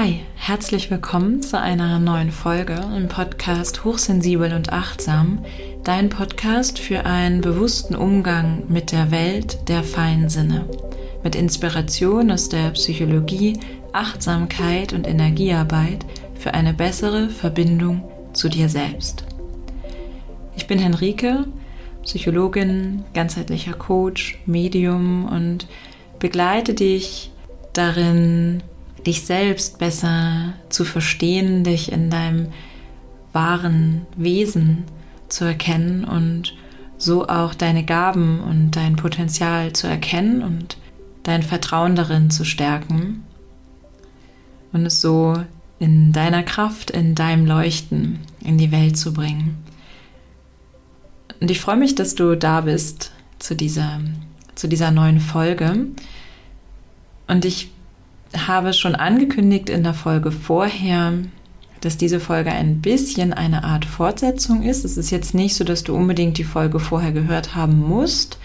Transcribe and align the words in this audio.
Hi, 0.00 0.20
herzlich 0.36 0.92
willkommen 0.92 1.42
zu 1.42 1.58
einer 1.58 1.98
neuen 1.98 2.30
Folge 2.30 2.80
im 2.96 3.08
Podcast 3.08 3.84
Hochsensibel 3.84 4.52
und 4.52 4.72
Achtsam, 4.72 5.44
dein 5.82 6.08
Podcast 6.08 6.78
für 6.78 7.04
einen 7.04 7.40
bewussten 7.40 7.96
Umgang 7.96 8.62
mit 8.68 8.92
der 8.92 9.10
Welt 9.10 9.68
der 9.68 9.82
feinen 9.82 10.28
Sinne, 10.28 10.66
mit 11.24 11.34
Inspiration 11.34 12.30
aus 12.30 12.48
der 12.48 12.70
Psychologie, 12.70 13.58
Achtsamkeit 13.92 14.92
und 14.92 15.04
Energiearbeit 15.04 16.06
für 16.36 16.54
eine 16.54 16.74
bessere 16.74 17.28
Verbindung 17.28 18.08
zu 18.34 18.48
dir 18.48 18.68
selbst. 18.68 19.24
Ich 20.54 20.68
bin 20.68 20.78
Henrike, 20.78 21.44
Psychologin, 22.04 23.02
ganzheitlicher 23.14 23.72
Coach, 23.72 24.38
Medium 24.46 25.26
und 25.26 25.66
begleite 26.20 26.74
dich 26.74 27.32
darin, 27.72 28.62
dich 29.06 29.22
selbst 29.22 29.78
besser 29.78 30.54
zu 30.68 30.84
verstehen, 30.84 31.64
dich 31.64 31.92
in 31.92 32.10
deinem 32.10 32.48
wahren 33.32 34.06
Wesen 34.16 34.84
zu 35.28 35.44
erkennen 35.44 36.04
und 36.04 36.54
so 36.96 37.28
auch 37.28 37.54
deine 37.54 37.84
Gaben 37.84 38.40
und 38.40 38.72
dein 38.72 38.96
Potenzial 38.96 39.72
zu 39.72 39.86
erkennen 39.86 40.42
und 40.42 40.76
dein 41.22 41.42
Vertrauen 41.42 41.94
darin 41.94 42.30
zu 42.30 42.44
stärken 42.44 43.24
und 44.72 44.86
es 44.86 45.00
so 45.00 45.36
in 45.78 46.12
deiner 46.12 46.42
Kraft, 46.42 46.90
in 46.90 47.14
deinem 47.14 47.46
Leuchten 47.46 48.18
in 48.42 48.58
die 48.58 48.72
Welt 48.72 48.96
zu 48.96 49.12
bringen. 49.12 49.56
Und 51.40 51.50
ich 51.50 51.60
freue 51.60 51.76
mich, 51.76 51.94
dass 51.94 52.14
du 52.14 52.36
da 52.36 52.62
bist 52.62 53.12
zu 53.38 53.54
dieser, 53.54 54.00
zu 54.56 54.66
dieser 54.66 54.90
neuen 54.90 55.20
Folge. 55.20 55.86
Und 57.28 57.44
ich 57.44 57.70
habe 58.36 58.72
schon 58.72 58.94
angekündigt 58.94 59.68
in 59.70 59.82
der 59.82 59.94
Folge 59.94 60.32
vorher, 60.32 61.14
dass 61.80 61.96
diese 61.96 62.20
Folge 62.20 62.50
ein 62.50 62.80
bisschen 62.80 63.32
eine 63.32 63.64
Art 63.64 63.84
Fortsetzung 63.84 64.62
ist. 64.62 64.84
Es 64.84 64.96
ist 64.96 65.10
jetzt 65.10 65.34
nicht 65.34 65.54
so, 65.54 65.64
dass 65.64 65.84
du 65.84 65.94
unbedingt 65.94 66.38
die 66.38 66.44
Folge 66.44 66.80
vorher 66.80 67.12
gehört 67.12 67.54
haben 67.54 67.78
musst. 67.78 68.38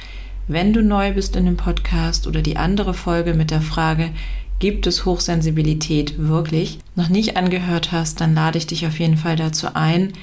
Wenn 0.48 0.74
du 0.74 0.84
neu 0.84 1.14
bist 1.14 1.36
in 1.36 1.46
dem 1.46 1.58
Podcast 1.58 2.28
oder 2.28 2.42
die 2.42 2.58
andere 2.58 2.94
Folge 2.94 3.34
mit 3.34 3.50
der 3.50 3.62
Frage, 3.62 4.12
gibt 4.60 4.88
es 4.88 5.06
Hochsensibilität 5.06 6.16
wirklich, 6.18 6.80
noch 6.96 7.10
nicht 7.10 7.38
angehört 7.38 7.92
hast, 7.92 8.22
dann 8.22 8.36
lade 8.36 8.58
ich 8.58 8.68
dich 8.68 8.86
auf 8.86 9.00
jeden 9.00 9.18
Fall 9.18 9.36
dazu 9.36 9.68
ein, 9.74 10.14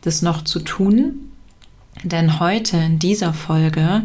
das 0.00 0.22
noch 0.22 0.42
zu 0.42 0.60
tun. 0.60 1.30
Denn 2.02 2.40
heute 2.40 2.76
in 2.76 2.98
dieser 2.98 3.32
Folge 3.32 4.02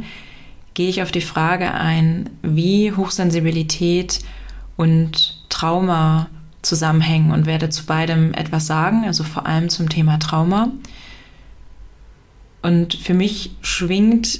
gehe 0.73 0.89
ich 0.89 1.01
auf 1.01 1.11
die 1.11 1.21
Frage 1.21 1.73
ein, 1.73 2.29
wie 2.41 2.91
Hochsensibilität 2.91 4.19
und 4.79 5.35
Trauma 5.49 6.29
zusammenhängen 6.61 7.31
und 7.31 7.45
werde 7.45 7.69
zu 7.69 7.85
beidem 7.85 8.33
etwas 8.33 8.65
sagen, 8.65 9.03
also 9.05 9.25
vor 9.25 9.45
allem 9.45 9.67
zum 9.67 9.89
Thema 9.89 10.19
Trauma. 10.19 10.71
Und 12.61 12.93
für 12.93 13.13
mich 13.13 13.51
schwingt 13.59 14.39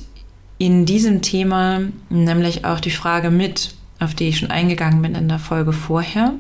in 0.57 0.85
diesem 0.85 1.21
Thema 1.21 1.81
nämlich 2.09 2.63
auch 2.63 2.79
die 2.79 2.89
Frage 2.89 3.31
mit, 3.31 3.75
auf 3.99 4.15
die 4.15 4.29
ich 4.29 4.39
schon 4.39 4.49
eingegangen 4.49 5.01
bin 5.01 5.13
in 5.13 5.27
der 5.27 5.39
Folge 5.39 5.73
vorher. 5.73 6.35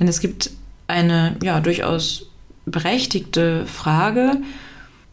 Denn 0.00 0.08
es 0.08 0.20
gibt 0.20 0.52
eine 0.86 1.36
ja 1.42 1.60
durchaus 1.60 2.30
berechtigte 2.64 3.66
Frage, 3.66 4.38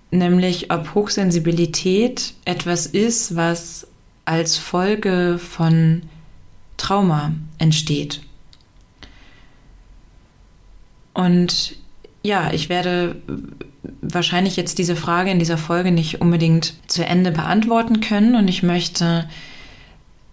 nämlich 0.10 0.72
ob 0.72 0.96
Hochsensibilität 0.96 2.34
etwas 2.46 2.86
ist, 2.86 3.36
was 3.36 3.88
als 4.24 4.56
Folge 4.56 5.38
von 5.38 6.04
Trauma 6.84 7.32
entsteht. 7.58 8.22
Und 11.14 11.76
ja, 12.24 12.52
ich 12.52 12.70
werde 12.70 13.16
wahrscheinlich 14.02 14.56
jetzt 14.56 14.78
diese 14.78 14.96
Frage 14.96 15.32
in 15.32 15.40
dieser 15.40 15.58
Folge 15.58 15.92
nicht 15.92 16.22
unbedingt 16.22 16.74
zu 16.88 17.06
Ende 17.06 17.32
beantworten 17.32 18.02
können 18.02 18.36
und 18.36 18.48
ich 18.48 18.64
möchte 18.64 19.30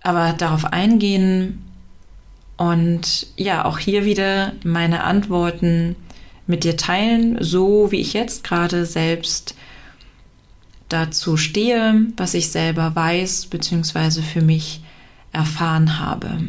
aber 0.03 0.33
darauf 0.33 0.65
eingehen 0.65 1.63
und 2.57 3.27
ja, 3.37 3.65
auch 3.65 3.79
hier 3.79 4.05
wieder 4.05 4.53
meine 4.65 5.05
Antworten 5.05 5.97
mit 6.47 6.65
dir 6.65 6.77
teilen, 6.77 7.39
so 7.41 7.91
wie 7.93 8.01
ich 8.01 8.13
jetzt 8.13 8.45
gerade 8.45 8.87
selbst 8.87 9.55
dazu 10.89 11.37
stehe, 11.37 12.07
was 12.17 12.35
ich 12.35 12.51
selber 12.51 12.95
weiß, 12.95 13.47
beziehungsweise 13.47 14.23
für 14.23 14.43
mich 14.43 14.83
erfahren 15.33 15.99
habe. 15.99 16.49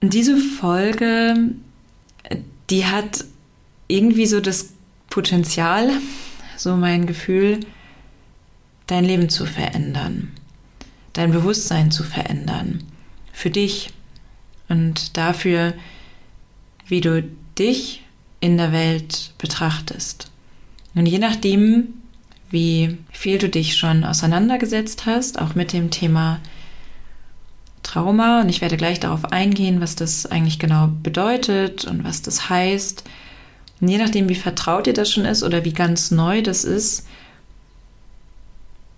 Diese 0.00 0.36
Folge, 0.36 1.52
die 2.70 2.86
hat 2.86 3.24
irgendwie 3.86 4.26
so 4.26 4.40
das 4.40 4.72
Potenzial, 5.10 5.90
so 6.56 6.76
mein 6.76 7.06
Gefühl, 7.06 7.60
dein 8.86 9.04
Leben 9.04 9.28
zu 9.28 9.46
verändern, 9.46 10.32
dein 11.12 11.30
Bewusstsein 11.30 11.90
zu 11.90 12.02
verändern, 12.02 12.82
für 13.32 13.50
dich 13.50 13.90
und 14.68 15.16
dafür, 15.16 15.74
wie 16.86 17.00
du 17.00 17.22
dich 17.58 18.02
in 18.40 18.56
der 18.56 18.72
Welt 18.72 19.32
betrachtest. 19.38 20.30
Und 20.94 21.06
je 21.06 21.18
nachdem, 21.18 21.94
wie 22.52 22.98
viel 23.10 23.38
du 23.38 23.48
dich 23.48 23.76
schon 23.76 24.04
auseinandergesetzt 24.04 25.06
hast, 25.06 25.40
auch 25.40 25.54
mit 25.54 25.72
dem 25.72 25.90
Thema 25.90 26.38
Trauma. 27.82 28.42
Und 28.42 28.48
ich 28.48 28.60
werde 28.60 28.76
gleich 28.76 29.00
darauf 29.00 29.24
eingehen, 29.32 29.80
was 29.80 29.96
das 29.96 30.26
eigentlich 30.26 30.58
genau 30.58 30.88
bedeutet 31.02 31.84
und 31.84 32.04
was 32.04 32.22
das 32.22 32.48
heißt. 32.50 33.04
Und 33.80 33.88
je 33.88 33.98
nachdem, 33.98 34.28
wie 34.28 34.34
vertraut 34.34 34.86
dir 34.86 34.92
das 34.92 35.10
schon 35.10 35.24
ist 35.24 35.42
oder 35.42 35.64
wie 35.64 35.72
ganz 35.72 36.10
neu 36.10 36.42
das 36.42 36.64
ist, 36.64 37.06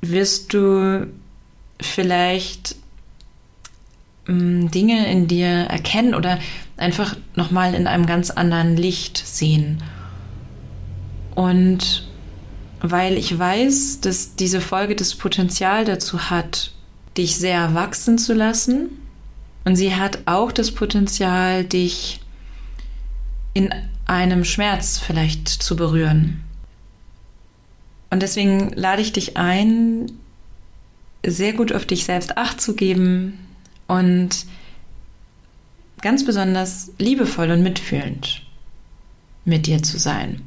wirst 0.02 0.52
du 0.52 1.06
vielleicht 1.80 2.76
ähm, 4.28 4.70
Dinge 4.70 5.10
in 5.10 5.28
dir 5.28 5.46
erkennen 5.46 6.14
oder 6.14 6.38
einfach 6.76 7.16
nochmal 7.36 7.74
in 7.74 7.86
einem 7.86 8.06
ganz 8.06 8.30
anderen 8.30 8.76
Licht 8.76 9.16
sehen. 9.16 9.82
Und 11.34 12.06
weil 12.90 13.16
ich 13.16 13.38
weiß, 13.38 14.00
dass 14.02 14.36
diese 14.36 14.60
Folge 14.60 14.94
das 14.94 15.14
Potenzial 15.14 15.86
dazu 15.86 16.28
hat, 16.28 16.70
dich 17.16 17.36
sehr 17.36 17.72
wachsen 17.72 18.18
zu 18.18 18.34
lassen. 18.34 18.90
Und 19.64 19.76
sie 19.76 19.94
hat 19.94 20.18
auch 20.26 20.52
das 20.52 20.70
Potenzial, 20.70 21.64
dich 21.64 22.20
in 23.54 23.74
einem 24.04 24.44
Schmerz 24.44 24.98
vielleicht 24.98 25.48
zu 25.48 25.76
berühren. 25.76 26.44
Und 28.10 28.20
deswegen 28.20 28.70
lade 28.74 29.00
ich 29.00 29.14
dich 29.14 29.38
ein, 29.38 30.12
sehr 31.26 31.54
gut 31.54 31.72
auf 31.72 31.86
dich 31.86 32.04
selbst 32.04 32.36
acht 32.36 32.60
zu 32.60 32.76
geben 32.76 33.38
und 33.88 34.44
ganz 36.02 36.22
besonders 36.26 36.92
liebevoll 36.98 37.50
und 37.50 37.62
mitfühlend 37.62 38.42
mit 39.46 39.66
dir 39.66 39.82
zu 39.82 39.98
sein 39.98 40.42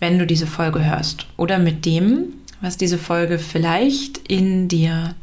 wenn 0.00 0.18
du 0.18 0.26
diese 0.26 0.46
Folge 0.46 0.84
hörst 0.84 1.26
oder 1.36 1.58
mit 1.58 1.84
dem, 1.84 2.32
was 2.60 2.76
diese 2.76 2.98
Folge 2.98 3.38
vielleicht 3.38 4.18
in 4.28 4.68
dir 4.68 5.14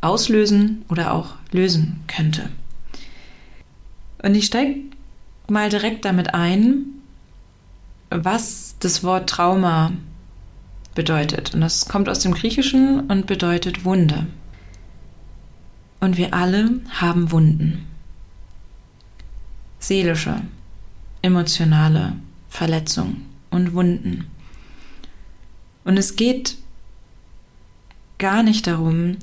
auslösen 0.00 0.84
oder 0.88 1.12
auch 1.12 1.34
lösen 1.50 2.00
könnte. 2.06 2.48
Und 4.22 4.34
ich 4.34 4.46
steige 4.46 4.76
mal 5.48 5.68
direkt 5.68 6.04
damit 6.04 6.32
ein, 6.32 6.86
was 8.10 8.76
das 8.80 9.04
Wort 9.04 9.28
Trauma 9.28 9.92
bedeutet. 10.94 11.54
Und 11.54 11.60
das 11.60 11.88
kommt 11.88 12.08
aus 12.08 12.20
dem 12.20 12.34
Griechischen 12.34 13.00
und 13.08 13.26
bedeutet 13.26 13.84
Wunde. 13.84 14.26
Und 16.00 16.16
wir 16.16 16.34
alle 16.34 16.80
haben 16.90 17.30
Wunden. 17.30 17.86
Seelische, 19.78 20.40
emotionale 21.22 22.14
Verletzungen 22.48 23.31
und 23.52 23.74
Wunden. 23.74 24.26
Und 25.84 25.96
es 25.96 26.16
geht 26.16 26.56
gar 28.18 28.42
nicht 28.42 28.66
darum, 28.66 29.16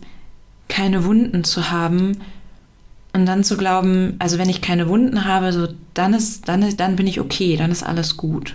keine 0.68 1.04
Wunden 1.04 1.44
zu 1.44 1.72
haben 1.72 2.22
und 3.14 3.26
dann 3.26 3.44
zu 3.44 3.58
glauben, 3.58 4.16
also 4.20 4.38
wenn 4.38 4.50
ich 4.50 4.62
keine 4.62 4.88
Wunden 4.88 5.26
habe, 5.26 5.52
so 5.52 5.68
dann 5.94 6.14
ist, 6.14 6.48
dann 6.48 6.62
ist, 6.62 6.80
dann 6.80 6.96
bin 6.96 7.08
ich 7.08 7.20
okay, 7.20 7.58
dann 7.58 7.72
ist 7.72 7.84
alles 7.84 8.18
gut. 8.18 8.54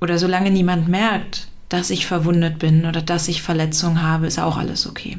Oder 0.00 0.18
solange 0.18 0.50
niemand 0.50 0.88
merkt, 0.88 1.48
dass 1.68 1.90
ich 1.90 2.06
verwundet 2.06 2.58
bin 2.58 2.86
oder 2.86 3.02
dass 3.02 3.28
ich 3.28 3.42
Verletzungen 3.42 4.02
habe, 4.02 4.26
ist 4.26 4.38
auch 4.38 4.56
alles 4.56 4.86
okay. 4.86 5.18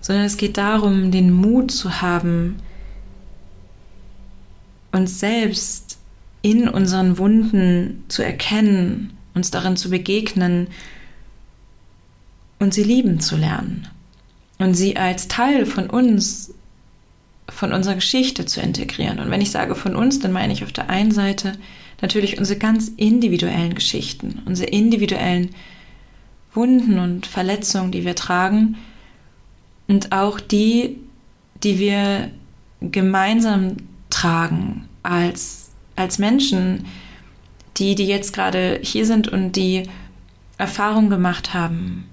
Sondern 0.00 0.24
es 0.24 0.36
geht 0.36 0.58
darum, 0.58 1.10
den 1.10 1.32
Mut 1.32 1.70
zu 1.70 2.02
haben, 2.02 2.56
uns 4.90 5.20
selbst 5.20 5.91
in 6.42 6.68
unseren 6.68 7.18
Wunden 7.18 8.04
zu 8.08 8.22
erkennen, 8.22 9.16
uns 9.34 9.50
darin 9.50 9.76
zu 9.76 9.90
begegnen 9.90 10.68
und 12.58 12.74
sie 12.74 12.84
lieben 12.84 13.20
zu 13.20 13.36
lernen 13.36 13.88
und 14.58 14.74
sie 14.74 14.96
als 14.96 15.28
Teil 15.28 15.66
von 15.66 15.88
uns 15.88 16.54
von 17.48 17.72
unserer 17.72 17.96
Geschichte 17.96 18.46
zu 18.46 18.60
integrieren. 18.60 19.18
Und 19.18 19.30
wenn 19.30 19.40
ich 19.40 19.50
sage 19.50 19.74
von 19.74 19.96
uns, 19.96 20.20
dann 20.20 20.32
meine 20.32 20.52
ich 20.52 20.64
auf 20.64 20.72
der 20.72 20.88
einen 20.88 21.10
Seite 21.10 21.52
natürlich 22.00 22.38
unsere 22.38 22.58
ganz 22.58 22.88
individuellen 22.96 23.74
Geschichten, 23.74 24.42
unsere 24.46 24.70
individuellen 24.70 25.50
Wunden 26.54 26.98
und 26.98 27.26
Verletzungen, 27.26 27.92
die 27.92 28.04
wir 28.04 28.14
tragen 28.14 28.76
und 29.88 30.12
auch 30.12 30.40
die, 30.40 30.98
die 31.62 31.78
wir 31.78 32.30
gemeinsam 32.80 33.76
tragen 34.10 34.88
als, 35.02 35.61
als 35.96 36.18
Menschen, 36.18 36.86
die, 37.76 37.94
die 37.94 38.06
jetzt 38.06 38.32
gerade 38.32 38.80
hier 38.82 39.06
sind 39.06 39.28
und 39.28 39.52
die 39.52 39.88
Erfahrung 40.58 41.10
gemacht 41.10 41.54
haben 41.54 42.08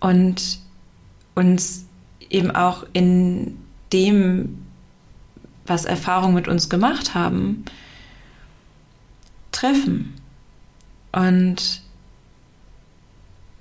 und 0.00 0.60
uns 1.34 1.86
eben 2.28 2.50
auch 2.50 2.84
in 2.92 3.58
dem, 3.92 4.66
was 5.66 5.84
Erfahrung 5.84 6.34
mit 6.34 6.48
uns 6.48 6.68
gemacht 6.68 7.14
haben, 7.14 7.64
treffen. 9.52 10.14
Und 11.12 11.82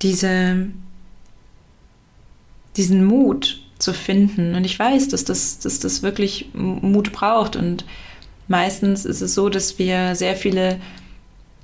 diese, 0.02 0.68
diesen 2.76 3.06
Mut 3.06 3.65
zu 3.86 3.94
finden. 3.94 4.56
Und 4.56 4.66
ich 4.66 4.78
weiß, 4.78 5.08
dass 5.10 5.24
das, 5.24 5.60
dass 5.60 5.80
das 5.80 6.04
wirklich 6.04 6.50
Mut 6.54 7.14
braucht. 7.14 7.56
Und 7.56 7.86
meistens 8.48 9.06
ist 9.06 9.22
es 9.22 9.36
so, 9.36 9.48
dass 9.48 9.80
wir 9.80 10.16
sehr 10.16 10.36
viele 10.36 10.80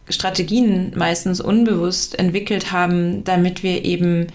Strategien 0.08 0.94
meistens 0.96 1.42
unbewusst 1.42 2.18
entwickelt 2.18 2.72
haben, 2.72 3.24
damit 3.24 3.64
wir 3.64 3.84
eben 3.84 4.28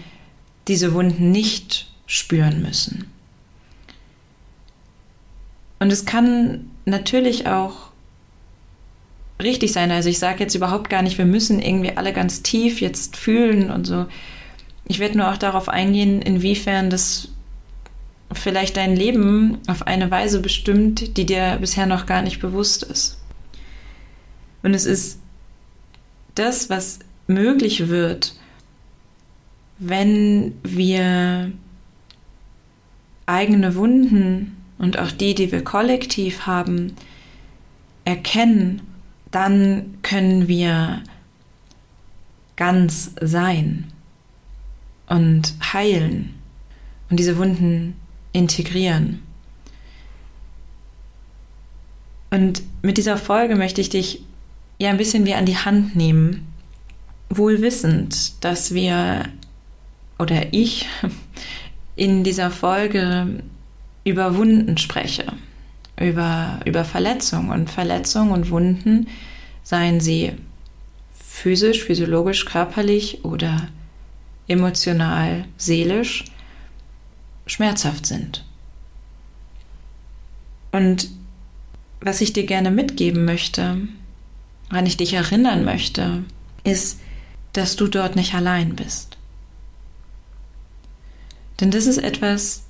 diese 0.67 0.93
Wunden 0.93 1.31
nicht 1.31 1.89
spüren 2.05 2.61
müssen. 2.61 3.09
Und 5.79 5.91
es 5.91 6.05
kann 6.05 6.69
natürlich 6.85 7.47
auch 7.47 7.91
richtig 9.41 9.71
sein. 9.71 9.91
Also 9.91 10.09
ich 10.09 10.19
sage 10.19 10.39
jetzt 10.39 10.55
überhaupt 10.55 10.89
gar 10.89 11.03
nicht, 11.03 11.17
wir 11.17 11.25
müssen 11.25 11.61
irgendwie 11.61 11.95
alle 11.95 12.11
ganz 12.11 12.41
tief 12.41 12.81
jetzt 12.81 13.15
fühlen 13.15 13.71
und 13.71 13.85
so. 13.85 14.07
Ich 14.85 14.99
werde 14.99 15.17
nur 15.17 15.31
auch 15.31 15.37
darauf 15.37 15.69
eingehen, 15.69 16.21
inwiefern 16.21 16.89
das 16.89 17.29
vielleicht 18.33 18.77
dein 18.77 18.95
Leben 18.95 19.59
auf 19.67 19.87
eine 19.87 20.11
Weise 20.11 20.41
bestimmt, 20.41 21.17
die 21.17 21.25
dir 21.25 21.57
bisher 21.59 21.85
noch 21.85 22.05
gar 22.05 22.21
nicht 22.21 22.39
bewusst 22.39 22.83
ist. 22.83 23.19
Und 24.63 24.73
es 24.73 24.85
ist 24.85 25.19
das, 26.35 26.69
was 26.69 26.99
möglich 27.27 27.87
wird, 27.87 28.35
wenn 29.79 30.53
wir 30.63 31.51
eigene 33.25 33.75
Wunden 33.75 34.57
und 34.77 34.99
auch 34.99 35.11
die, 35.11 35.35
die 35.35 35.51
wir 35.51 35.63
kollektiv 35.63 36.45
haben, 36.45 36.95
erkennen, 38.05 38.81
dann 39.31 39.97
können 40.01 40.47
wir 40.47 41.03
ganz 42.55 43.11
sein 43.21 43.85
und 45.07 45.53
heilen 45.73 46.33
und 47.09 47.19
diese 47.19 47.37
Wunden 47.37 47.95
integrieren. 48.37 49.23
Und 52.29 52.61
mit 52.83 52.97
dieser 52.97 53.17
Folge 53.17 53.55
möchte 53.55 53.81
ich 53.81 53.89
dich 53.89 54.21
ja 54.77 54.89
ein 54.89 54.97
bisschen 54.97 55.25
wie 55.25 55.33
an 55.33 55.45
die 55.45 55.57
Hand 55.57 55.95
nehmen, 55.95 56.47
wohl 57.29 57.61
wissend, 57.61 58.43
dass 58.43 58.73
wir 58.73 59.25
oder 60.19 60.53
ich 60.53 60.87
in 61.95 62.23
dieser 62.23 62.51
Folge 62.51 63.43
über 64.03 64.35
Wunden 64.35 64.77
spreche, 64.77 65.25
über, 65.99 66.59
über 66.65 66.85
Verletzungen 66.85 67.49
und 67.49 67.69
Verletzungen 67.69 68.31
und 68.31 68.51
Wunden, 68.51 69.07
seien 69.63 69.99
sie 69.99 70.33
physisch, 71.11 71.83
physiologisch, 71.83 72.45
körperlich 72.45 73.25
oder 73.25 73.67
emotional, 74.47 75.45
seelisch, 75.57 76.23
schmerzhaft 77.47 78.05
sind. 78.05 78.45
Und 80.71 81.09
was 82.01 82.21
ich 82.21 82.33
dir 82.33 82.45
gerne 82.45 82.71
mitgeben 82.71 83.25
möchte, 83.25 83.87
woran 84.69 84.85
ich 84.85 84.97
dich 84.97 85.13
erinnern 85.13 85.65
möchte, 85.65 86.23
ist, 86.63 86.99
dass 87.53 87.75
du 87.75 87.87
dort 87.87 88.15
nicht 88.15 88.35
allein 88.35 88.75
bist. 88.75 89.17
Denn 91.59 91.71
das 91.71 91.87
ist 91.87 91.97
etwas, 91.97 92.63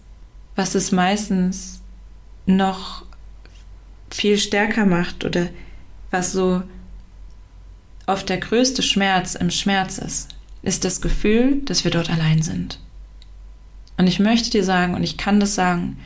was 0.56 0.76
es 0.76 0.92
meistens 0.92 1.82
noch 2.46 3.04
viel 4.10 4.38
stärker 4.38 4.86
macht 4.86 5.26
oder 5.26 5.50
was 6.12 6.32
so 6.32 6.64
oft 8.06 8.30
der 8.30 8.38
größte 8.38 8.82
Schmerz 8.82 9.36
im 9.36 9.52
Schmerz 9.52 9.98
ist, 9.98 10.30
ist 10.62 10.86
das 10.86 11.02
Gefühl, 11.02 11.62
dass 11.66 11.84
wir 11.84 11.92
dort 11.92 12.10
allein 12.10 12.42
sind. 12.42 12.80
Und 13.98 14.08
ich 14.08 14.20
möchte 14.20 14.52
dir 14.52 14.64
sagen, 14.64 14.94
und 14.94 15.04
ich 15.04 15.18
kann 15.18 15.40
das 15.40 15.56
sagen, 15.56 15.98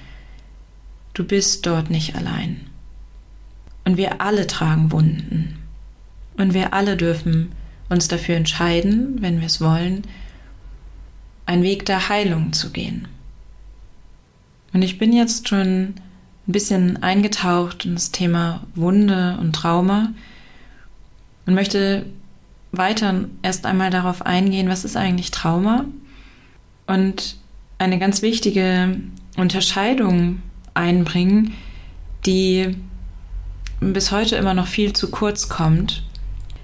du 1.13 1.25
bist 1.25 1.65
dort 1.65 1.89
nicht 1.89 2.15
allein. 2.15 2.61
Und 3.83 3.97
wir 3.97 4.21
alle 4.21 4.47
tragen 4.47 4.91
Wunden. 4.91 5.59
Und 6.37 6.53
wir 6.53 6.73
alle 6.73 6.95
dürfen 6.95 7.51
uns 7.89 8.07
dafür 8.07 8.35
entscheiden, 8.35 9.21
wenn 9.21 9.39
wir 9.39 9.47
es 9.47 9.59
wollen, 9.59 10.03
einen 11.45 11.63
Weg 11.63 11.85
der 11.85 12.07
Heilung 12.07 12.53
zu 12.53 12.71
gehen. 12.71 13.07
Und 14.73 14.81
ich 14.81 14.97
bin 14.97 15.11
jetzt 15.11 15.49
schon 15.49 15.95
ein 16.47 16.51
bisschen 16.51 17.03
eingetaucht 17.03 17.85
in 17.85 17.95
das 17.95 18.11
Thema 18.11 18.61
Wunde 18.73 19.37
und 19.41 19.53
Trauma 19.53 20.13
und 21.45 21.53
möchte 21.53 22.05
weiter 22.71 23.25
erst 23.41 23.65
einmal 23.65 23.89
darauf 23.89 24.25
eingehen, 24.25 24.69
was 24.69 24.85
ist 24.85 24.95
eigentlich 24.95 25.31
Trauma 25.31 25.85
und 26.87 27.40
eine 27.81 27.99
ganz 27.99 28.21
wichtige 28.21 28.97
Unterscheidung 29.37 30.41
einbringen, 30.73 31.53
die 32.25 32.77
bis 33.79 34.11
heute 34.11 34.35
immer 34.35 34.53
noch 34.53 34.67
viel 34.67 34.93
zu 34.93 35.09
kurz 35.09 35.49
kommt, 35.49 36.03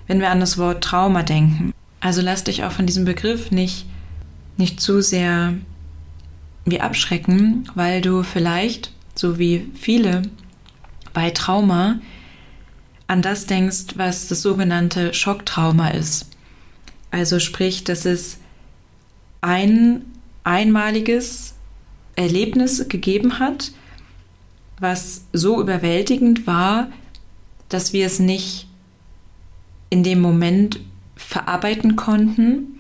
wenn 0.06 0.20
wir 0.20 0.30
an 0.30 0.40
das 0.40 0.58
Wort 0.58 0.84
Trauma 0.84 1.24
denken. 1.24 1.74
Also 2.00 2.22
lass 2.22 2.44
dich 2.44 2.64
auch 2.64 2.72
von 2.72 2.86
diesem 2.86 3.06
Begriff 3.06 3.50
nicht, 3.50 3.86
nicht 4.58 4.80
zu 4.80 5.02
sehr 5.02 5.56
wie 6.66 6.82
abschrecken, 6.82 7.70
weil 7.74 8.02
du 8.02 8.22
vielleicht, 8.24 8.92
so 9.16 9.40
wie 9.40 9.72
viele 9.74 10.22
bei 11.14 11.32
Trauma, 11.32 12.00
an 13.08 13.22
das 13.22 13.48
denkst, 13.48 13.96
was 13.96 14.28
das 14.28 14.42
sogenannte 14.42 15.14
Schocktrauma 15.14 15.90
ist. 15.90 16.30
Also 17.10 17.40
sprich, 17.40 17.84
dass 17.84 18.06
es 18.06 18.38
ein 19.42 20.06
einmaliges 20.48 21.56
Erlebnis 22.16 22.88
gegeben 22.88 23.40
hat, 23.40 23.72
was 24.80 25.26
so 25.34 25.62
überwältigend 25.62 26.48
war, 26.48 26.88
dass 27.70 27.92
wir 27.92 28.06
es 28.06 28.20
nicht 28.20 28.68
in 29.90 30.04
dem 30.04 30.22
Moment 30.22 30.80
verarbeiten 31.16 31.96
konnten. 31.96 32.80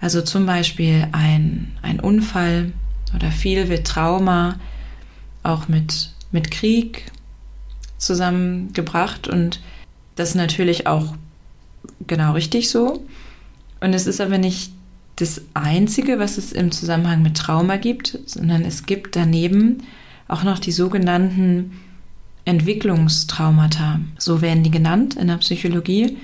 Also 0.00 0.22
zum 0.22 0.46
Beispiel 0.46 1.08
ein, 1.12 1.76
ein 1.82 2.00
Unfall 2.00 2.72
oder 3.14 3.30
viel 3.30 3.68
wird 3.68 3.86
Trauma 3.86 4.58
auch 5.42 5.68
mit, 5.68 6.10
mit 6.32 6.50
Krieg 6.50 7.12
zusammengebracht 7.98 9.28
und 9.28 9.60
das 10.16 10.34
natürlich 10.34 10.86
auch 10.86 11.14
genau 12.06 12.32
richtig 12.32 12.70
so. 12.70 13.04
Und 13.80 13.92
es 13.92 14.06
ist 14.06 14.20
aber 14.20 14.38
nicht 14.38 14.73
das 15.16 15.42
Einzige, 15.54 16.18
was 16.18 16.38
es 16.38 16.52
im 16.52 16.72
Zusammenhang 16.72 17.22
mit 17.22 17.36
Trauma 17.36 17.76
gibt, 17.76 18.18
sondern 18.26 18.64
es 18.64 18.86
gibt 18.86 19.16
daneben 19.16 19.82
auch 20.26 20.42
noch 20.42 20.58
die 20.58 20.72
sogenannten 20.72 21.72
Entwicklungstraumata. 22.44 24.00
So 24.18 24.42
werden 24.42 24.62
die 24.62 24.70
genannt 24.70 25.14
in 25.14 25.28
der 25.28 25.36
Psychologie. 25.36 26.18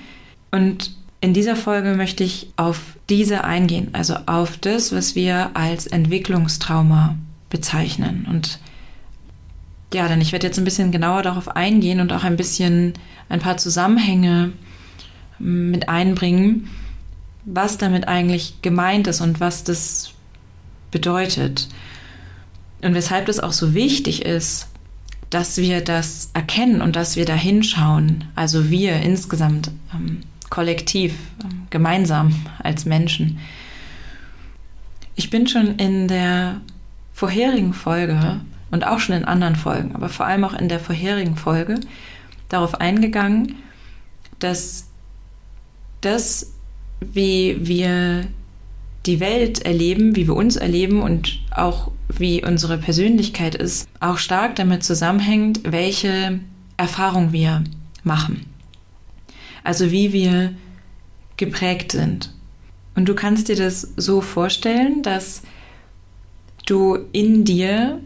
Und 0.51 0.95
in 1.21 1.33
dieser 1.33 1.55
Folge 1.55 1.95
möchte 1.95 2.23
ich 2.23 2.51
auf 2.57 2.97
diese 3.09 3.43
eingehen, 3.43 3.89
also 3.93 4.15
auf 4.25 4.57
das, 4.57 4.91
was 4.91 5.15
wir 5.15 5.51
als 5.55 5.87
Entwicklungstrauma 5.87 7.15
bezeichnen. 7.49 8.27
Und 8.29 8.59
ja, 9.93 10.07
dann 10.07 10.21
ich 10.21 10.31
werde 10.31 10.47
jetzt 10.47 10.57
ein 10.57 10.65
bisschen 10.65 10.91
genauer 10.91 11.21
darauf 11.21 11.55
eingehen 11.55 11.99
und 11.99 12.11
auch 12.11 12.23
ein 12.23 12.37
bisschen 12.37 12.93
ein 13.29 13.39
paar 13.39 13.57
Zusammenhänge 13.57 14.53
mit 15.39 15.89
einbringen, 15.89 16.69
was 17.45 17.77
damit 17.77 18.07
eigentlich 18.07 18.61
gemeint 18.61 19.07
ist 19.07 19.21
und 19.21 19.39
was 19.39 19.63
das 19.63 20.11
bedeutet. 20.91 21.69
Und 22.81 22.93
weshalb 22.93 23.27
das 23.27 23.39
auch 23.39 23.51
so 23.51 23.73
wichtig 23.73 24.25
ist, 24.25 24.67
dass 25.29 25.57
wir 25.57 25.81
das 25.81 26.29
erkennen 26.33 26.81
und 26.81 26.95
dass 26.95 27.15
wir 27.15 27.25
da 27.25 27.33
hinschauen, 27.33 28.25
also 28.35 28.69
wir 28.69 28.97
insgesamt, 28.97 29.71
ähm, 29.93 30.23
kollektiv, 30.49 31.13
ähm, 31.43 31.67
gemeinsam 31.69 32.35
als 32.59 32.85
Menschen. 32.85 33.39
Ich 35.15 35.29
bin 35.29 35.47
schon 35.47 35.77
in 35.77 36.07
der 36.07 36.59
vorherigen 37.13 37.73
Folge 37.73 38.41
und 38.71 38.85
auch 38.85 38.99
schon 38.99 39.15
in 39.15 39.25
anderen 39.25 39.55
Folgen, 39.55 39.95
aber 39.95 40.09
vor 40.09 40.25
allem 40.25 40.43
auch 40.43 40.53
in 40.53 40.67
der 40.67 40.79
vorherigen 40.79 41.37
Folge 41.37 41.79
darauf 42.49 42.81
eingegangen, 42.81 43.55
dass 44.39 44.87
das, 46.01 46.51
wie 47.01 47.57
wir 47.61 48.27
die 49.05 49.19
Welt 49.19 49.65
erleben, 49.65 50.15
wie 50.15 50.27
wir 50.27 50.35
uns 50.35 50.55
erleben 50.55 51.01
und 51.01 51.39
auch 51.51 51.91
wie 52.07 52.43
unsere 52.43 52.77
Persönlichkeit 52.77 53.55
ist, 53.55 53.87
auch 53.99 54.17
stark 54.17 54.55
damit 54.55 54.83
zusammenhängt, 54.83 55.61
welche 55.63 56.39
Erfahrung 56.77 57.31
wir 57.31 57.63
machen. 58.03 58.45
Also 59.63 59.91
wie 59.91 60.13
wir 60.13 60.53
geprägt 61.37 61.91
sind. 61.91 62.33
Und 62.95 63.07
du 63.07 63.15
kannst 63.15 63.47
dir 63.47 63.55
das 63.55 63.93
so 63.95 64.21
vorstellen, 64.21 65.01
dass 65.01 65.43
du 66.65 66.99
in 67.11 67.45
dir 67.45 67.99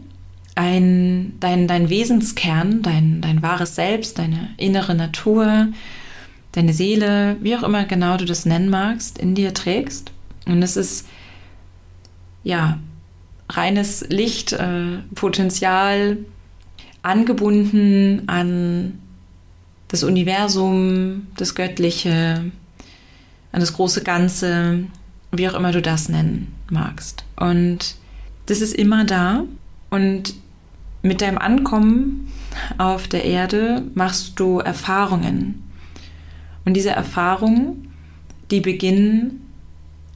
ein, 0.54 1.34
dein, 1.40 1.68
dein 1.68 1.90
Wesenskern, 1.90 2.82
dein, 2.82 3.20
dein 3.20 3.42
wahres 3.42 3.74
Selbst, 3.74 4.18
deine 4.18 4.50
innere 4.56 4.94
Natur, 4.94 5.68
deine 6.56 6.72
Seele, 6.72 7.36
wie 7.40 7.54
auch 7.54 7.62
immer 7.62 7.84
genau 7.84 8.16
du 8.16 8.24
das 8.24 8.46
nennen 8.46 8.70
magst, 8.70 9.18
in 9.18 9.34
dir 9.34 9.52
trägst. 9.52 10.10
Und 10.46 10.62
es 10.62 10.76
ist 10.76 11.06
ja 12.44 12.78
reines 13.48 14.06
Lichtpotenzial, 14.08 16.12
äh, 16.12 16.16
angebunden 17.02 18.22
an 18.26 18.98
das 19.88 20.02
Universum, 20.02 21.28
das 21.36 21.54
Göttliche, 21.54 22.50
an 23.52 23.60
das 23.60 23.74
große 23.74 24.02
Ganze, 24.02 24.84
wie 25.30 25.48
auch 25.48 25.54
immer 25.54 25.72
du 25.72 25.80
das 25.80 26.08
nennen 26.08 26.54
magst. 26.68 27.24
Und 27.36 27.94
das 28.46 28.60
ist 28.60 28.74
immer 28.74 29.04
da. 29.04 29.44
Und 29.90 30.34
mit 31.02 31.20
deinem 31.20 31.38
Ankommen 31.38 32.32
auf 32.78 33.06
der 33.06 33.24
Erde 33.24 33.84
machst 33.94 34.40
du 34.40 34.58
Erfahrungen. 34.58 35.65
Und 36.66 36.74
diese 36.74 36.90
Erfahrungen, 36.90 37.90
die 38.50 38.60
beginnen 38.60 39.40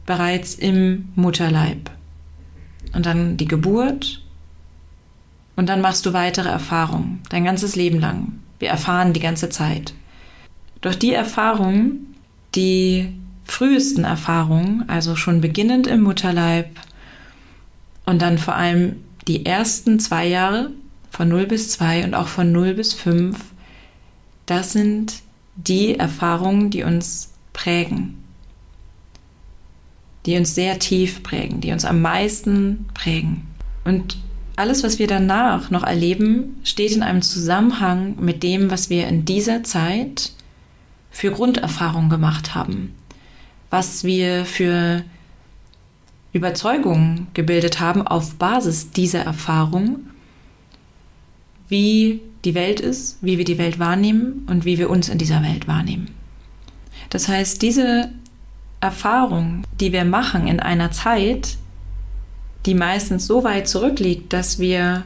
bereits 0.04 0.54
im 0.54 1.08
Mutterleib. 1.14 1.90
Und 2.92 3.06
dann 3.06 3.38
die 3.38 3.48
Geburt. 3.48 4.22
Und 5.56 5.68
dann 5.68 5.80
machst 5.80 6.04
du 6.04 6.12
weitere 6.12 6.48
Erfahrungen, 6.48 7.20
dein 7.30 7.44
ganzes 7.44 7.76
Leben 7.76 8.00
lang. 8.00 8.40
Wir 8.58 8.68
erfahren 8.68 9.12
die 9.12 9.20
ganze 9.20 9.48
Zeit. 9.48 9.94
Doch 10.80 10.94
die 10.94 11.12
Erfahrungen, 11.12 12.14
die 12.54 13.14
frühesten 13.44 14.04
Erfahrungen, 14.04 14.88
also 14.88 15.16
schon 15.16 15.40
beginnend 15.40 15.86
im 15.86 16.02
Mutterleib 16.02 16.70
und 18.06 18.22
dann 18.22 18.38
vor 18.38 18.54
allem 18.54 18.96
die 19.28 19.46
ersten 19.46 20.00
zwei 20.00 20.26
Jahre 20.26 20.70
von 21.10 21.28
0 21.28 21.46
bis 21.46 21.70
2 21.70 22.04
und 22.04 22.14
auch 22.14 22.28
von 22.28 22.50
0 22.52 22.74
bis 22.74 22.94
5, 22.94 23.38
das 24.46 24.72
sind 24.72 25.22
die 25.66 25.98
Erfahrungen, 25.98 26.70
die 26.70 26.82
uns 26.82 27.32
prägen 27.52 28.20
die 30.26 30.36
uns 30.36 30.54
sehr 30.54 30.78
tief 30.78 31.22
prägen, 31.22 31.60
die 31.60 31.72
uns 31.72 31.84
am 31.84 32.02
meisten 32.02 32.86
prägen. 32.94 33.46
Und 33.84 34.18
alles, 34.56 34.82
was 34.82 34.98
wir 34.98 35.06
danach 35.06 35.70
noch 35.70 35.82
erleben, 35.82 36.60
steht 36.64 36.92
in 36.92 37.02
einem 37.02 37.22
Zusammenhang 37.22 38.16
mit 38.20 38.42
dem, 38.42 38.70
was 38.70 38.90
wir 38.90 39.08
in 39.08 39.24
dieser 39.24 39.64
Zeit 39.64 40.32
für 41.10 41.30
Grunderfahrungen 41.30 42.10
gemacht 42.10 42.54
haben, 42.54 42.94
was 43.70 44.04
wir 44.04 44.44
für 44.44 45.02
Überzeugungen 46.32 47.28
gebildet 47.34 47.80
haben 47.80 48.06
auf 48.06 48.34
Basis 48.34 48.90
dieser 48.90 49.20
Erfahrung, 49.20 50.00
wie 51.68 52.20
die 52.44 52.54
Welt 52.54 52.80
ist, 52.80 53.18
wie 53.20 53.38
wir 53.38 53.44
die 53.44 53.58
Welt 53.58 53.78
wahrnehmen 53.78 54.46
und 54.48 54.64
wie 54.64 54.78
wir 54.78 54.90
uns 54.90 55.08
in 55.08 55.18
dieser 55.18 55.42
Welt 55.42 55.68
wahrnehmen. 55.68 56.10
Das 57.10 57.28
heißt, 57.28 57.60
diese 57.60 58.10
Erfahrung, 58.80 59.64
die 59.78 59.92
wir 59.92 60.04
machen 60.04 60.46
in 60.46 60.60
einer 60.60 60.90
Zeit, 60.90 61.58
die 62.66 62.74
meistens 62.74 63.26
so 63.26 63.44
weit 63.44 63.68
zurückliegt, 63.68 64.32
dass 64.32 64.58
wir 64.58 65.04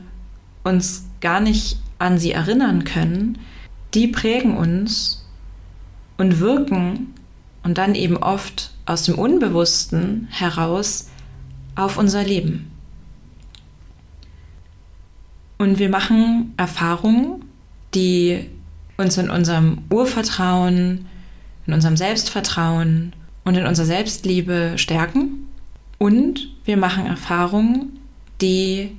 uns 0.63 1.07
gar 1.21 1.41
nicht 1.41 1.79
an 1.99 2.19
sie 2.19 2.33
erinnern 2.33 2.85
können, 2.85 3.39
die 3.95 4.09
prägen 4.09 4.57
uns 4.57 5.27
und 6.17 6.41
wirken 6.41 7.15
und 7.63 7.79
dann 7.79 7.95
eben 7.95 8.17
oft 8.17 8.73
aus 8.87 9.05
dem 9.05 9.17
Unbewussten 9.17 10.29
heraus 10.31 11.09
auf 11.75 11.97
unser 11.97 12.23
Leben. 12.23 12.71
Und 15.59 15.79
wir 15.79 15.89
machen 15.89 16.53
Erfahrungen, 16.57 17.45
die 17.95 18.51
uns 18.97 19.17
in 19.19 19.31
unserem 19.31 19.79
Urvertrauen, 19.91 21.07
in 21.67 21.73
unserem 21.73 21.97
Selbstvertrauen 21.97 23.13
und 23.45 23.55
in 23.57 23.67
unserer 23.67 23.87
Selbstliebe 23.87 24.75
stärken. 24.77 25.49
Und 25.99 26.49
wir 26.65 26.77
machen 26.77 27.07
Erfahrungen, 27.07 27.99
die 28.41 28.97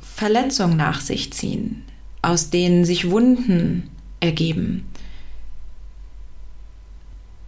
Verletzungen 0.00 0.76
nach 0.76 1.00
sich 1.00 1.32
ziehen, 1.32 1.84
aus 2.22 2.50
denen 2.50 2.84
sich 2.84 3.10
Wunden 3.10 3.90
ergeben. 4.20 4.86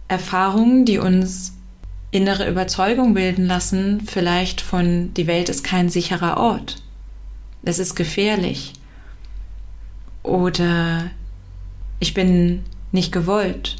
Erfahrungen, 0.07 0.85
die 0.85 0.97
uns 0.97 1.53
innere 2.11 2.49
Überzeugung 2.49 3.13
bilden 3.13 3.45
lassen, 3.45 4.01
vielleicht 4.01 4.61
von 4.61 5.13
die 5.13 5.27
Welt 5.27 5.49
ist 5.49 5.63
kein 5.63 5.89
sicherer 5.89 6.37
Ort. 6.37 6.81
Es 7.63 7.79
ist 7.79 7.95
gefährlich. 7.95 8.73
Oder 10.23 11.11
ich 11.99 12.13
bin 12.13 12.63
nicht 12.91 13.11
gewollt. 13.11 13.77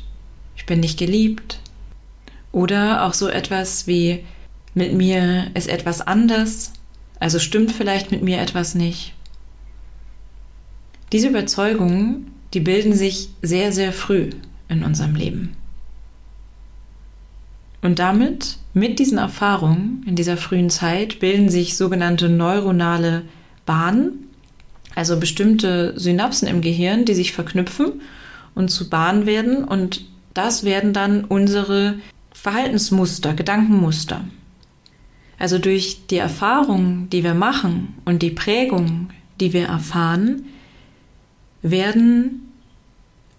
Ich 0.55 0.65
bin 0.65 0.79
nicht 0.79 0.99
geliebt. 0.99 1.59
Oder 2.51 3.05
auch 3.05 3.13
so 3.13 3.27
etwas 3.27 3.87
wie 3.87 4.23
mit 4.73 4.93
mir 4.93 5.51
ist 5.53 5.67
etwas 5.67 6.01
anders, 6.01 6.73
also 7.19 7.39
stimmt 7.39 7.71
vielleicht 7.71 8.11
mit 8.11 8.23
mir 8.23 8.39
etwas 8.39 8.75
nicht. 8.75 9.13
Diese 11.11 11.27
Überzeugungen, 11.27 12.31
die 12.53 12.59
bilden 12.59 12.93
sich 12.93 13.29
sehr, 13.41 13.71
sehr 13.71 13.93
früh 13.93 14.29
in 14.67 14.83
unserem 14.83 15.15
Leben. 15.15 15.55
Und 17.81 17.99
damit, 17.99 18.57
mit 18.73 18.99
diesen 18.99 19.17
Erfahrungen 19.17 20.03
in 20.05 20.15
dieser 20.15 20.37
frühen 20.37 20.69
Zeit, 20.69 21.19
bilden 21.19 21.49
sich 21.49 21.77
sogenannte 21.77 22.29
neuronale 22.29 23.23
Bahnen, 23.69 24.25
also 24.95 25.19
bestimmte 25.19 25.93
Synapsen 25.95 26.47
im 26.47 26.61
Gehirn, 26.61 27.05
die 27.05 27.13
sich 27.13 27.33
verknüpfen 27.33 28.01
und 28.55 28.69
zu 28.69 28.89
Bahnen 28.89 29.27
werden. 29.27 29.63
Und 29.63 30.05
das 30.33 30.63
werden 30.63 30.91
dann 30.91 31.23
unsere 31.23 31.99
Verhaltensmuster, 32.33 33.35
Gedankenmuster. 33.35 34.25
Also 35.37 35.59
durch 35.59 36.07
die 36.09 36.17
Erfahrungen, 36.17 37.11
die 37.11 37.23
wir 37.23 37.35
machen 37.35 37.93
und 38.05 38.23
die 38.23 38.31
Prägung, 38.31 39.11
die 39.39 39.53
wir 39.53 39.67
erfahren, 39.67 40.45
werden 41.61 42.51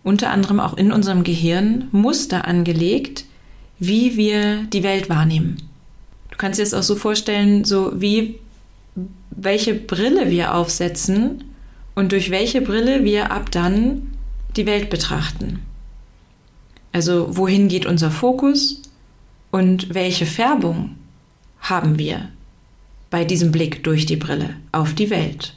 unter 0.04 0.30
anderem 0.30 0.60
auch 0.60 0.76
in 0.76 0.92
unserem 0.92 1.24
Gehirn 1.24 1.88
Muster 1.90 2.46
angelegt, 2.46 3.24
wie 3.80 4.16
wir 4.16 4.62
die 4.72 4.84
Welt 4.84 5.08
wahrnehmen. 5.08 5.56
Du 6.30 6.36
kannst 6.36 6.60
dir 6.60 6.62
das 6.62 6.72
auch 6.72 6.84
so 6.84 6.94
vorstellen, 6.94 7.64
so 7.64 8.00
wie 8.00 8.38
welche 9.30 9.74
Brille 9.74 10.30
wir 10.30 10.54
aufsetzen 10.54 11.44
und 11.94 12.12
durch 12.12 12.30
welche 12.30 12.60
Brille 12.60 13.04
wir 13.04 13.30
ab 13.30 13.50
dann 13.50 14.14
die 14.56 14.66
Welt 14.66 14.90
betrachten. 14.90 15.60
Also 16.92 17.36
wohin 17.36 17.68
geht 17.68 17.86
unser 17.86 18.10
Fokus 18.10 18.82
und 19.50 19.94
welche 19.94 20.26
Färbung 20.26 20.96
haben 21.60 21.98
wir 21.98 22.28
bei 23.10 23.24
diesem 23.24 23.52
Blick 23.52 23.84
durch 23.84 24.06
die 24.06 24.16
Brille 24.16 24.56
auf 24.72 24.94
die 24.94 25.10
Welt? 25.10 25.54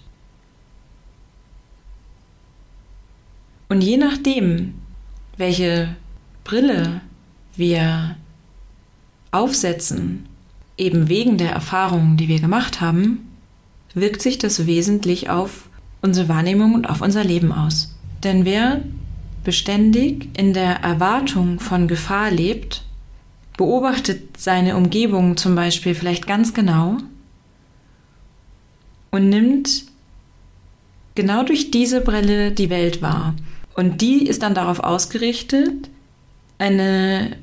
Und 3.69 3.81
je 3.81 3.97
nachdem, 3.97 4.75
welche 5.37 5.95
Brille 6.43 7.01
wir 7.55 8.17
aufsetzen, 9.31 10.27
eben 10.77 11.09
wegen 11.09 11.37
der 11.37 11.51
Erfahrungen, 11.51 12.17
die 12.17 12.27
wir 12.27 12.39
gemacht 12.39 12.81
haben, 12.81 13.32
wirkt 13.93 14.21
sich 14.21 14.37
das 14.37 14.65
wesentlich 14.65 15.29
auf 15.29 15.69
unsere 16.01 16.29
Wahrnehmung 16.29 16.73
und 16.73 16.89
auf 16.89 17.01
unser 17.01 17.23
Leben 17.23 17.51
aus. 17.51 17.95
Denn 18.23 18.45
wer 18.45 18.81
beständig 19.43 20.29
in 20.37 20.53
der 20.53 20.77
Erwartung 20.77 21.59
von 21.59 21.87
Gefahr 21.87 22.31
lebt, 22.31 22.83
beobachtet 23.57 24.37
seine 24.37 24.75
Umgebung 24.75 25.37
zum 25.37 25.55
Beispiel 25.55 25.95
vielleicht 25.95 26.27
ganz 26.27 26.53
genau 26.53 26.97
und 29.11 29.29
nimmt 29.29 29.83
genau 31.15 31.43
durch 31.43 31.71
diese 31.71 32.01
Brille 32.01 32.51
die 32.51 32.69
Welt 32.69 33.01
wahr. 33.01 33.35
Und 33.75 34.01
die 34.01 34.25
ist 34.25 34.43
dann 34.43 34.55
darauf 34.55 34.79
ausgerichtet, 34.79 35.89
eine 36.57 37.37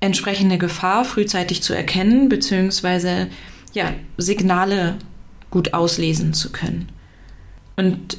entsprechende 0.00 0.58
Gefahr 0.58 1.04
frühzeitig 1.04 1.62
zu 1.62 1.74
erkennen, 1.74 2.28
beziehungsweise 2.28 3.28
ja, 3.74 3.92
Signale 4.16 4.96
gut 5.50 5.74
auslesen 5.74 6.32
zu 6.32 6.50
können. 6.50 6.88
Und 7.76 8.18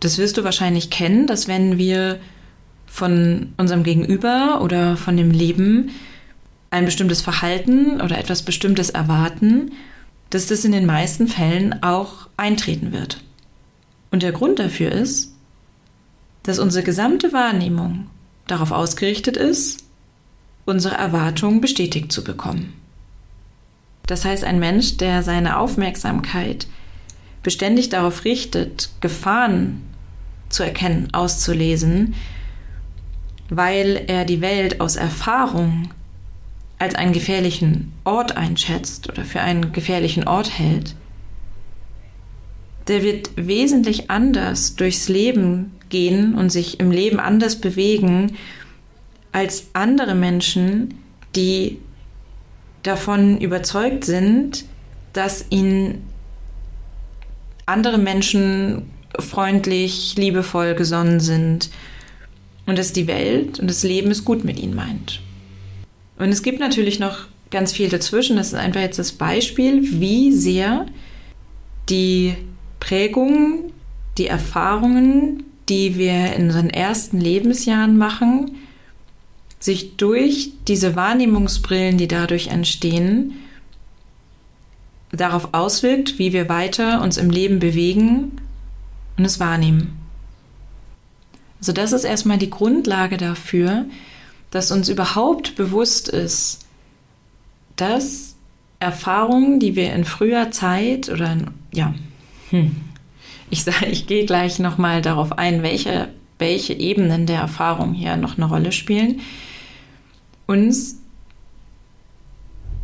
das 0.00 0.18
wirst 0.18 0.36
du 0.36 0.44
wahrscheinlich 0.44 0.90
kennen, 0.90 1.26
dass 1.26 1.48
wenn 1.48 1.78
wir 1.78 2.20
von 2.86 3.52
unserem 3.56 3.82
Gegenüber 3.82 4.60
oder 4.62 4.96
von 4.96 5.16
dem 5.16 5.30
Leben 5.30 5.90
ein 6.70 6.84
bestimmtes 6.84 7.22
Verhalten 7.22 8.00
oder 8.00 8.18
etwas 8.18 8.42
Bestimmtes 8.42 8.90
erwarten, 8.90 9.72
dass 10.30 10.46
das 10.46 10.64
in 10.64 10.72
den 10.72 10.86
meisten 10.86 11.28
Fällen 11.28 11.82
auch 11.82 12.28
eintreten 12.36 12.92
wird. 12.92 13.22
Und 14.10 14.22
der 14.22 14.32
Grund 14.32 14.58
dafür 14.58 14.92
ist, 14.92 15.34
dass 16.42 16.58
unsere 16.58 16.84
gesamte 16.84 17.32
Wahrnehmung 17.32 18.10
darauf 18.46 18.70
ausgerichtet 18.70 19.36
ist, 19.36 19.84
unsere 20.66 20.96
Erwartungen 20.96 21.60
bestätigt 21.60 22.12
zu 22.12 22.22
bekommen. 22.22 22.72
Das 24.06 24.24
heißt, 24.24 24.44
ein 24.44 24.58
Mensch, 24.58 24.96
der 24.96 25.22
seine 25.22 25.58
Aufmerksamkeit 25.58 26.66
beständig 27.42 27.88
darauf 27.88 28.24
richtet, 28.24 28.90
Gefahren 29.00 29.82
zu 30.48 30.62
erkennen, 30.62 31.08
auszulesen, 31.12 32.14
weil 33.48 34.04
er 34.06 34.24
die 34.24 34.40
Welt 34.40 34.80
aus 34.80 34.96
Erfahrung 34.96 35.90
als 36.78 36.94
einen 36.94 37.12
gefährlichen 37.12 37.92
Ort 38.04 38.36
einschätzt 38.36 39.08
oder 39.08 39.24
für 39.24 39.40
einen 39.40 39.72
gefährlichen 39.72 40.26
Ort 40.26 40.58
hält, 40.58 40.94
der 42.88 43.02
wird 43.02 43.30
wesentlich 43.36 44.10
anders 44.10 44.76
durchs 44.76 45.08
Leben 45.08 45.72
gehen 45.88 46.34
und 46.34 46.50
sich 46.50 46.80
im 46.80 46.90
Leben 46.90 47.20
anders 47.20 47.60
bewegen 47.60 48.36
als 49.32 49.68
andere 49.72 50.14
Menschen, 50.14 50.94
die 51.34 51.78
davon 52.84 53.40
überzeugt 53.40 54.04
sind, 54.04 54.64
dass 55.12 55.46
ihnen 55.50 56.04
andere 57.66 57.98
Menschen 57.98 58.90
freundlich, 59.18 60.14
liebevoll 60.16 60.74
gesonnen 60.74 61.20
sind 61.20 61.70
und 62.66 62.78
dass 62.78 62.92
die 62.92 63.06
Welt 63.06 63.58
und 63.58 63.68
das 63.68 63.82
Leben 63.82 64.10
es 64.10 64.24
gut 64.24 64.44
mit 64.44 64.58
ihnen 64.58 64.74
meint. 64.74 65.20
Und 66.18 66.28
es 66.28 66.42
gibt 66.42 66.60
natürlich 66.60 67.00
noch 67.00 67.26
ganz 67.50 67.72
viel 67.72 67.88
dazwischen. 67.88 68.36
Das 68.36 68.48
ist 68.48 68.54
einfach 68.54 68.80
jetzt 68.80 68.98
das 68.98 69.12
Beispiel, 69.12 70.00
wie 70.00 70.32
sehr 70.32 70.86
die 71.88 72.34
Prägungen, 72.80 73.72
die 74.18 74.26
Erfahrungen, 74.26 75.44
die 75.68 75.96
wir 75.96 76.34
in 76.34 76.44
unseren 76.46 76.70
ersten 76.70 77.20
Lebensjahren 77.20 77.96
machen, 77.96 78.56
sich 79.64 79.96
durch 79.96 80.50
diese 80.68 80.94
Wahrnehmungsbrillen, 80.94 81.96
die 81.96 82.06
dadurch 82.06 82.48
entstehen, 82.48 83.32
darauf 85.10 85.54
auswirkt, 85.54 86.18
wie 86.18 86.34
wir 86.34 86.50
weiter 86.50 87.00
uns 87.00 87.16
im 87.16 87.30
Leben 87.30 87.60
bewegen 87.60 88.32
und 89.16 89.24
es 89.24 89.40
wahrnehmen. 89.40 89.96
Also 91.60 91.72
das 91.72 91.92
ist 91.92 92.04
erstmal 92.04 92.36
die 92.36 92.50
Grundlage 92.50 93.16
dafür, 93.16 93.86
dass 94.50 94.70
uns 94.70 94.90
überhaupt 94.90 95.56
bewusst 95.56 96.10
ist, 96.10 96.66
dass 97.76 98.34
Erfahrungen, 98.80 99.60
die 99.60 99.76
wir 99.76 99.94
in 99.94 100.04
früher 100.04 100.50
Zeit 100.50 101.08
oder 101.08 101.32
in, 101.32 101.46
ja, 101.72 101.94
hm, 102.50 102.76
ich 103.48 103.64
sage, 103.64 103.86
ich 103.86 104.06
gehe 104.06 104.26
gleich 104.26 104.58
nochmal 104.58 105.00
darauf 105.00 105.38
ein, 105.38 105.62
welche, 105.62 106.08
welche 106.38 106.74
Ebenen 106.74 107.24
der 107.24 107.40
Erfahrung 107.40 107.94
hier 107.94 108.18
noch 108.18 108.36
eine 108.36 108.44
Rolle 108.44 108.70
spielen, 108.70 109.22
uns 110.46 110.98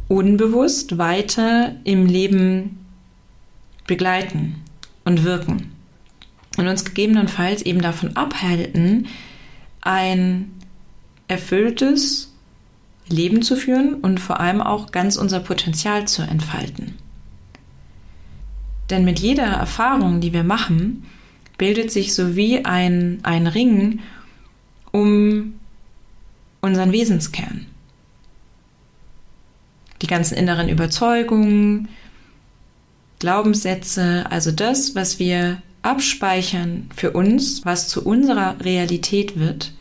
unbewusst 0.08 0.98
weiter 0.98 1.76
im 1.84 2.06
Leben 2.06 2.78
begleiten 3.86 4.56
und 5.04 5.24
wirken 5.24 5.72
und 6.58 6.66
uns 6.66 6.84
gegebenenfalls 6.84 7.62
eben 7.62 7.80
davon 7.80 8.16
abhalten, 8.16 9.06
ein 9.80 10.50
erfülltes 11.28 12.32
Leben 13.08 13.42
zu 13.42 13.56
führen 13.56 13.94
und 13.94 14.20
vor 14.20 14.40
allem 14.40 14.60
auch 14.60 14.92
ganz 14.92 15.16
unser 15.16 15.40
Potenzial 15.40 16.06
zu 16.06 16.22
entfalten. 16.22 16.96
Denn 18.90 19.04
mit 19.04 19.20
jeder 19.20 19.44
Erfahrung, 19.44 20.20
die 20.20 20.32
wir 20.32 20.44
machen, 20.44 21.04
bildet 21.56 21.92
sich 21.92 22.14
so 22.14 22.34
wie 22.34 22.64
ein, 22.64 23.20
ein 23.22 23.46
Ring 23.46 24.00
um 24.90 25.59
unseren 26.60 26.92
Wesenskern. 26.92 27.66
Die 30.02 30.06
ganzen 30.06 30.36
inneren 30.36 30.68
Überzeugungen, 30.68 31.88
Glaubenssätze, 33.18 34.24
also 34.30 34.50
das, 34.50 34.94
was 34.94 35.18
wir 35.18 35.62
abspeichern 35.82 36.88
für 36.94 37.12
uns, 37.12 37.64
was 37.64 37.88
zu 37.88 38.04
unserer 38.04 38.56
Realität 38.64 39.38
wird, 39.38 39.72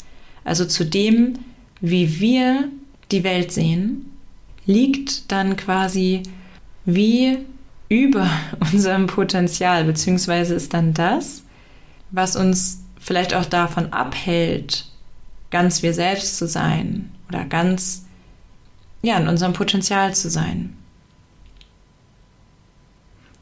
also 0.44 0.66
zu 0.66 0.86
dem, 0.86 1.40
wie 1.82 2.20
wir 2.20 2.70
die 3.12 3.24
Welt 3.24 3.52
sehen, 3.52 4.12
liegt 4.66 5.32
dann 5.32 5.56
quasi 5.56 6.24
wie 6.86 7.40
über 7.88 8.30
unserem 8.72 9.08
Potenzial, 9.08 9.84
beziehungsweise 9.86 10.54
ist 10.54 10.74
dann 10.74 10.94
das, 10.94 11.44
was 12.12 12.36
uns 12.36 12.84
vielleicht 13.00 13.34
auch 13.34 13.46
davon 13.46 13.94
abhält, 13.94 14.89
ganz 15.52 15.82
wir 15.82 15.94
selbst 15.94 16.38
zu 16.38 16.48
sein 16.48 17.12
oder 17.28 17.46
ganz 17.46 18.06
ja, 19.02 19.18
in 19.18 19.28
unserem 19.28 19.54
Potenzial 19.54 20.14
zu 20.14 20.30
sein. 20.30 20.76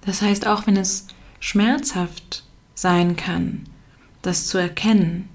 Das 0.01 0.21
heißt, 0.21 0.47
auch 0.47 0.67
wenn 0.67 0.77
es 0.77 1.07
schmerzhaft 1.39 2.43
sein 2.75 3.15
kann, 3.15 3.63
das 4.21 4.47
zu 4.47 4.57
erkennen, 4.57 5.27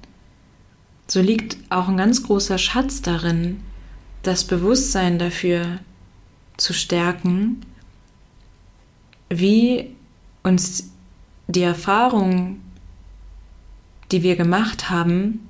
so 1.06 1.20
liegt 1.20 1.56
auch 1.70 1.88
ein 1.88 1.96
ganz 1.96 2.22
großer 2.22 2.56
Schatz 2.56 3.02
darin, 3.02 3.60
das 4.22 4.44
Bewusstsein 4.44 5.18
dafür 5.18 5.80
zu 6.56 6.72
stärken, 6.72 7.66
wie 9.28 9.94
uns 10.42 10.90
die 11.48 11.62
Erfahrungen, 11.62 12.62
die 14.10 14.22
wir 14.22 14.36
gemacht 14.36 14.90
haben, 14.90 15.48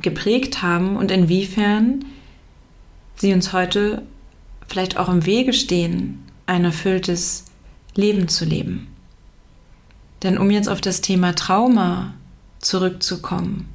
geprägt 0.00 0.62
haben 0.62 0.96
und 0.96 1.10
inwiefern 1.10 2.04
sie 3.16 3.32
uns 3.32 3.52
heute 3.52 4.02
vielleicht 4.66 4.96
auch 4.96 5.08
im 5.08 5.26
Wege 5.26 5.52
stehen, 5.52 6.22
ein 6.46 6.64
erfülltes 6.64 7.44
Leben 7.94 8.28
zu 8.28 8.44
leben. 8.44 8.88
Denn 10.22 10.38
um 10.38 10.50
jetzt 10.50 10.68
auf 10.68 10.80
das 10.80 11.00
Thema 11.00 11.34
Trauma 11.34 12.14
zurückzukommen, 12.58 13.68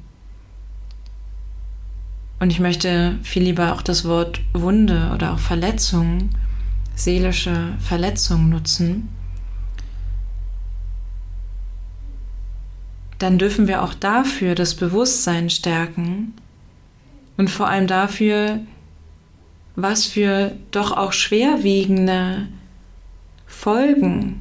und 2.40 2.50
ich 2.50 2.58
möchte 2.58 3.18
viel 3.22 3.42
lieber 3.42 3.74
auch 3.74 3.82
das 3.82 4.06
Wort 4.06 4.40
Wunde 4.54 5.10
oder 5.14 5.34
auch 5.34 5.38
Verletzung, 5.38 6.30
seelische 6.94 7.74
Verletzung 7.80 8.48
nutzen, 8.48 9.10
dann 13.20 13.38
dürfen 13.38 13.68
wir 13.68 13.82
auch 13.82 13.94
dafür 13.94 14.54
das 14.54 14.74
Bewusstsein 14.74 15.50
stärken 15.50 16.34
und 17.36 17.50
vor 17.50 17.68
allem 17.68 17.86
dafür, 17.86 18.60
was 19.76 20.06
für 20.06 20.56
doch 20.70 20.90
auch 20.90 21.12
schwerwiegende 21.12 22.48
Folgen 23.46 24.40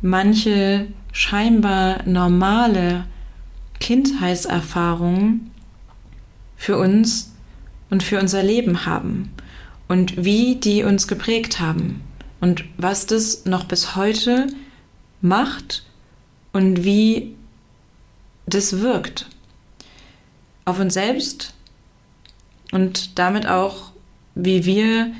manche 0.00 0.86
scheinbar 1.12 2.02
normale 2.06 3.04
Kindheitserfahrungen 3.78 5.50
für 6.56 6.78
uns 6.78 7.34
und 7.90 8.02
für 8.02 8.18
unser 8.18 8.42
Leben 8.42 8.86
haben 8.86 9.30
und 9.86 10.24
wie 10.24 10.56
die 10.56 10.82
uns 10.82 11.08
geprägt 11.08 11.60
haben 11.60 12.00
und 12.40 12.64
was 12.78 13.06
das 13.06 13.44
noch 13.44 13.64
bis 13.64 13.96
heute 13.96 14.46
macht 15.20 15.84
und 16.52 16.84
wie 16.84 17.34
das 18.46 18.80
wirkt 18.80 19.26
auf 20.64 20.78
uns 20.78 20.94
selbst 20.94 21.54
und 22.72 23.18
damit 23.18 23.46
auch, 23.46 23.92
wie 24.34 24.64
wir 24.64 25.12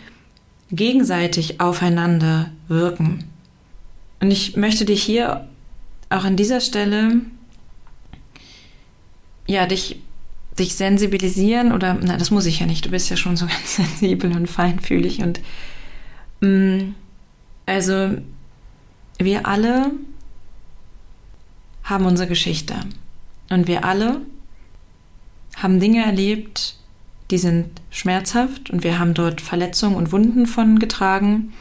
gegenseitig 0.70 1.60
aufeinander 1.60 2.50
wirken. 2.68 3.24
Und 4.20 4.30
ich 4.30 4.56
möchte 4.56 4.84
dich 4.84 5.02
hier 5.02 5.46
auch 6.10 6.24
an 6.24 6.37
dieser 6.37 6.60
Stelle 6.60 7.20
ja 9.46 9.66
dich 9.66 10.00
dich 10.58 10.74
sensibilisieren 10.76 11.72
oder, 11.72 11.98
na, 12.00 12.16
das 12.16 12.30
muss 12.30 12.46
ich 12.46 12.60
ja 12.60 12.66
nicht, 12.66 12.87
du 12.87 12.90
bist 12.90 13.10
ja 13.10 13.16
schon 13.16 13.37
so 13.37 13.46
ganz 13.48 13.76
sensibel 13.76 14.34
und 14.37 14.46
feinfühlig 14.46 15.20
und 15.20 15.40
mh, 16.40 16.48
mm, 16.48 16.94
also 17.66 18.10
wir 19.18 19.46
alle 19.46 19.90
haben 21.82 22.06
unsere 22.06 22.28
Geschichte 22.28 22.74
und 23.54 23.68
wir 23.68 23.84
alle 23.84 24.20
haben 25.56 25.78
Dinge 25.78 26.04
erlebt, 26.04 26.74
die 27.30 27.38
sind 27.38 27.80
schmerzhaft 27.88 28.68
und 28.68 28.82
wir 28.82 28.98
haben 28.98 29.14
dort 29.14 29.40
Verletzungen 29.40 29.94
und 29.94 30.10
Wunden 30.10 30.46
von 30.46 30.80
getragen. 30.80 31.52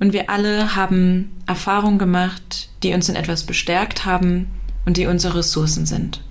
Und 0.00 0.14
wir 0.14 0.30
alle 0.30 0.74
haben 0.74 1.36
Erfahrungen 1.46 1.98
gemacht, 1.98 2.70
die 2.82 2.94
uns 2.94 3.10
in 3.10 3.14
etwas 3.14 3.44
bestärkt 3.44 4.06
haben 4.06 4.48
und 4.86 4.96
die 4.96 5.06
unsere 5.06 5.38
Ressourcen 5.38 5.84
sind. 5.84 6.22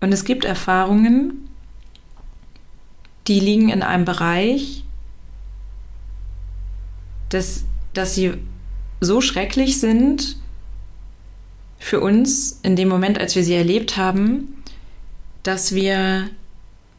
Und 0.00 0.12
es 0.12 0.24
gibt 0.24 0.44
Erfahrungen, 0.44 1.48
die 3.28 3.38
liegen 3.38 3.68
in 3.68 3.82
einem 3.82 4.04
Bereich, 4.04 4.82
dass, 7.28 7.64
dass 7.94 8.16
sie 8.16 8.34
so 9.00 9.20
schrecklich 9.20 9.78
sind 9.78 10.41
für 11.82 12.00
uns 12.00 12.60
in 12.62 12.76
dem 12.76 12.88
Moment, 12.88 13.18
als 13.18 13.34
wir 13.34 13.42
sie 13.42 13.54
erlebt 13.54 13.96
haben, 13.96 14.62
dass 15.42 15.74
wir, 15.74 16.28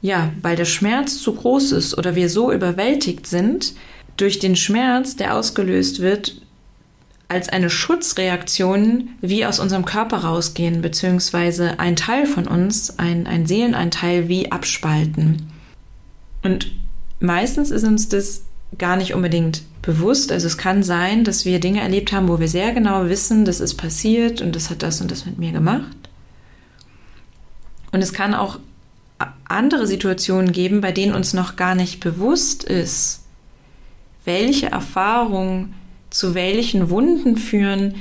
ja, 0.02 0.34
weil 0.42 0.58
der 0.58 0.66
Schmerz 0.66 1.20
zu 1.20 1.34
groß 1.34 1.72
ist 1.72 1.98
oder 1.98 2.16
wir 2.16 2.30
so 2.30 2.52
überwältigt 2.52 3.26
sind, 3.26 3.74
durch 4.18 4.40
den 4.40 4.58
Schmerz, 4.58 5.16
der 5.16 5.36
ausgelöst 5.36 6.02
wird, 6.02 6.42
als 7.30 7.48
eine 7.48 7.70
Schutzreaktion 7.70 9.12
wie 9.22 9.46
aus 9.46 9.60
unserem 9.60 9.86
Körper 9.86 10.18
rausgehen, 10.18 10.82
beziehungsweise 10.82 11.80
ein 11.80 11.96
Teil 11.96 12.26
von 12.26 12.46
uns, 12.46 13.00
ein, 13.00 13.26
ein 13.26 13.46
Seelenanteil 13.46 14.28
wie 14.28 14.52
abspalten. 14.52 15.50
Und 16.44 16.72
meistens 17.22 17.72
ist 17.72 17.86
uns 17.86 18.10
das 18.10 18.44
gar 18.78 18.98
nicht 18.98 19.14
unbedingt 19.14 19.64
bewusst. 19.84 20.32
Also 20.32 20.48
es 20.48 20.58
kann 20.58 20.82
sein, 20.82 21.24
dass 21.24 21.46
wir 21.46 21.60
Dinge 21.60 21.82
erlebt 21.82 22.12
haben, 22.12 22.28
wo 22.28 22.40
wir 22.40 22.48
sehr 22.48 22.74
genau 22.74 23.08
wissen, 23.08 23.46
das 23.46 23.60
ist 23.60 23.76
passiert 23.76 24.42
und 24.42 24.56
das 24.56 24.72
hat 24.72 24.82
das 24.82 25.00
und 25.00 25.12
das 25.12 25.28
mit 25.28 25.38
mir 25.38 25.52
gemacht. 25.52 25.96
Und 27.92 28.02
es 28.02 28.14
kann 28.14 28.34
auch 28.34 28.58
andere 29.46 29.86
Situationen 29.86 30.52
geben, 30.52 30.82
bei 30.82 30.92
denen 30.92 31.14
uns 31.14 31.34
noch 31.34 31.56
gar 31.56 31.76
nicht 31.76 32.00
bewusst 32.00 32.64
ist, 32.64 33.22
welche 34.26 34.68
Erfahrungen 34.68 35.76
zu 36.10 36.34
welchen 36.34 36.90
Wunden 36.90 37.38
führen, 37.38 37.96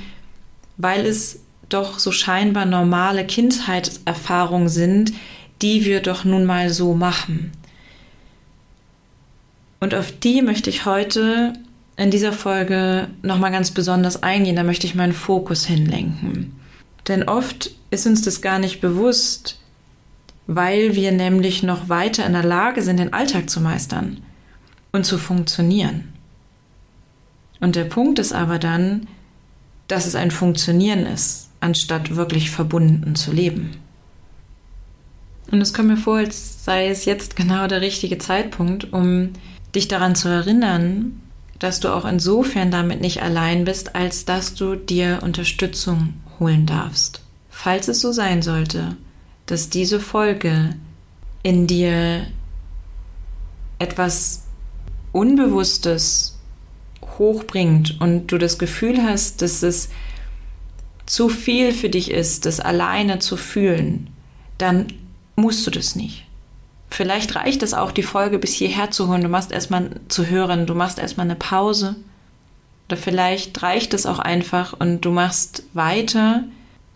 weil 0.76 1.04
es 1.04 1.40
doch 1.68 1.98
so 1.98 2.12
scheinbar 2.12 2.64
normale 2.64 3.26
Kindheitserfahrungen 3.26 4.68
sind, 4.68 5.12
die 5.62 5.84
wir 5.84 6.00
doch 6.00 6.24
nun 6.24 6.44
mal 6.44 6.70
so 6.70 6.94
machen. 6.94 7.52
Und 9.80 9.94
auf 9.94 10.12
die 10.12 10.42
möchte 10.42 10.70
ich 10.70 10.84
heute 10.84 11.54
in 11.96 12.11
dieser 12.11 12.33
Folge 12.33 13.09
nochmal 13.22 13.52
ganz 13.52 13.70
besonders 13.70 14.22
eingehen. 14.22 14.57
Da 14.57 14.62
möchte 14.62 14.87
ich 14.87 14.94
meinen 14.94 15.12
Fokus 15.12 15.66
hinlenken. 15.66 16.57
Denn 17.09 17.24
oft 17.24 17.70
ist 17.90 18.07
uns 18.07 18.22
das 18.22 18.40
gar 18.40 18.59
nicht 18.59 18.81
bewusst, 18.81 19.59
weil 20.46 20.94
wir 20.94 21.12
nämlich 21.12 21.62
noch 21.62 21.88
weiter 21.88 22.24
in 22.26 22.33
der 22.33 22.44
Lage 22.44 22.83
sind, 22.83 22.98
den 22.98 23.12
Alltag 23.12 23.50
zu 23.50 23.61
meistern 23.61 24.18
und 24.92 25.05
zu 25.05 25.18
funktionieren. 25.18 26.12
Und 27.61 27.76
der 27.76 27.85
Punkt 27.85 28.18
ist 28.18 28.33
aber 28.33 28.59
dann, 28.59 29.07
dass 29.88 30.07
es 30.07 30.14
ein 30.14 30.31
Funktionieren 30.31 31.07
ist, 31.07 31.50
anstatt 31.61 32.16
wirklich 32.16 32.50
verbunden 32.50 33.14
zu 33.14 33.33
leben. 33.33 33.70
Und 35.50 35.61
es 35.61 35.74
kommt 35.74 35.88
mir 35.88 35.96
vor, 35.96 36.16
als 36.16 36.64
sei 36.64 36.88
es 36.88 37.05
jetzt 37.05 37.37
genau 37.37 37.66
der 37.66 37.81
richtige 37.81 38.18
Zeitpunkt, 38.18 38.92
um 38.92 39.31
dich 39.74 39.87
daran 39.87 40.14
zu 40.14 40.28
erinnern, 40.28 41.20
dass 41.62 41.79
du 41.79 41.94
auch 41.94 42.05
insofern 42.05 42.72
damit 42.72 43.01
nicht 43.01 43.22
allein 43.22 43.64
bist, 43.64 43.94
als 43.94 44.25
dass 44.25 44.55
du 44.55 44.75
dir 44.75 45.20
Unterstützung 45.22 46.14
holen 46.40 46.66
darfst. 46.66 47.22
Falls 47.51 47.87
es 47.87 48.01
so 48.01 48.11
sein 48.11 48.42
sollte, 48.42 48.96
dass 49.46 49.70
diese 49.70 50.01
Folge 50.01 50.75
in 51.44 51.68
dir 51.68 52.27
etwas 53.79 54.42
Unbewusstes 55.12 56.37
hochbringt 57.18 58.01
und 58.01 58.27
du 58.29 58.38
das 58.38 58.59
Gefühl 58.59 59.01
hast, 59.01 59.40
dass 59.40 59.62
es 59.62 59.88
zu 61.07 61.29
viel 61.29 61.72
für 61.72 61.90
dich 61.90 62.11
ist, 62.11 62.44
das 62.44 62.59
alleine 62.59 63.20
zu 63.20 63.37
fühlen, 63.37 64.09
dann 64.59 64.87
musst 65.37 65.64
du 65.64 65.70
das 65.70 65.94
nicht. 65.94 66.25
Vielleicht 66.92 67.35
reicht 67.37 67.62
es 67.62 67.72
auch, 67.72 67.90
die 67.90 68.02
Folge 68.02 68.38
bis 68.38 68.52
hierher 68.52 68.90
zu 68.90 69.09
holen. 69.09 69.22
Du 69.22 69.28
machst 69.31 69.50
erstmal 69.50 69.92
zu 70.09 70.26
hören, 70.26 70.66
du 70.66 70.74
machst 70.74 70.98
erstmal 70.98 71.26
eine 71.26 71.37
Pause. 71.37 71.96
Oder 72.87 72.98
vielleicht 72.98 73.62
reicht 73.62 73.94
es 73.94 74.05
auch 74.05 74.18
einfach 74.18 74.78
und 74.78 75.00
du 75.00 75.11
machst 75.11 75.62
weiter 75.72 76.44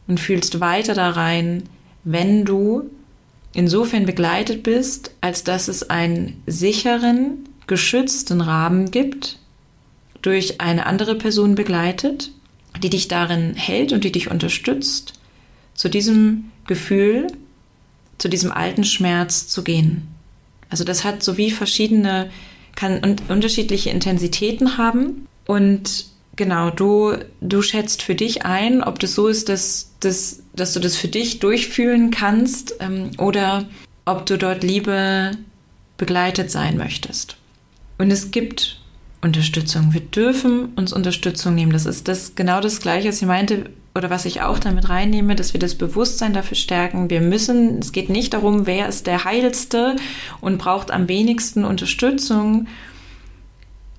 und 0.06 0.20
fühlst 0.20 0.60
weiter 0.60 0.92
da 0.92 1.10
rein, 1.10 1.62
wenn 2.04 2.44
du 2.44 2.90
insofern 3.54 4.04
begleitet 4.04 4.62
bist, 4.62 5.12
als 5.22 5.44
dass 5.44 5.66
es 5.66 5.88
einen 5.88 6.42
sicheren, 6.46 7.48
geschützten 7.66 8.42
Rahmen 8.42 8.90
gibt, 8.90 9.38
durch 10.20 10.60
eine 10.60 10.84
andere 10.84 11.14
Person 11.14 11.54
begleitet, 11.54 12.32
die 12.82 12.90
dich 12.90 13.08
darin 13.08 13.54
hält 13.54 13.94
und 13.94 14.04
die 14.04 14.12
dich 14.12 14.30
unterstützt, 14.30 15.14
zu 15.72 15.88
diesem 15.88 16.50
Gefühl, 16.66 17.28
zu 18.18 18.28
diesem 18.28 18.52
alten 18.52 18.84
Schmerz 18.84 19.48
zu 19.48 19.62
gehen. 19.62 20.08
Also 20.68 20.84
das 20.84 21.04
hat 21.04 21.22
so 21.22 21.36
wie 21.36 21.50
verschiedene, 21.50 22.30
kann 22.74 23.16
unterschiedliche 23.28 23.90
Intensitäten 23.90 24.78
haben 24.78 25.26
und 25.46 26.06
genau, 26.36 26.70
du, 26.70 27.14
du 27.40 27.62
schätzt 27.62 28.02
für 28.02 28.14
dich 28.14 28.44
ein, 28.44 28.82
ob 28.82 28.98
das 28.98 29.14
so 29.14 29.28
ist, 29.28 29.48
dass, 29.48 29.92
dass, 30.00 30.42
dass 30.54 30.74
du 30.74 30.80
das 30.80 30.96
für 30.96 31.08
dich 31.08 31.38
durchfühlen 31.38 32.10
kannst 32.10 32.74
ähm, 32.80 33.10
oder 33.18 33.66
ob 34.04 34.26
du 34.26 34.36
dort 34.36 34.62
lieber 34.62 35.32
begleitet 35.96 36.50
sein 36.50 36.76
möchtest. 36.76 37.36
Und 37.98 38.10
es 38.10 38.30
gibt 38.30 38.80
Unterstützung. 39.22 39.92
Wir 39.94 40.02
dürfen 40.02 40.74
uns 40.76 40.92
Unterstützung 40.92 41.54
nehmen. 41.54 41.72
Das 41.72 41.86
ist 41.86 42.06
das 42.06 42.34
genau 42.34 42.60
das 42.60 42.80
Gleiche, 42.80 43.08
was 43.08 43.20
ich 43.20 43.26
meinte 43.26 43.70
oder 43.96 44.10
was 44.10 44.24
ich 44.24 44.42
auch 44.42 44.58
damit 44.58 44.88
reinnehme, 44.88 45.34
dass 45.34 45.52
wir 45.52 45.60
das 45.60 45.74
Bewusstsein 45.74 46.32
dafür 46.32 46.56
stärken. 46.56 47.10
Wir 47.10 47.20
müssen, 47.20 47.78
es 47.78 47.92
geht 47.92 48.10
nicht 48.10 48.34
darum, 48.34 48.66
wer 48.66 48.88
ist 48.88 49.06
der 49.06 49.24
Heilste 49.24 49.96
und 50.40 50.58
braucht 50.58 50.90
am 50.90 51.08
wenigsten 51.08 51.64
Unterstützung, 51.64 52.66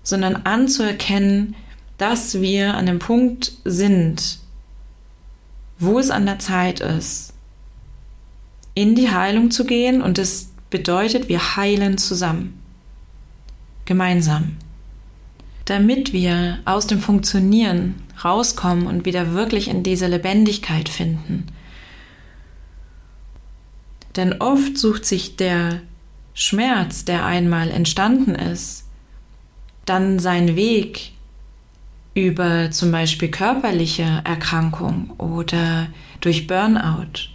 sondern 0.03 0.35
anzuerkennen, 0.35 1.55
dass 1.97 2.41
wir 2.41 2.75
an 2.75 2.85
dem 2.85 2.99
Punkt 2.99 3.53
sind, 3.65 4.39
wo 5.79 5.99
es 5.99 6.11
an 6.11 6.25
der 6.25 6.39
Zeit 6.39 6.79
ist, 6.79 7.33
in 8.73 8.95
die 8.95 9.09
Heilung 9.09 9.51
zu 9.51 9.65
gehen 9.65 10.01
und 10.01 10.17
das 10.17 10.49
bedeutet, 10.69 11.27
wir 11.29 11.55
heilen 11.55 11.97
zusammen, 11.97 12.61
gemeinsam 13.85 14.57
damit 15.67 16.13
wir 16.13 16.59
aus 16.65 16.87
dem 16.87 16.99
Funktionieren 16.99 17.95
rauskommen 18.23 18.87
und 18.87 19.05
wieder 19.05 19.33
wirklich 19.33 19.67
in 19.67 19.83
diese 19.83 20.07
Lebendigkeit 20.07 20.89
finden. 20.89 21.47
Denn 24.15 24.41
oft 24.41 24.77
sucht 24.77 25.05
sich 25.05 25.35
der 25.35 25.81
Schmerz, 26.33 27.05
der 27.05 27.25
einmal 27.25 27.69
entstanden 27.69 28.35
ist, 28.35 28.85
dann 29.85 30.19
seinen 30.19 30.55
Weg 30.55 31.11
über 32.13 32.71
zum 32.71 32.91
Beispiel 32.91 33.29
körperliche 33.29 34.21
Erkrankung 34.23 35.11
oder 35.19 35.87
durch 36.19 36.47
Burnout, 36.47 37.29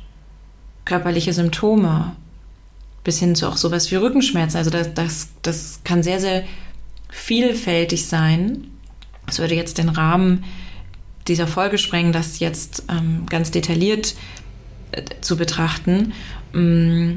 körperliche 0.85 1.33
Symptome, 1.33 2.17
bis 3.05 3.19
hin 3.19 3.35
zu 3.35 3.49
auch 3.49 3.57
sowas 3.57 3.91
wie 3.91 3.97
Rückenschmerzen. 3.97 4.59
Also 4.59 4.71
das, 4.71 4.93
das, 4.95 5.29
das 5.43 5.81
kann 5.85 6.03
sehr, 6.03 6.21
sehr 6.21 6.45
vielfältig 7.09 8.07
sein. 8.07 8.69
Es 9.29 9.39
würde 9.39 9.55
jetzt 9.55 9.79
den 9.79 9.89
Rahmen 9.89 10.45
dieser 11.29 11.47
Folge 11.47 11.79
sprengen, 11.79 12.13
das 12.13 12.39
jetzt 12.41 12.85
ähm, 12.89 13.27
ganz 13.29 13.51
detailliert 13.51 14.15
äh, 14.93 15.03
zu 15.21 15.37
betrachten. 15.37 16.13
Mm, 16.53 17.15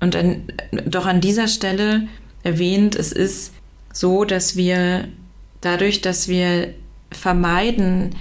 und 0.00 0.16
an, 0.16 0.42
doch 0.86 1.06
an 1.06 1.20
dieser 1.20 1.48
Stelle 1.48 2.08
erwähnt, 2.42 2.94
es 2.96 3.12
ist 3.12 3.52
so, 3.92 4.24
dass 4.24 4.56
wir 4.56 5.08
dadurch, 5.60 6.02
dass 6.02 6.28
wir 6.28 6.74
vermeiden, 7.10 8.14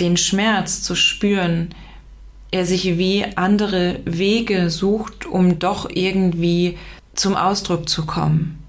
den 0.00 0.16
Schmerz 0.16 0.82
zu 0.82 0.94
spüren, 0.94 1.74
er 2.50 2.64
sich 2.64 2.98
wie 2.98 3.24
andere 3.36 4.00
Wege 4.04 4.70
sucht, 4.70 5.26
um 5.26 5.58
doch 5.58 5.88
irgendwie 5.90 6.78
zum 7.14 7.34
Ausdruck 7.34 7.88
zu 7.88 8.06
kommen. 8.06 8.62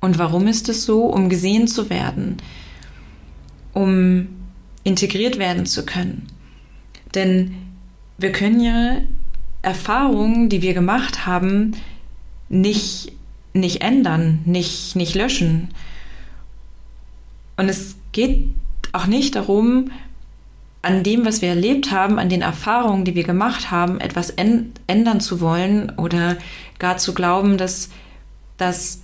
Und 0.00 0.18
warum 0.18 0.46
ist 0.46 0.68
es 0.68 0.84
so? 0.84 1.06
Um 1.06 1.28
gesehen 1.28 1.66
zu 1.66 1.90
werden, 1.90 2.36
um 3.74 4.28
integriert 4.84 5.38
werden 5.38 5.66
zu 5.66 5.84
können. 5.84 6.26
Denn 7.14 7.54
wir 8.18 8.32
können 8.32 8.60
ja 8.60 8.96
Erfahrungen, 9.62 10.48
die 10.48 10.62
wir 10.62 10.74
gemacht 10.74 11.26
haben, 11.26 11.72
nicht, 12.48 13.12
nicht 13.52 13.82
ändern, 13.82 14.40
nicht, 14.44 14.94
nicht 14.96 15.14
löschen. 15.14 15.68
Und 17.56 17.68
es 17.68 17.96
geht 18.12 18.48
auch 18.92 19.06
nicht 19.06 19.34
darum, 19.34 19.90
an 20.82 21.02
dem, 21.02 21.24
was 21.24 21.40
wir 21.40 21.48
erlebt 21.48 21.90
haben, 21.90 22.18
an 22.18 22.28
den 22.28 22.42
Erfahrungen, 22.42 23.04
die 23.04 23.14
wir 23.14 23.24
gemacht 23.24 23.70
haben, 23.70 24.00
etwas 24.00 24.30
ändern 24.30 25.20
zu 25.20 25.40
wollen 25.40 25.90
oder 25.96 26.36
gar 26.78 26.98
zu 26.98 27.14
glauben, 27.14 27.56
dass, 27.56 27.88
dass 28.58 29.02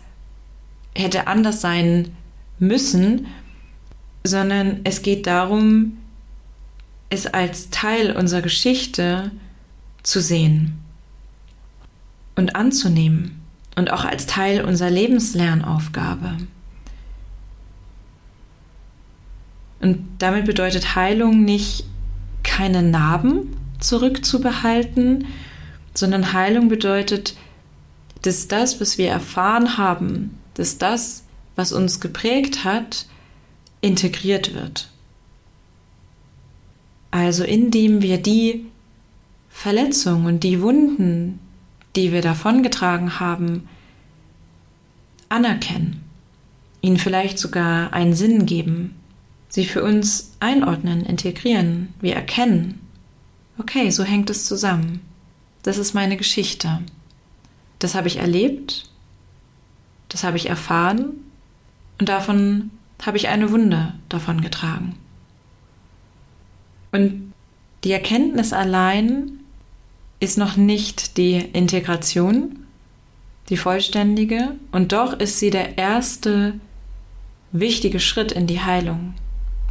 hätte 0.94 1.26
anders 1.26 1.62
sein 1.62 2.14
müssen, 2.58 3.26
sondern 4.24 4.80
es 4.84 5.02
geht 5.02 5.26
darum, 5.26 5.98
es 7.08 7.26
als 7.26 7.70
Teil 7.70 8.16
unserer 8.16 8.42
Geschichte 8.42 9.30
zu 10.02 10.20
sehen 10.20 10.78
und 12.36 12.54
anzunehmen 12.56 13.40
und 13.76 13.90
auch 13.92 14.04
als 14.04 14.26
Teil 14.26 14.64
unserer 14.64 14.90
Lebenslernaufgabe. 14.90 16.36
Und 19.80 20.06
damit 20.18 20.44
bedeutet 20.44 20.94
Heilung 20.94 21.44
nicht, 21.44 21.84
keine 22.42 22.82
Narben 22.82 23.56
zurückzubehalten, 23.80 25.26
sondern 25.94 26.32
Heilung 26.32 26.68
bedeutet, 26.68 27.34
dass 28.22 28.48
das, 28.48 28.80
was 28.80 28.98
wir 28.98 29.08
erfahren 29.08 29.78
haben, 29.78 30.38
dass 30.54 30.78
das, 30.78 31.24
was 31.56 31.72
uns 31.72 32.00
geprägt 32.00 32.64
hat, 32.64 33.06
integriert 33.80 34.54
wird. 34.54 34.90
Also 37.10 37.44
indem 37.44 38.02
wir 38.02 38.18
die 38.18 38.66
Verletzungen 39.48 40.26
und 40.26 40.44
die 40.44 40.60
Wunden, 40.60 41.40
die 41.96 42.12
wir 42.12 42.22
davongetragen 42.22 43.18
haben, 43.18 43.68
anerkennen, 45.28 46.04
ihnen 46.82 46.98
vielleicht 46.98 47.38
sogar 47.38 47.92
einen 47.92 48.14
Sinn 48.14 48.46
geben, 48.46 48.94
sie 49.48 49.64
für 49.64 49.82
uns 49.82 50.32
einordnen, 50.40 51.04
integrieren, 51.04 51.92
wir 52.00 52.14
erkennen, 52.14 52.80
okay, 53.58 53.90
so 53.90 54.04
hängt 54.04 54.30
es 54.30 54.46
zusammen. 54.46 55.00
Das 55.62 55.76
ist 55.76 55.92
meine 55.92 56.16
Geschichte. 56.16 56.80
Das 57.78 57.94
habe 57.94 58.08
ich 58.08 58.16
erlebt, 58.16 58.88
das 60.08 60.24
habe 60.24 60.36
ich 60.36 60.48
erfahren 60.48 61.10
und 61.98 62.08
davon 62.08 62.70
habe 63.06 63.16
ich 63.16 63.28
eine 63.28 63.50
Wunde 63.50 63.94
davon 64.08 64.40
getragen. 64.40 64.94
Und 66.92 67.32
die 67.84 67.92
Erkenntnis 67.92 68.52
allein 68.52 69.40
ist 70.18 70.36
noch 70.36 70.56
nicht 70.56 71.16
die 71.16 71.36
Integration, 71.36 72.66
die 73.48 73.56
vollständige, 73.56 74.54
und 74.70 74.92
doch 74.92 75.14
ist 75.18 75.38
sie 75.38 75.50
der 75.50 75.78
erste 75.78 76.54
wichtige 77.52 78.00
Schritt 78.00 78.32
in 78.32 78.46
die 78.46 78.60
Heilung, 78.60 79.14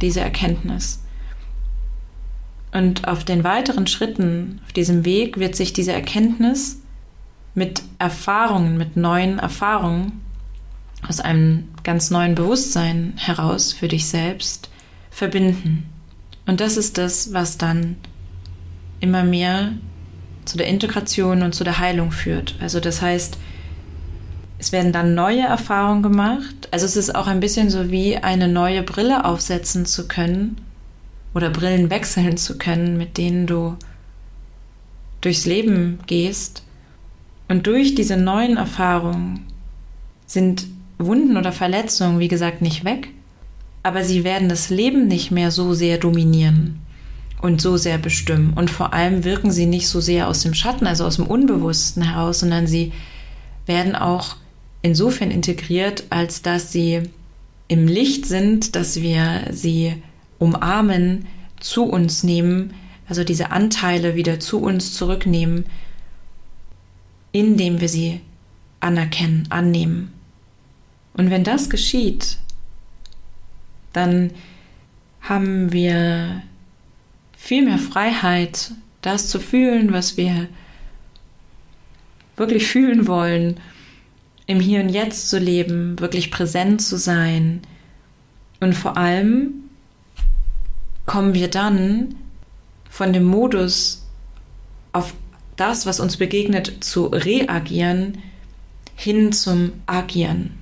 diese 0.02 0.20
Erkenntnis. 0.20 1.02
Und 2.72 3.08
auf 3.08 3.24
den 3.24 3.42
weiteren 3.42 3.86
Schritten 3.86 4.60
auf 4.64 4.72
diesem 4.72 5.04
Weg 5.04 5.38
wird 5.38 5.56
sich 5.56 5.72
diese 5.72 5.92
Erkenntnis 5.92 6.80
mit 7.54 7.82
Erfahrungen, 7.98 8.76
mit 8.76 8.96
neuen 8.96 9.38
Erfahrungen 9.38 10.20
aus 11.06 11.20
einem 11.20 11.68
ganz 11.82 12.10
neuen 12.10 12.34
Bewusstsein 12.34 13.14
heraus 13.16 13.72
für 13.72 13.88
dich 13.88 14.06
selbst 14.06 14.68
verbinden. 15.10 15.88
Und 16.46 16.60
das 16.60 16.76
ist 16.76 16.98
das, 16.98 17.32
was 17.32 17.58
dann 17.58 17.96
immer 19.00 19.24
mehr 19.24 19.72
zu 20.44 20.56
der 20.56 20.66
Integration 20.66 21.42
und 21.42 21.54
zu 21.54 21.64
der 21.64 21.78
Heilung 21.78 22.12
führt. 22.12 22.56
Also 22.60 22.80
das 22.80 23.02
heißt, 23.02 23.38
es 24.58 24.72
werden 24.72 24.92
dann 24.92 25.14
neue 25.14 25.40
Erfahrungen 25.40 26.02
gemacht. 26.02 26.68
Also 26.70 26.84
es 26.84 26.96
ist 26.96 27.14
auch 27.14 27.26
ein 27.26 27.40
bisschen 27.40 27.70
so 27.70 27.90
wie 27.90 28.18
eine 28.18 28.46
neue 28.46 28.82
Brille 28.82 29.24
aufsetzen 29.24 29.86
zu 29.86 30.06
können 30.06 30.60
oder 31.34 31.50
Brillen 31.50 31.88
wechseln 31.88 32.36
zu 32.36 32.58
können, 32.58 32.98
mit 32.98 33.16
denen 33.16 33.46
du 33.46 33.76
durchs 35.20 35.46
Leben 35.46 35.98
gehst. 36.06 36.62
Und 37.48 37.66
durch 37.66 37.94
diese 37.94 38.16
neuen 38.16 38.56
Erfahrungen 38.56 39.46
sind 40.26 40.66
Wunden 41.06 41.36
oder 41.36 41.52
Verletzungen, 41.52 42.18
wie 42.18 42.28
gesagt, 42.28 42.62
nicht 42.62 42.84
weg, 42.84 43.08
aber 43.82 44.04
sie 44.04 44.24
werden 44.24 44.48
das 44.48 44.70
Leben 44.70 45.08
nicht 45.08 45.30
mehr 45.30 45.50
so 45.50 45.72
sehr 45.72 45.98
dominieren 45.98 46.80
und 47.40 47.60
so 47.60 47.76
sehr 47.76 47.98
bestimmen. 47.98 48.52
Und 48.54 48.70
vor 48.70 48.92
allem 48.92 49.24
wirken 49.24 49.50
sie 49.50 49.66
nicht 49.66 49.88
so 49.88 50.00
sehr 50.00 50.28
aus 50.28 50.42
dem 50.42 50.54
Schatten, 50.54 50.86
also 50.86 51.04
aus 51.04 51.16
dem 51.16 51.26
Unbewussten 51.26 52.02
heraus, 52.02 52.40
sondern 52.40 52.66
sie 52.66 52.92
werden 53.66 53.96
auch 53.96 54.36
insofern 54.82 55.30
integriert, 55.30 56.04
als 56.10 56.42
dass 56.42 56.72
sie 56.72 57.02
im 57.68 57.86
Licht 57.86 58.26
sind, 58.26 58.74
dass 58.76 59.00
wir 59.00 59.44
sie 59.50 59.94
umarmen, 60.38 61.26
zu 61.60 61.84
uns 61.84 62.24
nehmen, 62.24 62.72
also 63.08 63.22
diese 63.22 63.50
Anteile 63.50 64.14
wieder 64.14 64.40
zu 64.40 64.60
uns 64.60 64.94
zurücknehmen, 64.94 65.66
indem 67.32 67.80
wir 67.80 67.88
sie 67.88 68.20
anerkennen, 68.80 69.46
annehmen. 69.50 70.12
Und 71.14 71.30
wenn 71.30 71.44
das 71.44 71.70
geschieht, 71.70 72.38
dann 73.92 74.30
haben 75.20 75.72
wir 75.72 76.42
viel 77.36 77.64
mehr 77.64 77.78
Freiheit, 77.78 78.72
das 79.02 79.28
zu 79.28 79.40
fühlen, 79.40 79.92
was 79.92 80.16
wir 80.16 80.48
wirklich 82.36 82.66
fühlen 82.66 83.06
wollen, 83.06 83.60
im 84.46 84.60
Hier 84.60 84.80
und 84.80 84.88
Jetzt 84.88 85.28
zu 85.28 85.38
leben, 85.38 85.98
wirklich 86.00 86.30
präsent 86.30 86.82
zu 86.82 86.96
sein. 86.96 87.62
Und 88.60 88.74
vor 88.74 88.96
allem 88.96 89.54
kommen 91.06 91.34
wir 91.34 91.48
dann 91.48 92.14
von 92.88 93.12
dem 93.12 93.24
Modus 93.24 94.06
auf 94.92 95.14
das, 95.56 95.86
was 95.86 96.00
uns 96.00 96.16
begegnet, 96.16 96.82
zu 96.82 97.06
reagieren, 97.06 98.18
hin 98.96 99.32
zum 99.32 99.72
Agieren. 99.86 100.59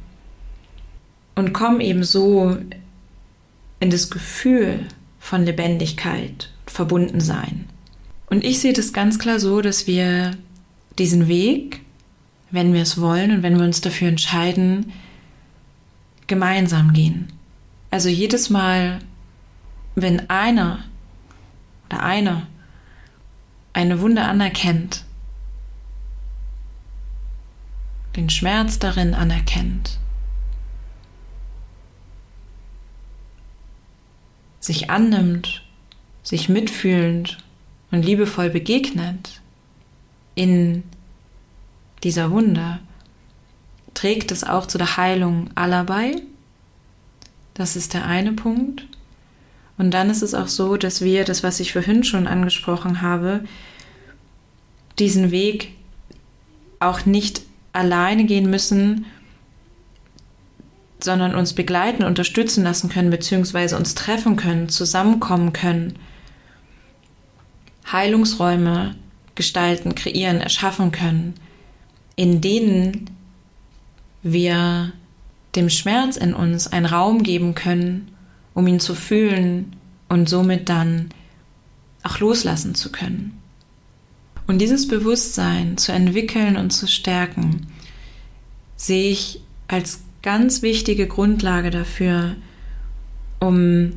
Und 1.39 1.53
kommen 1.53 1.81
eben 1.81 2.03
so 2.03 2.59
in 3.79 3.91
das 3.91 4.11
Gefühl 4.11 4.89
von 5.21 5.45
Lebendigkeit, 5.45 6.51
Verbundensein. 6.67 7.69
Und 8.27 8.43
ich 8.43 8.59
sehe 8.59 8.73
das 8.73 8.93
ganz 8.93 9.21
klar 9.21 9.39
so, 9.39 9.61
dass 9.61 9.87
wir 9.87 10.33
diesen 10.99 11.29
Weg, 11.29 11.83
wenn 12.51 12.73
wir 12.73 12.83
es 12.83 13.01
wollen 13.01 13.31
und 13.31 13.45
wenn 13.45 13.57
wir 13.57 13.65
uns 13.65 13.81
dafür 13.81 14.09
entscheiden, 14.09 14.93
gemeinsam 16.27 16.93
gehen. 16.93 17.29
Also 17.93 18.09
jedes 18.09 18.51
Mal, 18.51 18.99
wenn 19.95 20.29
einer 20.29 20.81
oder 21.89 22.03
einer 22.03 22.49
eine 23.75 24.01
Wunde 24.01 24.23
anerkennt, 24.23 25.05
den 28.17 28.29
Schmerz 28.29 28.81
darin 28.81 29.15
anerkennt, 29.15 30.01
sich 34.69 34.91
annimmt, 34.91 35.63
sich 36.23 36.51
mitfühlend 36.51 37.39
und 37.91 38.05
liebevoll 38.05 38.51
begegnet 38.51 39.41
in 40.35 40.85
dieser 42.05 42.31
Wunde, 42.31 42.79
trägt 43.95 44.31
es 44.31 44.45
auch 44.45 44.67
zu 44.67 44.77
der 44.77 44.99
Heilung 44.99 45.49
aller 45.55 45.85
bei. 45.85 46.17
Das 47.55 47.77
ist 47.77 47.95
der 47.95 48.05
eine 48.05 48.35
Punkt. 48.35 48.87
Und 49.79 49.93
dann 49.93 50.11
ist 50.11 50.23
es 50.23 50.35
auch 50.35 50.49
so, 50.49 50.77
dass 50.77 51.01
wir, 51.01 51.25
das, 51.25 51.43
was 51.43 51.61
ich 51.61 51.73
vorhin 51.73 52.05
schon 52.05 52.27
angesprochen 52.27 53.01
habe, 53.01 53.45
diesen 54.99 55.31
Weg 55.31 55.73
auch 56.79 57.07
nicht 57.07 57.41
alleine 57.73 58.25
gehen 58.27 58.51
müssen, 58.51 59.07
sondern 61.01 61.35
uns 61.35 61.53
begleiten, 61.53 62.03
unterstützen 62.05 62.65
lassen 62.65 62.89
können, 62.89 63.11
beziehungsweise 63.11 63.77
uns 63.77 63.95
treffen 63.95 64.37
können, 64.37 64.69
zusammenkommen 64.69 65.53
können, 65.53 65.95
Heilungsräume 67.91 68.97
gestalten, 69.35 69.95
kreieren, 69.95 70.41
erschaffen 70.41 70.93
können, 70.93 71.35
in 72.17 72.41
denen 72.41 73.11
wir 74.23 74.93
dem 75.55 75.71
Schmerz 75.71 76.17
in 76.17 76.35
uns 76.35 76.67
einen 76.67 76.87
Raum 76.87 77.23
geben 77.23 77.55
können, 77.55 78.11
um 78.55 78.67
ihn 78.67 78.81
zu 78.81 78.95
fühlen 78.95 79.77
und 80.09 80.29
somit 80.29 80.69
dann 80.69 81.11
auch 82.03 82.19
loslassen 82.19 82.75
zu 82.75 82.91
können. 82.91 83.41
Und 84.47 84.59
dieses 84.59 84.89
Bewusstsein 84.89 85.77
zu 85.77 85.93
entwickeln 85.93 86.57
und 86.57 86.71
zu 86.71 86.89
stärken, 86.89 87.69
sehe 88.77 89.11
ich 89.11 89.41
als 89.69 90.01
ganz 90.29 90.61
wichtige 90.61 91.07
Grundlage 91.07 91.71
dafür, 91.71 92.37
um 93.41 93.95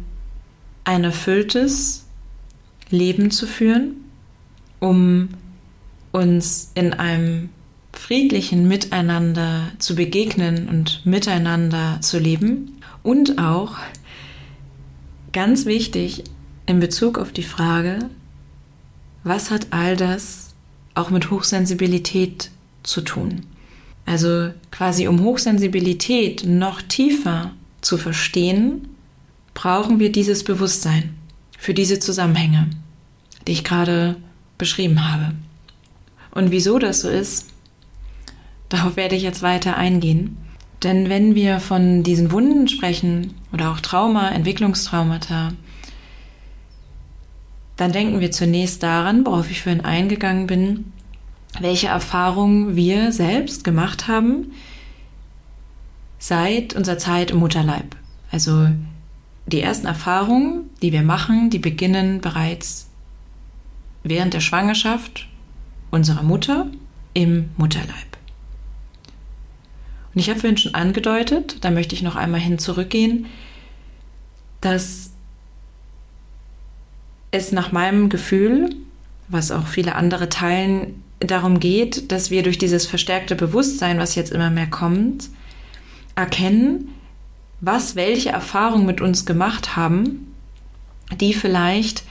ein 0.86 1.04
erfülltes 1.04 2.06
Leben 2.90 3.32
zu 3.32 3.46
führen, 3.46 3.96
um 4.80 5.28
uns 6.14 6.72
in 6.74 6.94
einem 6.94 7.50
friedlichen 7.92 8.66
Miteinander 8.70 9.74
zu 9.78 9.94
begegnen 9.94 10.70
und 10.70 11.06
miteinander 11.06 12.00
zu 12.00 12.18
leben 12.18 12.78
und 13.04 13.38
auch 13.38 13.76
ganz 15.34 15.66
wichtig 15.66 16.24
in 16.66 16.80
Bezug 16.80 17.18
auf 17.18 17.34
die 17.34 17.44
Frage, 17.44 18.00
was 19.26 19.52
hat 19.52 19.68
all 19.72 19.98
das 19.98 20.56
auch 20.96 21.10
mit 21.10 21.30
Hochsensibilität 21.30 22.52
zu 22.84 23.02
tun? 23.02 23.48
Also 24.06 24.52
quasi 24.72 25.08
um 25.08 25.24
Hochsensibilität 25.24 26.46
noch 26.46 26.82
tiefer 26.82 27.52
zu 27.82 27.98
verstehen, 27.98 28.90
brauchen 29.54 30.00
wir 30.00 30.12
dieses 30.12 30.44
Bewusstsein 30.44 31.16
für 31.58 31.74
diese 31.74 32.00
Zusammenhänge, 32.00 32.68
die 33.48 33.54
ich 33.54 33.64
gerade 33.64 34.16
beschrieben 34.58 35.12
habe. 35.12 35.34
Und 36.32 36.52
wieso 36.52 36.80
das 36.80 37.02
so 37.02 37.10
ist, 37.10 37.50
darauf 38.70 38.96
werde 38.96 39.16
ich 39.16 39.24
jetzt 39.24 39.42
weiter 39.42 39.78
eingehen. 39.78 40.38
Denn 40.84 41.10
wenn 41.10 41.36
wir 41.36 41.60
von 41.60 42.04
diesen 42.04 42.32
Wunden 42.32 42.68
sprechen 42.68 43.36
oder 43.54 43.72
auch 43.72 43.80
Trauma, 43.82 44.30
Entwicklungstraumata, 44.30 45.54
dann 47.76 47.92
denken 47.92 48.20
wir 48.20 48.32
zunächst 48.32 48.82
daran, 48.82 49.26
worauf 49.26 49.52
ich 49.52 49.62
vorhin 49.62 49.82
eingegangen 49.82 50.48
bin, 50.48 50.94
welche 51.60 51.88
Erfahrungen 51.88 52.76
wir 52.76 53.12
selbst 53.12 53.64
gemacht 53.64 54.08
haben 54.08 54.52
seit 56.20 56.76
unserer 56.76 56.98
Zeit 56.98 57.32
im 57.32 57.40
Mutterleib. 57.40 57.96
Also 58.32 58.70
die 59.48 59.62
ersten 59.62 59.88
Erfahrungen, 59.88 60.70
die 60.82 60.92
wir 60.92 61.04
machen, 61.04 61.50
die 61.50 61.60
beginnen 61.60 62.22
bereits 62.22 62.90
während 64.04 64.34
der 64.34 64.40
Schwangerschaft 64.40 65.28
unserer 65.90 66.24
Mutter 66.24 66.68
im 67.14 67.50
Mutterleib. 67.58 68.18
Und 70.14 70.20
ich 70.20 70.30
habe 70.30 70.40
vorhin 70.40 70.58
schon 70.58 70.76
angedeutet, 70.76 71.58
da 71.62 71.72
möchte 71.72 71.96
ich 71.96 72.02
noch 72.02 72.16
einmal 72.16 72.40
hin 72.40 72.60
zurückgehen, 72.60 73.28
dass 74.60 75.12
es 77.32 77.52
nach 77.52 77.72
meinem 77.72 78.10
Gefühl, 78.10 78.76
was 79.28 79.52
auch 79.52 79.68
viele 79.68 79.96
andere 79.96 80.30
teilen, 80.30 81.02
darum 81.22 81.60
geht, 81.60 82.12
dass 82.12 82.32
wir 82.32 82.44
durch 82.44 82.58
dieses 82.58 82.86
verstärkte 82.86 83.36
Bewusstsein, 83.36 84.00
was 84.00 84.16
jetzt 84.16 84.32
immer 84.32 84.50
mehr 84.50 84.68
kommt, 84.68 85.30
erkennen, 86.16 86.90
was 87.62 87.96
welche 87.96 88.30
Erfahrungen 88.30 88.86
mit 88.86 89.02
uns 89.02 89.26
gemacht 89.26 89.76
haben, 89.76 90.34
die 91.20 91.34
vielleicht 91.34 92.04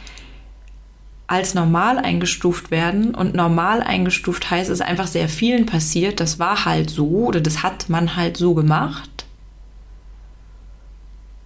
als 1.26 1.54
normal 1.54 1.98
eingestuft 1.98 2.70
werden. 2.70 3.14
Und 3.14 3.34
normal 3.34 3.82
eingestuft 3.82 4.50
heißt, 4.50 4.68
es 4.68 4.80
ist 4.80 4.86
einfach 4.86 5.06
sehr 5.06 5.28
vielen 5.28 5.66
passiert. 5.66 6.18
Das 6.20 6.38
war 6.38 6.64
halt 6.64 6.90
so 6.90 7.06
oder 7.06 7.40
das 7.40 7.62
hat 7.62 7.88
man 7.88 8.16
halt 8.16 8.36
so 8.36 8.54
gemacht. 8.54 9.26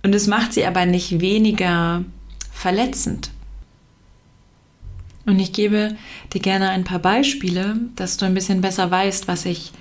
Und 0.03 0.15
es 0.15 0.27
macht 0.27 0.53
sie 0.53 0.67
aber 0.67 0.87
nicht 0.87 1.21
weniger 1.21 2.05
verletzend. 2.53 3.31
Und 5.27 5.39
ich 5.39 5.53
gebe 5.53 5.97
dir 6.33 6.41
gerne 6.41 6.71
ein 6.71 6.85
paar 6.85 6.99
Beispiele, 6.99 7.77
dass 7.97 8.17
du 8.17 8.27
ein 8.27 8.35
bisschen 8.35 8.61
besser 8.61 8.91
weißt, 8.91 9.27
was 9.29 9.47
ich, 9.47 9.73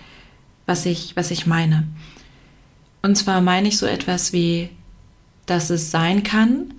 was 0.66 0.86
ich, 0.86 1.16
was 1.16 1.32
ich 1.32 1.46
meine. 1.46 1.88
Und 3.02 3.18
zwar 3.18 3.42
meine 3.42 3.68
ich 3.68 3.78
so 3.78 3.86
etwas 3.86 4.32
wie, 4.32 4.70
dass 5.46 5.70
es 5.70 5.92
sein 5.92 6.24
kann, 6.24 6.74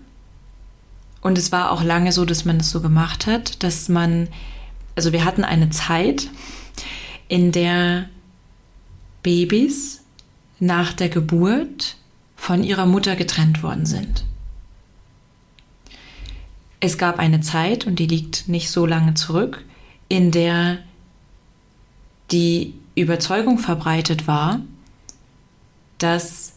und 1.25 1.39
es 1.39 1.53
war 1.53 1.73
auch 1.73 1.83
lange 1.83 2.13
so, 2.13 2.27
dass 2.27 2.45
man 2.45 2.59
es 2.59 2.71
so 2.71 2.83
gemacht 2.83 3.27
hat, 3.27 3.63
dass 3.63 3.89
man, 3.89 4.29
also 4.95 5.11
wir 5.15 5.25
hatten 5.25 5.43
eine 5.43 5.71
Zeit, 5.71 6.29
in 7.29 7.51
der 7.51 8.11
Babys 9.23 10.03
nach 10.61 10.93
der 10.93 11.09
Geburt 11.09 11.97
von 12.37 12.63
ihrer 12.63 12.85
Mutter 12.85 13.17
getrennt 13.17 13.63
worden 13.63 13.87
sind. 13.87 14.27
Es 16.85 16.99
gab 16.99 17.19
eine 17.19 17.41
Zeit, 17.41 17.87
und 17.87 17.99
die 17.99 18.07
liegt 18.07 18.47
nicht 18.47 18.71
so 18.71 18.85
lange 18.85 19.15
zurück, 19.15 19.65
in 20.11 20.31
der 20.31 20.81
die 22.31 22.75
Überzeugung 22.95 23.57
verbreitet 23.57 24.27
war, 24.27 24.61
dass 25.97 26.53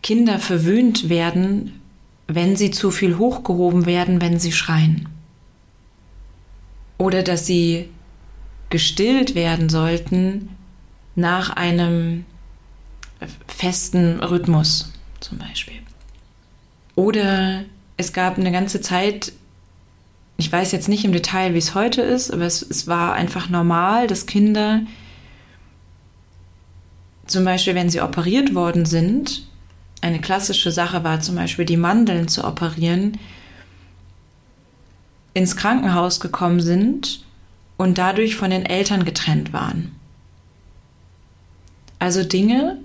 Kinder 0.00 0.38
verwöhnt 0.38 1.08
werden, 1.08 1.80
wenn 2.28 2.54
sie 2.54 2.70
zu 2.70 2.92
viel 2.92 3.18
hochgehoben 3.18 3.84
werden, 3.84 4.20
wenn 4.20 4.38
sie 4.38 4.52
schreien. 4.52 5.08
Oder 6.96 7.24
dass 7.24 7.46
sie 7.46 7.88
gestillt 8.70 9.34
werden 9.34 9.68
sollten 9.68 10.50
nach 11.16 11.50
einem 11.50 12.24
festen 13.48 14.20
Rhythmus 14.20 14.92
zum 15.18 15.38
Beispiel. 15.38 15.80
Oder 16.94 17.64
es 17.96 18.12
gab 18.12 18.38
eine 18.38 18.52
ganze 18.52 18.80
Zeit, 18.80 19.32
ich 20.42 20.50
weiß 20.50 20.72
jetzt 20.72 20.88
nicht 20.88 21.04
im 21.04 21.12
Detail, 21.12 21.54
wie 21.54 21.58
es 21.58 21.76
heute 21.76 22.02
ist, 22.02 22.32
aber 22.32 22.42
es, 22.42 22.62
es 22.62 22.88
war 22.88 23.12
einfach 23.12 23.48
normal, 23.48 24.08
dass 24.08 24.26
Kinder 24.26 24.80
zum 27.28 27.44
Beispiel, 27.44 27.76
wenn 27.76 27.90
sie 27.90 28.00
operiert 28.00 28.52
worden 28.52 28.84
sind, 28.84 29.46
eine 30.00 30.20
klassische 30.20 30.72
Sache 30.72 31.04
war 31.04 31.20
zum 31.20 31.36
Beispiel 31.36 31.64
die 31.64 31.76
Mandeln 31.76 32.26
zu 32.26 32.44
operieren, 32.44 33.18
ins 35.32 35.54
Krankenhaus 35.54 36.18
gekommen 36.18 36.58
sind 36.58 37.24
und 37.76 37.98
dadurch 37.98 38.34
von 38.34 38.50
den 38.50 38.66
Eltern 38.66 39.04
getrennt 39.04 39.52
waren. 39.52 39.94
Also 42.00 42.24
Dinge, 42.24 42.78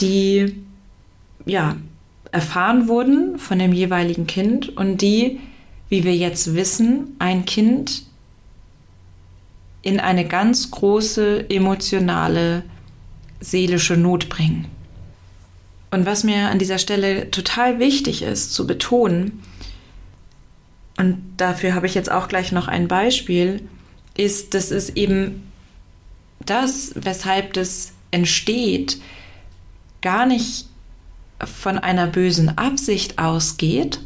die 0.00 0.60
ja 1.46 1.76
erfahren 2.32 2.88
wurden 2.88 3.38
von 3.38 3.60
dem 3.60 3.72
jeweiligen 3.72 4.26
Kind 4.26 4.76
und 4.76 5.02
die, 5.02 5.38
wie 5.92 6.04
wir 6.04 6.16
jetzt 6.16 6.54
wissen, 6.54 7.16
ein 7.18 7.44
Kind 7.44 8.04
in 9.82 10.00
eine 10.00 10.26
ganz 10.26 10.70
große 10.70 11.50
emotionale 11.50 12.62
seelische 13.40 13.98
Not 13.98 14.30
bringen. 14.30 14.68
Und 15.90 16.06
was 16.06 16.24
mir 16.24 16.48
an 16.48 16.58
dieser 16.58 16.78
Stelle 16.78 17.30
total 17.30 17.78
wichtig 17.78 18.22
ist 18.22 18.54
zu 18.54 18.66
betonen, 18.66 19.42
und 20.96 21.22
dafür 21.36 21.74
habe 21.74 21.86
ich 21.86 21.94
jetzt 21.94 22.10
auch 22.10 22.26
gleich 22.26 22.52
noch 22.52 22.68
ein 22.68 22.88
Beispiel, 22.88 23.60
ist, 24.16 24.54
dass 24.54 24.70
es 24.70 24.96
eben 24.96 25.42
das, 26.40 26.92
weshalb 26.94 27.52
das 27.52 27.92
entsteht, 28.12 28.98
gar 30.00 30.24
nicht 30.24 30.68
von 31.44 31.76
einer 31.76 32.06
bösen 32.06 32.56
Absicht 32.56 33.18
ausgeht, 33.18 34.00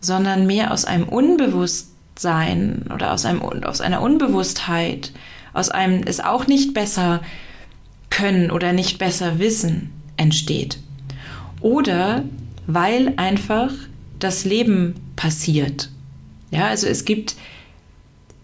sondern 0.00 0.46
mehr 0.46 0.72
aus 0.72 0.84
einem 0.84 1.08
Unbewusstsein 1.08 2.84
oder 2.94 3.12
aus, 3.12 3.24
einem, 3.24 3.42
aus 3.42 3.80
einer 3.80 4.02
Unbewusstheit, 4.02 5.12
aus 5.52 5.68
einem 5.70 6.02
es 6.04 6.20
auch 6.20 6.46
nicht 6.46 6.74
besser 6.74 7.22
können 8.10 8.50
oder 8.50 8.72
nicht 8.72 8.98
besser 8.98 9.38
wissen 9.38 9.90
entsteht. 10.16 10.78
Oder 11.60 12.24
weil 12.66 13.14
einfach 13.16 13.72
das 14.18 14.44
Leben 14.44 14.94
passiert. 15.16 15.90
Ja, 16.50 16.68
also 16.68 16.86
es 16.86 17.04
gibt 17.04 17.36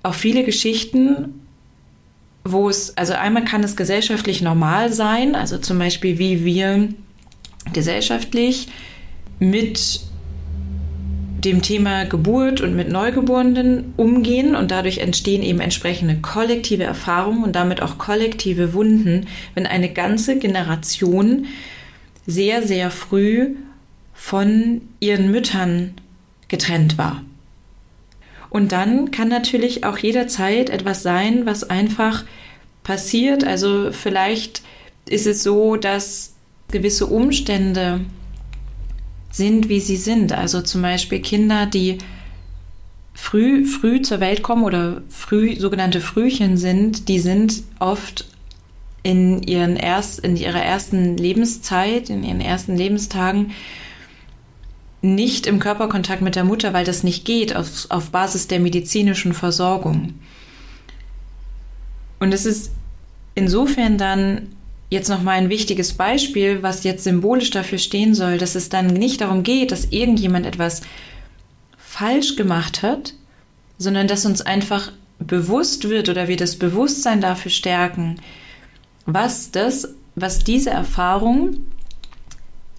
auch 0.03 0.15
viele 0.15 0.45
Geschichten, 0.45 1.41
wo 2.45 2.69
es, 2.69 2.97
also 2.97 3.13
einmal 3.15 3.45
kann 3.45 3.63
es 3.63 3.77
gesellschaftlich 3.77 4.43
normal 4.43 4.93
sein, 4.93 5.35
also 5.35 5.59
zum 5.59 5.79
Beispiel 5.79 6.19
wie 6.19 6.45
wir 6.45 6.89
gesellschaftlich 7.73 8.69
mit 9.39 10.01
dem 11.45 11.63
Thema 11.63 12.05
Geburt 12.05 12.61
und 12.61 12.77
mit 12.77 12.91
Neugeborenen 12.91 13.95
umgehen 13.97 14.55
und 14.55 14.71
dadurch 14.71 14.99
entstehen 14.99 15.43
eben 15.43 15.61
entsprechende 15.61 16.17
kollektive 16.17 16.85
Erfahrungen 16.85 17.43
und 17.43 17.57
damit 17.57 17.83
auch 17.83 17.99
kollektive 17.99 18.75
Wunden, 18.75 19.27
wenn 19.55 19.67
eine 19.67 19.93
ganze 19.93 20.39
Generation 20.39 21.47
sehr, 22.27 22.63
sehr 22.63 22.91
früh 22.91 23.57
von 24.15 24.83
ihren 25.01 25.31
Müttern 25.31 25.95
getrennt 26.49 26.99
war. 26.99 27.23
Und 28.51 28.71
dann 28.73 29.11
kann 29.11 29.29
natürlich 29.29 29.85
auch 29.85 29.99
jederzeit 29.99 30.71
etwas 30.71 31.03
sein, 31.03 31.47
was 31.47 31.65
einfach 31.65 32.25
passiert. 32.85 33.45
Also 33.45 33.91
vielleicht 33.91 34.63
ist 35.09 35.27
es 35.27 35.43
so, 35.43 35.77
dass 35.77 36.35
gewisse 36.71 37.07
Umstände 37.07 38.01
sind, 39.33 39.69
wie 39.69 39.81
sie 39.81 39.97
sind. 39.97 40.33
Also 40.33 40.63
zum 40.63 40.83
Beispiel 40.83 41.21
Kinder, 41.21 41.67
die 41.67 41.99
früh, 43.15 43.65
früh 43.65 44.03
zur 44.03 44.21
Welt 44.21 44.43
kommen 44.43 44.63
oder 44.63 45.03
früh 45.09 45.57
sogenannte 45.57 46.01
Frühchen 46.01 46.57
sind, 46.57 47.09
die 47.09 47.19
sind 47.19 47.65
oft 47.81 48.29
in, 49.03 49.43
ihren 49.43 49.77
erst, 49.77 50.21
in 50.21 50.37
ihrer 50.37 50.63
ersten 50.63 51.17
Lebenszeit, 51.17 52.11
in 52.11 52.23
ihren 52.23 52.41
ersten 52.41 52.77
Lebenstagen 52.77 53.51
nicht 55.01 55.49
im 55.49 55.59
Körperkontakt 55.59 56.23
mit 56.23 56.37
der 56.37 56.45
Mutter, 56.45 56.73
weil 56.73 56.85
das 56.85 57.03
nicht 57.03 57.25
geht 57.25 57.57
auf, 57.57 57.87
auf 57.89 58.11
Basis 58.11 58.47
der 58.47 58.61
medizinischen 58.61 59.35
Versorgung. 59.35 60.15
Und 62.21 62.33
es 62.33 62.47
ist 62.47 62.71
insofern 63.35 63.99
dann 63.99 64.51
jetzt 64.93 65.09
nochmal 65.09 65.39
ein 65.39 65.49
wichtiges 65.49 65.95
Beispiel, 65.95 66.63
was 66.63 66.85
jetzt 66.85 67.05
symbolisch 67.05 67.51
dafür 67.51 67.79
stehen 67.79 68.15
soll, 68.15 68.37
dass 68.37 68.55
es 68.55 68.69
dann 68.69 68.89
nicht 68.89 69.23
darum 69.23 69.43
geht, 69.43 69.73
dass 69.73 69.87
irgendjemand 69.87 70.45
etwas 70.45 70.83
falsch 71.79 72.37
gemacht 72.37 72.83
hat, 72.83 73.15
sondern 73.79 74.07
dass 74.07 74.27
uns 74.27 74.43
einfach 74.43 74.93
bewusst 75.19 75.89
wird 75.89 76.11
oder 76.11 76.29
wir 76.29 76.37
das 76.37 76.57
Bewusstsein 76.57 77.23
dafür 77.23 77.51
stärken, 77.51 78.21
was 79.07 79.51
das, 79.51 79.95
was 80.15 80.45
diese 80.45 80.71
Erfahrung 80.71 81.57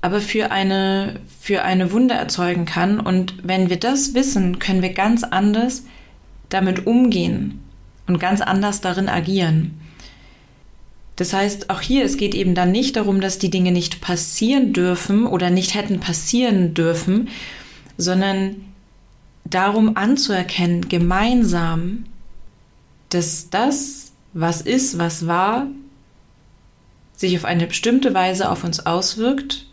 aber 0.02 0.22
für 0.22 0.52
eine, 0.52 1.20
für 1.40 1.64
eine 1.64 1.92
Wunde 1.94 2.14
erzeugen 2.14 2.66
kann. 2.66 3.00
Und 3.00 3.36
wenn 3.42 3.70
wir 3.70 3.78
das 3.78 4.14
wissen, 4.14 4.60
können 4.60 4.82
wir 4.82 4.94
ganz 4.94 5.24
anders 5.24 5.84
damit 6.50 6.86
umgehen 6.86 7.64
und 8.06 8.20
ganz 8.20 8.42
anders 8.42 8.82
darin 8.82 9.08
agieren. 9.08 9.80
Das 11.16 11.34
heißt, 11.34 11.70
auch 11.70 11.82
hier, 11.82 12.04
es 12.06 12.18
geht 12.18 12.34
eben 12.34 12.56
dann 12.56 12.72
nicht 12.72 12.96
darum, 12.96 13.22
dass 13.22 13.38
die 13.38 13.52
Dinge 13.52 13.72
nicht 13.72 14.02
passieren 14.02 14.74
dürfen 14.74 15.28
oder 15.28 15.50
nicht 15.50 15.76
hätten 15.76 16.00
passieren 16.00 16.74
dürfen, 16.74 17.30
sondern 17.98 18.56
darum 19.46 19.96
anzuerkennen, 19.96 20.90
gemeinsam, 20.90 22.06
dass 23.10 23.50
das, 23.50 24.12
was 24.34 24.62
ist, 24.62 24.98
was 24.98 25.28
war, 25.28 25.68
sich 27.16 27.38
auf 27.38 27.46
eine 27.46 27.68
bestimmte 27.68 28.14
Weise 28.14 28.50
auf 28.50 28.64
uns 28.64 28.86
auswirkt. 28.86 29.68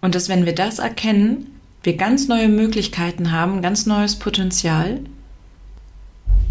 Und 0.00 0.14
dass 0.14 0.28
wenn 0.30 0.46
wir 0.46 0.54
das 0.54 0.78
erkennen, 0.78 1.48
wir 1.82 1.96
ganz 1.96 2.26
neue 2.26 2.48
Möglichkeiten 2.48 3.32
haben, 3.32 3.60
ganz 3.60 3.84
neues 3.84 4.16
Potenzial, 4.16 5.00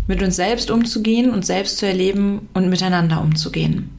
mit 0.07 0.21
uns 0.21 0.35
selbst 0.35 0.69
umzugehen 0.69 1.31
und 1.31 1.45
selbst 1.45 1.77
zu 1.77 1.85
erleben 1.85 2.47
und 2.53 2.69
miteinander 2.69 3.21
umzugehen. 3.21 3.89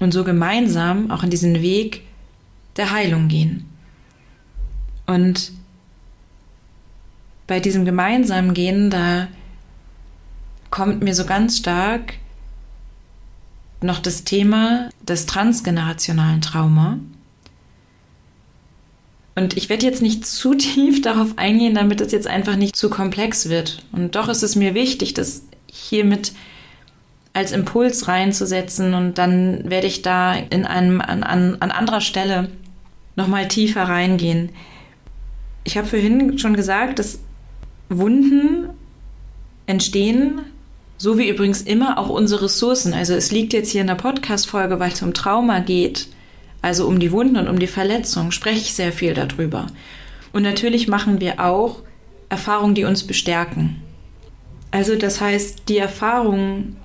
Und 0.00 0.12
so 0.12 0.24
gemeinsam 0.24 1.10
auch 1.10 1.22
in 1.22 1.30
diesen 1.30 1.60
Weg 1.60 2.02
der 2.76 2.92
Heilung 2.92 3.28
gehen. 3.28 3.66
Und 5.06 5.52
bei 7.46 7.60
diesem 7.60 7.84
gemeinsamen 7.84 8.54
Gehen, 8.54 8.90
da 8.90 9.28
kommt 10.70 11.02
mir 11.02 11.14
so 11.14 11.24
ganz 11.24 11.56
stark 11.56 12.14
noch 13.80 14.00
das 14.00 14.24
Thema 14.24 14.90
des 15.02 15.26
transgenerationalen 15.26 16.40
Trauma. 16.40 16.98
Und 19.38 19.56
ich 19.56 19.68
werde 19.68 19.86
jetzt 19.86 20.02
nicht 20.02 20.26
zu 20.26 20.54
tief 20.54 21.00
darauf 21.02 21.38
eingehen, 21.38 21.74
damit 21.74 22.00
es 22.00 22.12
jetzt 22.12 22.26
einfach 22.26 22.56
nicht 22.56 22.74
zu 22.74 22.90
komplex 22.90 23.48
wird. 23.48 23.84
Und 23.92 24.16
doch 24.16 24.28
ist 24.28 24.42
es 24.42 24.56
mir 24.56 24.74
wichtig, 24.74 25.14
das 25.14 25.42
hiermit 25.70 26.32
als 27.34 27.52
Impuls 27.52 28.08
reinzusetzen 28.08 28.94
und 28.94 29.16
dann 29.16 29.70
werde 29.70 29.86
ich 29.86 30.02
da 30.02 30.34
in 30.34 30.64
einem, 30.64 31.00
an, 31.00 31.22
an, 31.22 31.56
an 31.60 31.70
anderer 31.70 32.00
Stelle 32.00 32.50
nochmal 33.14 33.46
tiefer 33.46 33.84
reingehen. 33.84 34.50
Ich 35.62 35.76
habe 35.76 35.86
vorhin 35.86 36.38
schon 36.38 36.54
gesagt, 36.54 36.98
dass 36.98 37.20
Wunden 37.90 38.70
entstehen, 39.66 40.40
so 40.96 41.16
wie 41.16 41.28
übrigens 41.28 41.62
immer 41.62 41.98
auch 41.98 42.08
unsere 42.08 42.46
Ressourcen. 42.46 42.92
Also 42.92 43.14
es 43.14 43.30
liegt 43.30 43.52
jetzt 43.52 43.70
hier 43.70 43.82
in 43.82 43.86
der 43.86 43.94
Podcast-Folge, 43.94 44.80
weil 44.80 44.90
es 44.90 45.02
um 45.02 45.14
Trauma 45.14 45.60
geht 45.60 46.08
also 46.62 46.86
um 46.86 46.98
die 46.98 47.12
Wunden 47.12 47.36
und 47.36 47.48
um 47.48 47.58
die 47.58 47.66
Verletzungen, 47.66 48.32
spreche 48.32 48.58
ich 48.58 48.74
sehr 48.74 48.92
viel 48.92 49.14
darüber. 49.14 49.66
Und 50.32 50.42
natürlich 50.42 50.88
machen 50.88 51.20
wir 51.20 51.40
auch 51.40 51.80
Erfahrungen, 52.28 52.74
die 52.74 52.84
uns 52.84 53.06
bestärken. 53.06 53.76
Also 54.70 54.96
das 54.96 55.20
heißt, 55.20 55.68
die 55.68 55.78
Erfahrungen 55.78 56.76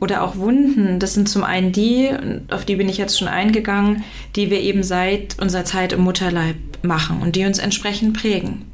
oder 0.00 0.22
auch 0.22 0.36
Wunden, 0.36 0.98
das 0.98 1.14
sind 1.14 1.28
zum 1.28 1.44
einen 1.44 1.72
die, 1.72 2.10
auf 2.50 2.64
die 2.64 2.76
bin 2.76 2.88
ich 2.88 2.98
jetzt 2.98 3.18
schon 3.18 3.28
eingegangen, 3.28 4.04
die 4.36 4.50
wir 4.50 4.60
eben 4.60 4.82
seit 4.82 5.40
unserer 5.40 5.64
Zeit 5.64 5.92
im 5.92 6.02
Mutterleib 6.02 6.56
machen 6.82 7.22
und 7.22 7.36
die 7.36 7.46
uns 7.46 7.58
entsprechend 7.58 8.14
prägen. 8.14 8.66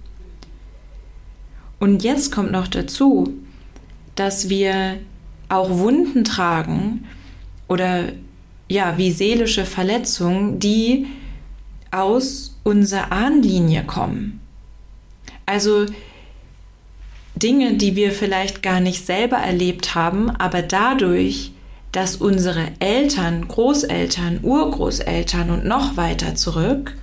Und 1.79 2.03
jetzt 2.03 2.33
kommt 2.33 2.51
noch 2.51 2.67
dazu, 2.67 3.33
dass 4.17 4.49
wir 4.49 4.99
auch 5.49 5.71
Wunden 5.71 6.25
tragen 6.25 7.07
oder 7.69 8.07
ja, 8.71 8.97
wie 8.97 9.11
seelische 9.11 9.65
Verletzungen, 9.67 10.61
die 10.61 11.09
aus 11.91 12.57
unserer 12.63 13.11
Ahnlinie 13.11 13.83
kommen. 13.83 14.41
Also 15.45 15.87
Dinge, 17.35 17.75
die 17.75 17.97
wir 17.97 18.13
vielleicht 18.13 18.63
gar 18.63 18.79
nicht 18.79 19.05
selber 19.05 19.39
erlebt 19.39 19.97
haben, 19.97 20.31
aber 20.31 20.63
dadurch, 20.63 21.51
dass 21.91 22.15
unsere 22.15 22.69
Eltern, 22.79 23.49
Großeltern, 23.49 24.39
Urgroßeltern 24.43 25.51
und 25.51 25.65
noch 25.65 25.97
weiter 25.97 26.37
zurück 26.37 26.97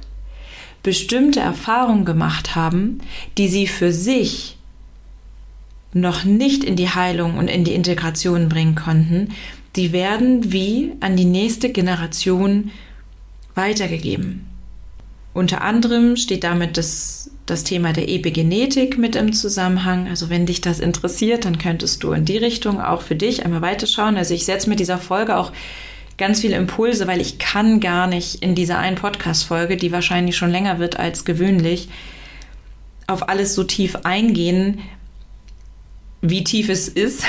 bestimmte 0.83 1.41
Erfahrungen 1.41 2.05
gemacht 2.05 2.55
haben, 2.55 2.99
die 3.37 3.49
sie 3.49 3.67
für 3.67 3.91
sich 3.91 4.57
noch 5.91 6.23
nicht 6.23 6.63
in 6.63 6.77
die 6.77 6.89
Heilung 6.89 7.37
und 7.37 7.49
in 7.49 7.65
die 7.65 7.73
Integration 7.73 8.47
bringen 8.47 8.75
konnten, 8.75 9.33
die 9.77 9.91
werden 9.91 10.51
wie 10.51 10.93
an 10.99 11.15
die 11.15 11.25
nächste 11.25 11.69
Generation 11.69 12.71
weitergegeben. 13.55 14.47
Unter 15.33 15.61
anderem 15.61 16.15
steht 16.15 16.43
damit 16.43 16.77
das, 16.77 17.29
das 17.45 17.63
Thema 17.63 17.93
der 17.93 18.09
Epigenetik 18.09 18.97
mit 18.97 19.15
im 19.15 19.33
Zusammenhang. 19.33 20.07
Also 20.07 20.29
wenn 20.31 20.47
dich 20.47 20.61
das 20.61 20.79
interessiert, 20.79 21.45
dann 21.45 21.59
könntest 21.59 22.03
du 22.03 22.11
in 22.11 22.25
die 22.25 22.37
Richtung 22.37 22.81
auch 22.81 23.03
für 23.03 23.15
dich 23.15 23.45
einmal 23.45 23.61
weiterschauen. 23.61 24.17
Also 24.17 24.33
ich 24.33 24.45
setze 24.45 24.67
mit 24.67 24.79
dieser 24.79 24.97
Folge 24.97 25.37
auch 25.37 25.51
ganz 26.17 26.41
viele 26.41 26.55
Impulse, 26.55 27.05
weil 27.05 27.21
ich 27.21 27.37
kann 27.37 27.79
gar 27.79 28.07
nicht 28.07 28.41
in 28.41 28.55
dieser 28.55 28.79
einen 28.79 28.95
Podcast-Folge, 28.95 29.77
die 29.77 29.91
wahrscheinlich 29.91 30.35
schon 30.35 30.49
länger 30.49 30.79
wird 30.79 30.97
als 30.97 31.23
gewöhnlich, 31.23 31.89
auf 33.05 33.29
alles 33.29 33.53
so 33.53 33.63
tief 33.63 33.95
eingehen, 34.03 34.79
wie 36.21 36.43
tief 36.43 36.69
es 36.69 36.87
ist 36.87 37.23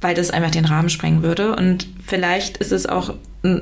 weil 0.00 0.14
das 0.14 0.30
einfach 0.30 0.50
den 0.50 0.64
Rahmen 0.64 0.90
sprengen 0.90 1.22
würde. 1.22 1.56
Und 1.56 1.88
vielleicht 2.04 2.58
ist 2.58 2.72
es 2.72 2.86
auch 2.86 3.14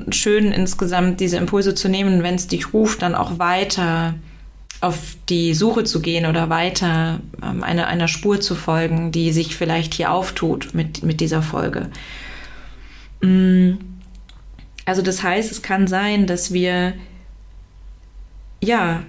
schön, 0.09 0.51
insgesamt 0.51 1.19
diese 1.19 1.37
Impulse 1.37 1.75
zu 1.75 1.89
nehmen, 1.89 2.23
wenn 2.23 2.35
es 2.35 2.47
dich 2.47 2.73
ruft, 2.73 3.01
dann 3.01 3.15
auch 3.15 3.39
weiter 3.39 4.15
auf 4.79 5.17
die 5.29 5.53
Suche 5.53 5.83
zu 5.83 6.01
gehen 6.01 6.25
oder 6.27 6.49
weiter 6.49 7.19
ähm, 7.41 7.63
einer, 7.63 7.87
einer 7.87 8.07
Spur 8.07 8.39
zu 8.41 8.53
folgen, 8.53 9.11
die 9.11 9.31
sich 9.31 9.55
vielleicht 9.55 9.95
hier 9.95 10.11
auftut 10.11 10.73
mit, 10.73 11.03
mit 11.03 11.19
dieser 11.19 11.41
Folge. 11.41 11.89
Mm. 13.21 13.73
Also 14.85 15.01
das 15.01 15.21
heißt, 15.21 15.51
es 15.51 15.61
kann 15.61 15.87
sein, 15.87 16.27
dass 16.27 16.53
wir 16.53 16.93
ja 18.61 19.03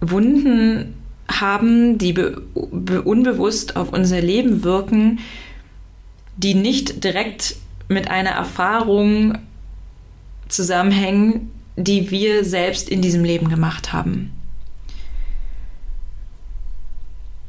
Wunden 0.00 0.94
haben, 1.30 1.98
die 1.98 2.14
unbewusst 2.14 3.76
auf 3.76 3.92
unser 3.92 4.22
Leben 4.22 4.64
wirken, 4.64 5.18
die 6.36 6.54
nicht 6.54 7.04
direkt 7.04 7.56
mit 7.88 8.10
einer 8.10 8.30
Erfahrung 8.30 9.38
zusammenhängen, 10.48 11.50
die 11.76 12.10
wir 12.10 12.44
selbst 12.44 12.88
in 12.88 13.02
diesem 13.02 13.24
Leben 13.24 13.48
gemacht 13.48 13.92
haben. 13.92 14.32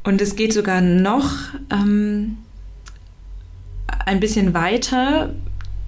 Und 0.04 0.20
es 0.20 0.36
geht 0.36 0.52
sogar 0.52 0.80
noch 0.80 1.30
ähm, 1.70 2.38
ein 4.06 4.20
bisschen 4.20 4.54
weiter. 4.54 5.34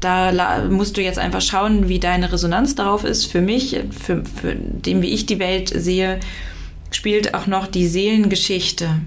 Da 0.00 0.64
musst 0.68 0.96
du 0.96 1.02
jetzt 1.02 1.18
einfach 1.18 1.40
schauen, 1.40 1.88
wie 1.88 2.00
deine 2.00 2.32
Resonanz 2.32 2.74
darauf 2.74 3.04
ist. 3.04 3.26
Für 3.26 3.40
mich, 3.40 3.78
für, 3.90 4.24
für 4.24 4.54
dem, 4.54 5.02
wie 5.02 5.10
ich 5.10 5.26
die 5.26 5.38
Welt 5.38 5.72
sehe, 5.74 6.20
spielt 6.90 7.34
auch 7.34 7.46
noch 7.46 7.66
die 7.66 7.86
Seelengeschichte 7.86 9.00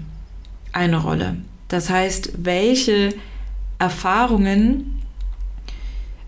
eine 0.72 0.96
Rolle. 0.96 1.36
Das 1.68 1.90
heißt, 1.90 2.32
welche 2.38 3.14
Erfahrungen 3.78 5.02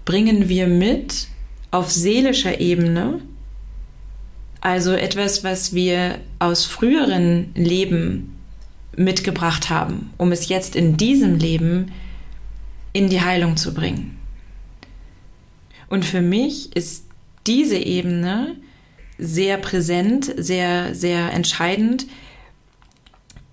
bringen 0.05 0.49
wir 0.49 0.67
mit 0.67 1.29
auf 1.71 1.91
seelischer 1.91 2.61
Ebene, 2.61 3.21
also 4.61 4.93
etwas, 4.93 5.45
was 5.45 5.75
wir 5.75 6.19
aus 6.39 6.65
früheren 6.65 7.53
Leben 7.55 8.37
mitgebracht 8.97 9.69
haben, 9.71 10.11
um 10.17 10.33
es 10.33 10.49
jetzt 10.49 10.75
in 10.75 10.97
diesem 10.97 11.37
Leben 11.37 11.93
in 12.93 13.11
die 13.11 13.21
Heilung 13.21 13.57
zu 13.57 13.75
bringen. 13.75 14.17
Und 15.89 16.05
für 16.05 16.23
mich 16.23 16.75
ist 16.75 17.05
diese 17.47 17.77
Ebene 17.77 18.57
sehr 19.19 19.59
präsent, 19.59 20.33
sehr, 20.37 20.95
sehr 20.95 21.33
entscheidend, 21.33 22.07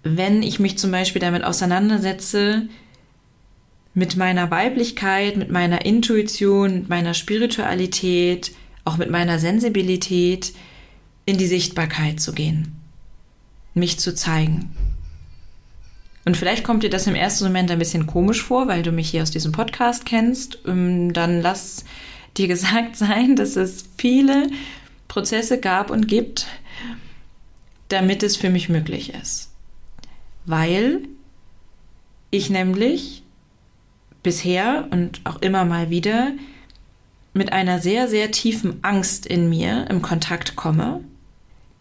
wenn 0.03 0.43
ich 0.43 0.59
mich 0.59 0.77
zum 0.77 0.91
Beispiel 0.91 1.21
damit 1.21 1.43
auseinandersetze, 1.43 2.67
mit 3.93 4.15
meiner 4.15 4.49
Weiblichkeit, 4.49 5.37
mit 5.37 5.51
meiner 5.51 5.85
Intuition, 5.85 6.73
mit 6.73 6.89
meiner 6.89 7.13
Spiritualität, 7.13 8.51
auch 8.85 8.97
mit 8.97 9.09
meiner 9.09 9.39
Sensibilität 9.39 10.53
in 11.25 11.37
die 11.37 11.47
Sichtbarkeit 11.47 12.19
zu 12.19 12.33
gehen, 12.33 12.75
mich 13.73 13.99
zu 13.99 14.13
zeigen. 14.13 14.75
Und 16.25 16.37
vielleicht 16.37 16.63
kommt 16.63 16.83
dir 16.83 16.89
das 16.89 17.07
im 17.07 17.15
ersten 17.15 17.45
Moment 17.45 17.69
ein 17.69 17.79
bisschen 17.79 18.07
komisch 18.07 18.41
vor, 18.41 18.67
weil 18.67 18.81
du 18.81 18.91
mich 18.91 19.09
hier 19.09 19.23
aus 19.23 19.31
diesem 19.31 19.51
Podcast 19.51 20.05
kennst. 20.05 20.59
Ähm, 20.65 21.13
dann 21.13 21.41
lass 21.41 21.83
dir 22.37 22.47
gesagt 22.49 22.95
sein, 22.95 23.35
dass 23.35 23.55
es 23.55 23.85
viele 23.97 24.47
Prozesse 25.07 25.59
gab 25.59 25.91
und 25.91 26.07
gibt, 26.07 26.47
damit 27.89 28.23
es 28.23 28.37
für 28.37 28.49
mich 28.49 28.69
möglich 28.69 29.13
ist. 29.13 29.51
Weil 30.45 31.01
ich 32.31 32.49
nämlich 32.49 33.22
bisher 34.23 34.87
und 34.91 35.21
auch 35.25 35.41
immer 35.41 35.65
mal 35.65 35.89
wieder 35.89 36.31
mit 37.33 37.51
einer 37.51 37.79
sehr, 37.79 38.07
sehr 38.07 38.31
tiefen 38.31 38.79
Angst 38.83 39.25
in 39.25 39.49
mir 39.49 39.87
im 39.89 40.01
Kontakt 40.01 40.55
komme, 40.55 41.03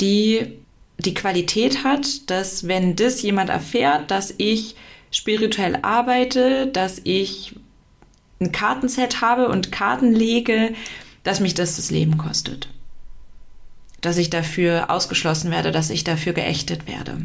die 0.01 0.59
die 0.99 1.15
Qualität 1.15 1.85
hat, 1.85 2.31
dass 2.31 2.69
wenn 2.69 2.97
das 2.97 3.23
jemand 3.23 3.51
erfährt, 3.51 4.11
dass 4.11 4.35
ich 4.39 4.77
spirituell 5.11 5.79
arbeite, 5.83 6.67
dass 6.69 7.01
ich 7.05 7.55
ein 8.41 8.53
Kartenset 8.53 9.21
habe 9.21 9.49
und 9.49 9.73
Karten 9.73 10.13
lege, 10.13 10.75
dass 11.23 11.41
mich 11.41 11.55
das 11.55 11.77
das 11.77 11.91
Leben 11.91 12.19
kostet. 12.19 12.69
Dass 14.01 14.17
ich 14.17 14.31
dafür 14.31 14.91
ausgeschlossen 14.91 15.51
werde, 15.51 15.71
dass 15.71 15.91
ich 15.91 16.03
dafür 16.03 16.33
geächtet 16.33 16.89
werde. 16.89 17.19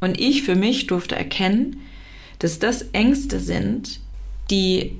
Und 0.00 0.20
ich 0.20 0.42
für 0.42 0.56
mich 0.56 0.86
durfte 0.86 1.16
erkennen, 1.16 1.80
dass 2.44 2.58
das 2.58 2.82
Ängste 2.92 3.40
sind, 3.40 4.00
die 4.50 4.98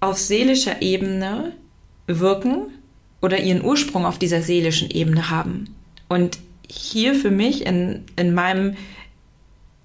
auf 0.00 0.16
seelischer 0.16 0.80
Ebene 0.80 1.52
wirken 2.06 2.68
oder 3.20 3.38
ihren 3.38 3.62
Ursprung 3.62 4.06
auf 4.06 4.18
dieser 4.18 4.40
seelischen 4.40 4.88
Ebene 4.88 5.28
haben. 5.28 5.74
Und 6.08 6.38
hier 6.66 7.14
für 7.14 7.30
mich 7.30 7.66
in, 7.66 8.04
in 8.16 8.32
meinem 8.32 8.76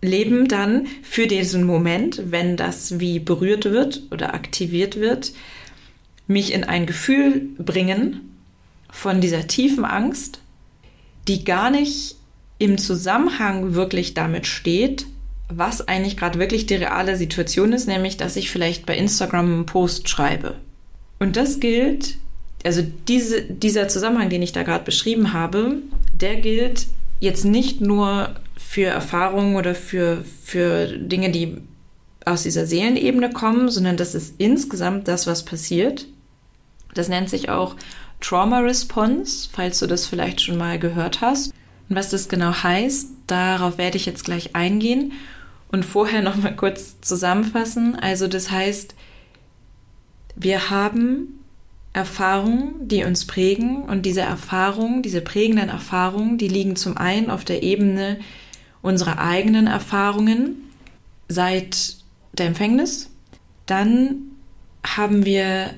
Leben 0.01 0.47
dann 0.47 0.87
für 1.03 1.27
diesen 1.27 1.65
Moment, 1.65 2.31
wenn 2.31 2.55
das 2.55 3.01
wie 3.01 3.19
berührt 3.19 3.65
wird 3.65 4.03
oder 4.11 4.33
aktiviert 4.33 4.97
wird, 4.97 5.33
mich 6.27 6.53
in 6.53 6.63
ein 6.63 6.85
Gefühl 6.85 7.49
bringen 7.57 8.37
von 8.89 9.19
dieser 9.19 9.47
tiefen 9.47 9.83
Angst, 9.83 10.39
die 11.27 11.43
gar 11.43 11.71
nicht 11.71 12.15
im 12.57 12.77
Zusammenhang 12.77 13.73
wirklich 13.73 14.13
damit 14.13 14.47
steht, 14.47 15.07
was 15.53 15.87
eigentlich 15.87 16.17
gerade 16.17 16.39
wirklich 16.39 16.65
die 16.65 16.75
reale 16.75 17.15
Situation 17.17 17.73
ist, 17.73 17.87
nämlich 17.87 18.17
dass 18.17 18.35
ich 18.35 18.51
vielleicht 18.51 18.85
bei 18.85 18.97
Instagram 18.97 19.45
einen 19.45 19.65
Post 19.65 20.09
schreibe. 20.09 20.55
Und 21.19 21.35
das 21.35 21.59
gilt, 21.59 22.17
also 22.63 22.81
diese, 23.07 23.43
dieser 23.43 23.87
Zusammenhang, 23.87 24.29
den 24.29 24.41
ich 24.41 24.53
da 24.53 24.63
gerade 24.63 24.83
beschrieben 24.83 25.33
habe, 25.33 25.77
der 26.13 26.37
gilt 26.37 26.87
jetzt 27.19 27.45
nicht 27.45 27.81
nur 27.81 28.35
für 28.57 28.85
Erfahrungen 28.87 29.55
oder 29.55 29.75
für, 29.75 30.23
für 30.43 30.87
Dinge, 30.87 31.31
die 31.31 31.57
aus 32.25 32.43
dieser 32.43 32.65
Seelenebene 32.65 33.31
kommen, 33.31 33.69
sondern 33.69 33.97
das 33.97 34.15
ist 34.15 34.35
insgesamt 34.37 35.07
das, 35.07 35.27
was 35.27 35.43
passiert. 35.43 36.07
Das 36.93 37.09
nennt 37.09 37.29
sich 37.29 37.49
auch 37.49 37.75
Trauma 38.19 38.59
Response, 38.59 39.49
falls 39.51 39.79
du 39.79 39.87
das 39.87 40.05
vielleicht 40.05 40.41
schon 40.41 40.57
mal 40.57 40.77
gehört 40.77 41.21
hast. 41.21 41.53
Und 41.89 41.95
was 41.95 42.09
das 42.09 42.29
genau 42.29 42.51
heißt, 42.51 43.09
darauf 43.27 43.77
werde 43.77 43.97
ich 43.97 44.05
jetzt 44.05 44.23
gleich 44.23 44.55
eingehen 44.55 45.13
und 45.71 45.85
vorher 45.85 46.21
noch 46.21 46.35
mal 46.35 46.55
kurz 46.55 46.99
zusammenfassen. 47.01 47.95
Also 47.95 48.27
das 48.27 48.51
heißt, 48.51 48.95
wir 50.35 50.69
haben 50.69 51.39
Erfahrungen, 51.93 52.87
die 52.87 53.03
uns 53.03 53.25
prägen 53.25 53.83
und 53.83 54.05
diese 54.05 54.21
Erfahrungen, 54.21 55.01
diese 55.01 55.21
prägenden 55.21 55.69
Erfahrungen, 55.69 56.37
die 56.37 56.47
liegen 56.47 56.75
zum 56.75 56.97
einen 56.97 57.29
auf 57.29 57.43
der 57.43 57.63
Ebene 57.63 58.19
unserer 58.81 59.19
eigenen 59.19 59.67
Erfahrungen 59.67 60.55
seit 61.27 61.97
der 62.33 62.47
Empfängnis. 62.47 63.09
Dann 63.65 64.31
haben 64.85 65.25
wir 65.25 65.73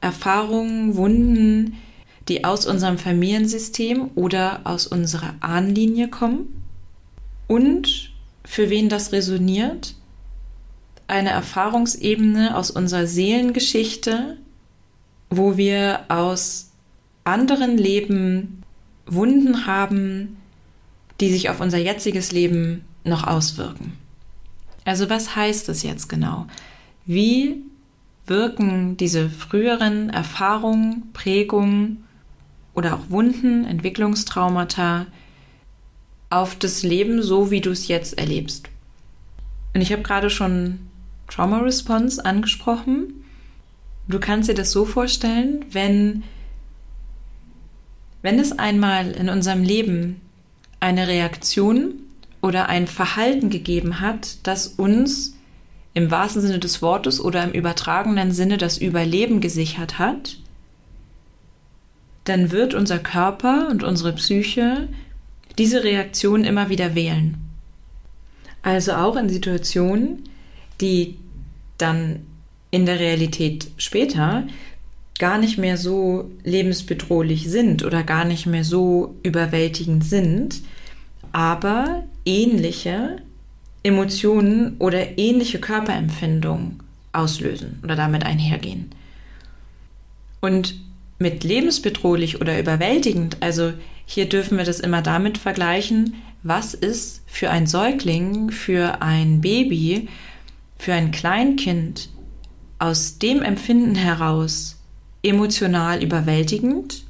Erfahrungen, 0.00 0.96
Wunden, 0.96 1.78
die 2.28 2.44
aus 2.44 2.66
unserem 2.66 2.98
Familiensystem 2.98 4.10
oder 4.14 4.60
aus 4.64 4.86
unserer 4.86 5.34
Ahnenlinie 5.40 6.08
kommen. 6.08 6.62
Und 7.48 8.13
für 8.44 8.70
wen 8.70 8.88
das 8.88 9.12
resoniert, 9.12 9.94
eine 11.06 11.30
Erfahrungsebene 11.30 12.56
aus 12.56 12.70
unserer 12.70 13.06
Seelengeschichte, 13.06 14.36
wo 15.30 15.56
wir 15.56 16.04
aus 16.08 16.70
anderen 17.24 17.76
Leben 17.76 18.62
Wunden 19.06 19.66
haben, 19.66 20.36
die 21.20 21.30
sich 21.30 21.50
auf 21.50 21.60
unser 21.60 21.78
jetziges 21.78 22.32
Leben 22.32 22.84
noch 23.04 23.26
auswirken. 23.26 23.96
Also 24.84 25.08
was 25.08 25.36
heißt 25.36 25.68
das 25.68 25.82
jetzt 25.82 26.08
genau? 26.08 26.46
Wie 27.06 27.62
wirken 28.26 28.96
diese 28.96 29.28
früheren 29.28 30.10
Erfahrungen, 30.10 31.10
Prägungen 31.12 32.04
oder 32.74 32.94
auch 32.94 33.10
Wunden, 33.10 33.64
Entwicklungstraumata 33.64 35.06
auf 36.34 36.54
das 36.56 36.82
Leben 36.82 37.22
so, 37.22 37.50
wie 37.50 37.60
du 37.60 37.70
es 37.70 37.88
jetzt 37.88 38.18
erlebst? 38.18 38.68
Und 39.74 39.80
ich 39.80 39.92
habe 39.92 40.02
gerade 40.02 40.30
schon 40.30 40.80
Trauma 41.28 41.58
Response 41.58 42.24
angesprochen. 42.24 43.24
Du 44.08 44.20
kannst 44.20 44.48
dir 44.48 44.54
das 44.54 44.70
so 44.70 44.84
vorstellen, 44.84 45.64
wenn, 45.70 46.22
wenn 48.22 48.38
es 48.38 48.58
einmal 48.58 49.12
in 49.12 49.28
unserem 49.28 49.62
Leben 49.62 50.20
eine 50.80 51.08
Reaktion 51.08 51.94
oder 52.42 52.68
ein 52.68 52.86
Verhalten 52.86 53.48
gegeben 53.48 54.00
hat, 54.00 54.36
das 54.42 54.66
uns 54.66 55.34
im 55.94 56.10
wahrsten 56.10 56.42
Sinne 56.42 56.58
des 56.58 56.82
Wortes 56.82 57.20
oder 57.20 57.42
im 57.42 57.52
übertragenen 57.52 58.32
Sinne 58.32 58.58
das 58.58 58.78
Überleben 58.78 59.40
gesichert 59.40 59.98
hat, 59.98 60.36
dann 62.24 62.50
wird 62.50 62.74
unser 62.74 62.98
Körper 62.98 63.68
und 63.70 63.82
unsere 63.82 64.12
Psyche 64.12 64.88
diese 65.58 65.84
Reaktion 65.84 66.44
immer 66.44 66.68
wieder 66.68 66.94
wählen. 66.94 67.36
Also 68.62 68.92
auch 68.92 69.16
in 69.16 69.28
Situationen, 69.28 70.24
die 70.80 71.16
dann 71.78 72.20
in 72.70 72.86
der 72.86 72.98
Realität 72.98 73.70
später 73.76 74.46
gar 75.18 75.38
nicht 75.38 75.58
mehr 75.58 75.76
so 75.76 76.30
lebensbedrohlich 76.42 77.48
sind 77.48 77.84
oder 77.84 78.02
gar 78.02 78.24
nicht 78.24 78.46
mehr 78.46 78.64
so 78.64 79.14
überwältigend 79.22 80.04
sind, 80.04 80.62
aber 81.30 82.04
ähnliche 82.24 83.18
Emotionen 83.82 84.76
oder 84.78 85.18
ähnliche 85.18 85.60
Körperempfindungen 85.60 86.80
auslösen 87.12 87.78
oder 87.84 87.96
damit 87.96 88.24
einhergehen. 88.24 88.90
Und 90.40 90.74
mit 91.18 91.44
lebensbedrohlich 91.44 92.40
oder 92.40 92.58
überwältigend, 92.58 93.36
also 93.40 93.72
hier 94.06 94.28
dürfen 94.28 94.58
wir 94.58 94.64
das 94.64 94.80
immer 94.80 95.02
damit 95.02 95.38
vergleichen, 95.38 96.14
was 96.42 96.74
ist 96.74 97.22
für 97.26 97.50
ein 97.50 97.66
Säugling, 97.66 98.50
für 98.50 99.00
ein 99.02 99.40
Baby, 99.40 100.08
für 100.78 100.92
ein 100.92 101.10
Kleinkind 101.10 102.10
aus 102.78 103.18
dem 103.18 103.42
Empfinden 103.42 103.94
heraus 103.94 104.76
emotional 105.22 106.02
überwältigend 106.02 107.04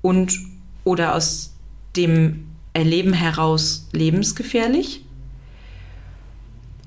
und 0.00 0.38
oder 0.84 1.14
aus 1.14 1.54
dem 1.96 2.46
Erleben 2.72 3.12
heraus 3.12 3.88
lebensgefährlich, 3.92 5.04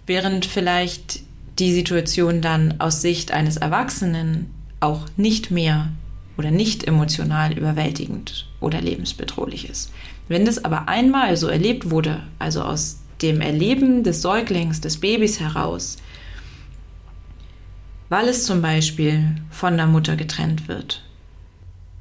während 0.07 0.45
vielleicht 0.45 1.19
die 1.59 1.73
Situation 1.73 2.41
dann 2.41 2.79
aus 2.79 3.01
Sicht 3.01 3.31
eines 3.31 3.57
Erwachsenen 3.57 4.49
auch 4.79 5.05
nicht 5.17 5.51
mehr 5.51 5.89
oder 6.37 6.51
nicht 6.51 6.85
emotional 6.85 7.57
überwältigend 7.57 8.47
oder 8.59 8.81
lebensbedrohlich 8.81 9.69
ist. 9.69 9.91
Wenn 10.27 10.45
das 10.45 10.63
aber 10.63 10.87
einmal 10.87 11.37
so 11.37 11.47
erlebt 11.47 11.89
wurde, 11.91 12.23
also 12.39 12.63
aus 12.63 12.99
dem 13.21 13.41
Erleben 13.41 14.03
des 14.03 14.21
Säuglings, 14.21 14.81
des 14.81 14.97
Babys 14.97 15.39
heraus, 15.39 15.97
weil 18.09 18.27
es 18.27 18.45
zum 18.45 18.61
Beispiel 18.61 19.35
von 19.49 19.77
der 19.77 19.87
Mutter 19.87 20.15
getrennt 20.15 20.67
wird, 20.67 21.03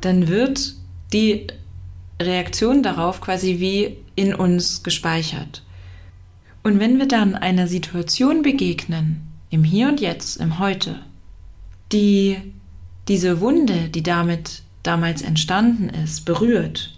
dann 0.00 0.28
wird 0.28 0.74
die 1.12 1.46
Reaktion 2.20 2.82
darauf 2.82 3.20
quasi 3.20 3.60
wie 3.60 3.96
in 4.16 4.34
uns 4.34 4.82
gespeichert. 4.82 5.62
Und 6.62 6.80
wenn 6.80 6.98
wir 6.98 7.08
dann 7.08 7.34
einer 7.34 7.68
Situation 7.68 8.42
begegnen, 8.42 9.22
im 9.50 9.64
Hier 9.64 9.88
und 9.88 10.00
Jetzt, 10.00 10.36
im 10.36 10.58
Heute, 10.58 11.00
die 11.92 12.38
diese 13.08 13.40
Wunde, 13.40 13.88
die 13.88 14.02
damit 14.02 14.62
damals 14.82 15.22
entstanden 15.22 15.88
ist, 15.88 16.24
berührt, 16.24 16.96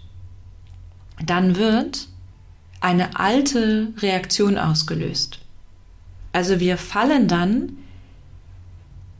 dann 1.25 1.57
wird 1.57 2.07
eine 2.79 3.19
alte 3.19 3.93
Reaktion 3.97 4.57
ausgelöst. 4.57 5.39
Also 6.31 6.59
wir 6.59 6.77
fallen 6.77 7.27
dann 7.27 7.77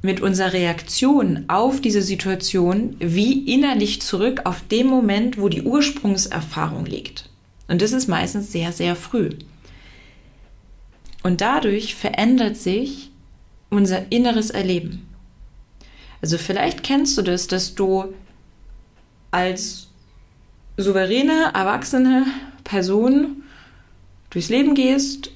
mit 0.02 0.22
unserer 0.22 0.54
Reaktion 0.54 1.46
auf 1.48 1.82
diese 1.82 2.02
Situation 2.02 2.96
wie 3.00 3.52
innerlich 3.52 4.02
zurück 4.02 4.42
auf 4.46 4.62
den 4.68 4.88
Moment, 4.88 5.40
wo 5.40 5.50
die 5.50 5.64
Ursprungserfahrung 5.64 6.86
liegt. 6.86 7.30
Und 7.68 7.82
das 7.82 7.92
ist 7.92 8.08
meistens 8.08 8.52
sehr, 8.52 8.72
sehr 8.72 8.96
früh. 8.96 9.32
Und 11.24 11.42
dadurch 11.42 11.96
verändert 11.96 12.56
sich 12.56 13.10
unser 13.70 14.12
inneres 14.12 14.50
Erleben. 14.50 15.08
Also 16.22 16.38
vielleicht 16.38 16.84
kennst 16.84 17.18
du 17.18 17.22
das, 17.22 17.48
dass 17.48 17.76
du 17.76 18.14
als 19.32 19.88
souveräne, 20.78 21.52
erwachsene 21.54 22.26
Person 22.64 23.44
durchs 24.30 24.50
Leben 24.50 24.76
gehst, 24.76 25.32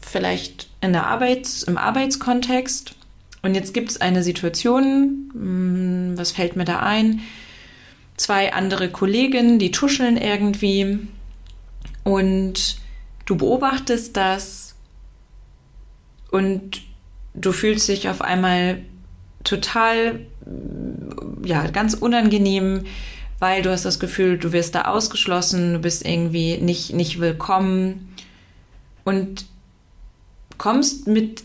vielleicht 0.00 0.68
in 0.80 0.92
der 0.92 1.06
Arbeits-, 1.06 1.62
im 1.62 1.78
Arbeitskontext 1.78 2.94
und 3.42 3.56
jetzt 3.56 3.74
gibt 3.74 3.90
es 3.90 4.00
eine 4.00 4.22
Situation, 4.22 5.30
hm, 5.32 6.12
was 6.16 6.32
fällt 6.32 6.56
mir 6.56 6.64
da 6.64 6.80
ein? 6.80 7.20
Zwei 8.16 8.52
andere 8.52 8.90
Kolleginnen, 8.90 9.58
die 9.58 9.72
tuscheln 9.72 10.16
irgendwie 10.16 10.98
und 12.04 12.76
du 13.26 13.36
beobachtest 13.36 14.16
das 14.16 14.74
und 16.30 16.82
du 17.34 17.52
fühlst 17.52 17.88
dich 17.88 18.08
auf 18.08 18.22
einmal 18.22 18.82
total, 19.44 20.20
ja, 21.44 21.66
ganz 21.68 21.94
unangenehm, 21.94 22.84
weil 23.38 23.62
du 23.62 23.70
hast 23.70 23.84
das 23.84 23.98
Gefühl, 23.98 24.38
du 24.38 24.52
wirst 24.52 24.74
da 24.74 24.82
ausgeschlossen, 24.82 25.74
du 25.74 25.78
bist 25.80 26.06
irgendwie 26.06 26.58
nicht, 26.58 26.92
nicht 26.92 27.20
willkommen 27.20 28.14
und 29.04 29.46
kommst 30.58 31.08
mit 31.08 31.42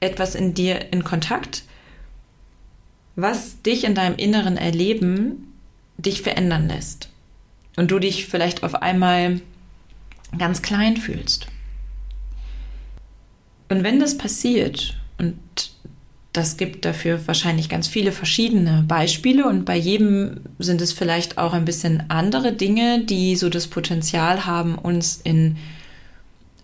etwas 0.00 0.34
in 0.34 0.54
dir 0.54 0.92
in 0.92 1.04
Kontakt, 1.04 1.64
was 3.16 3.60
dich 3.62 3.84
in 3.84 3.94
deinem 3.94 4.16
inneren 4.16 4.56
Erleben 4.56 5.52
dich 5.98 6.22
verändern 6.22 6.68
lässt. 6.68 7.10
Und 7.76 7.90
du 7.90 7.98
dich 7.98 8.26
vielleicht 8.26 8.62
auf 8.62 8.76
einmal 8.76 9.40
ganz 10.38 10.62
klein 10.62 10.96
fühlst. 10.96 11.46
Und 13.68 13.82
wenn 13.82 14.00
das 14.00 14.16
passiert, 14.16 14.96
und 15.18 15.38
das 16.34 16.56
gibt 16.56 16.84
dafür 16.84 17.24
wahrscheinlich 17.28 17.68
ganz 17.68 17.86
viele 17.86 18.10
verschiedene 18.10 18.84
Beispiele 18.88 19.46
und 19.46 19.64
bei 19.64 19.76
jedem 19.76 20.40
sind 20.58 20.80
es 20.80 20.92
vielleicht 20.92 21.38
auch 21.38 21.52
ein 21.52 21.64
bisschen 21.64 22.02
andere 22.08 22.52
Dinge, 22.52 23.04
die 23.04 23.36
so 23.36 23.48
das 23.48 23.68
Potenzial 23.68 24.44
haben, 24.44 24.74
uns 24.74 25.20
in 25.22 25.56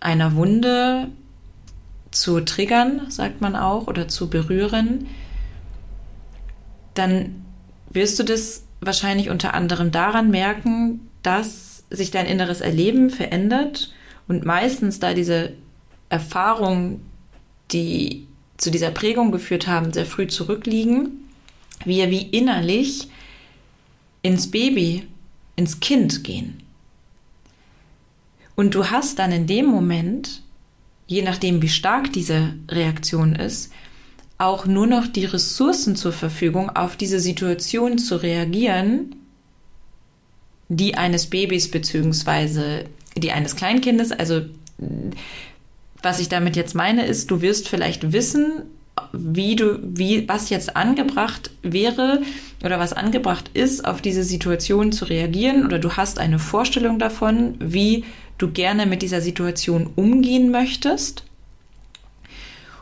einer 0.01 0.35
Wunde 0.35 1.07
zu 2.11 2.41
triggern, 2.41 3.03
sagt 3.07 3.39
man 3.39 3.55
auch, 3.55 3.87
oder 3.87 4.09
zu 4.09 4.29
berühren, 4.29 5.07
dann 6.93 7.45
wirst 7.89 8.19
du 8.19 8.23
das 8.23 8.65
wahrscheinlich 8.81 9.29
unter 9.29 9.53
anderem 9.53 9.91
daran 9.91 10.31
merken, 10.31 11.07
dass 11.23 11.85
sich 11.89 12.11
dein 12.11 12.25
inneres 12.25 12.59
Erleben 12.59 13.09
verändert 13.09 13.93
und 14.27 14.43
meistens 14.43 14.99
da 14.99 15.13
diese 15.13 15.53
Erfahrungen, 16.09 17.05
die 17.71 18.27
zu 18.61 18.69
dieser 18.69 18.91
Prägung 18.91 19.31
geführt 19.31 19.65
haben, 19.65 19.91
sehr 19.91 20.05
früh 20.05 20.27
zurückliegen, 20.27 21.27
wir 21.83 22.11
wie 22.11 22.21
innerlich 22.21 23.07
ins 24.21 24.51
Baby, 24.51 25.07
ins 25.55 25.79
Kind 25.79 26.23
gehen. 26.23 26.61
Und 28.55 28.75
du 28.75 28.91
hast 28.91 29.17
dann 29.17 29.31
in 29.31 29.47
dem 29.47 29.65
Moment, 29.65 30.43
je 31.07 31.23
nachdem 31.23 31.63
wie 31.63 31.69
stark 31.69 32.13
diese 32.13 32.53
Reaktion 32.69 33.33
ist, 33.33 33.71
auch 34.37 34.67
nur 34.67 34.85
noch 34.85 35.07
die 35.07 35.25
Ressourcen 35.25 35.95
zur 35.95 36.13
Verfügung, 36.13 36.69
auf 36.69 36.95
diese 36.95 37.19
Situation 37.19 37.97
zu 37.97 38.17
reagieren, 38.17 39.15
die 40.69 40.93
eines 40.93 41.25
Babys 41.27 41.71
bzw. 41.71 42.83
die 43.17 43.31
eines 43.31 43.55
Kleinkindes, 43.55 44.11
also 44.11 44.41
was 46.01 46.19
ich 46.19 46.29
damit 46.29 46.55
jetzt 46.55 46.75
meine, 46.75 47.05
ist, 47.05 47.31
du 47.31 47.41
wirst 47.41 47.69
vielleicht 47.69 48.11
wissen, 48.11 48.63
wie 49.13 49.55
du, 49.55 49.79
wie, 49.81 50.27
was 50.27 50.49
jetzt 50.49 50.75
angebracht 50.75 51.51
wäre 51.61 52.21
oder 52.63 52.79
was 52.79 52.93
angebracht 52.93 53.49
ist, 53.53 53.85
auf 53.85 54.01
diese 54.01 54.23
Situation 54.23 54.91
zu 54.91 55.05
reagieren, 55.05 55.65
oder 55.65 55.79
du 55.79 55.93
hast 55.93 56.19
eine 56.19 56.39
Vorstellung 56.39 56.99
davon, 56.99 57.55
wie 57.59 58.05
du 58.37 58.51
gerne 58.51 58.85
mit 58.85 59.01
dieser 59.01 59.21
Situation 59.21 59.89
umgehen 59.95 60.51
möchtest. 60.51 61.23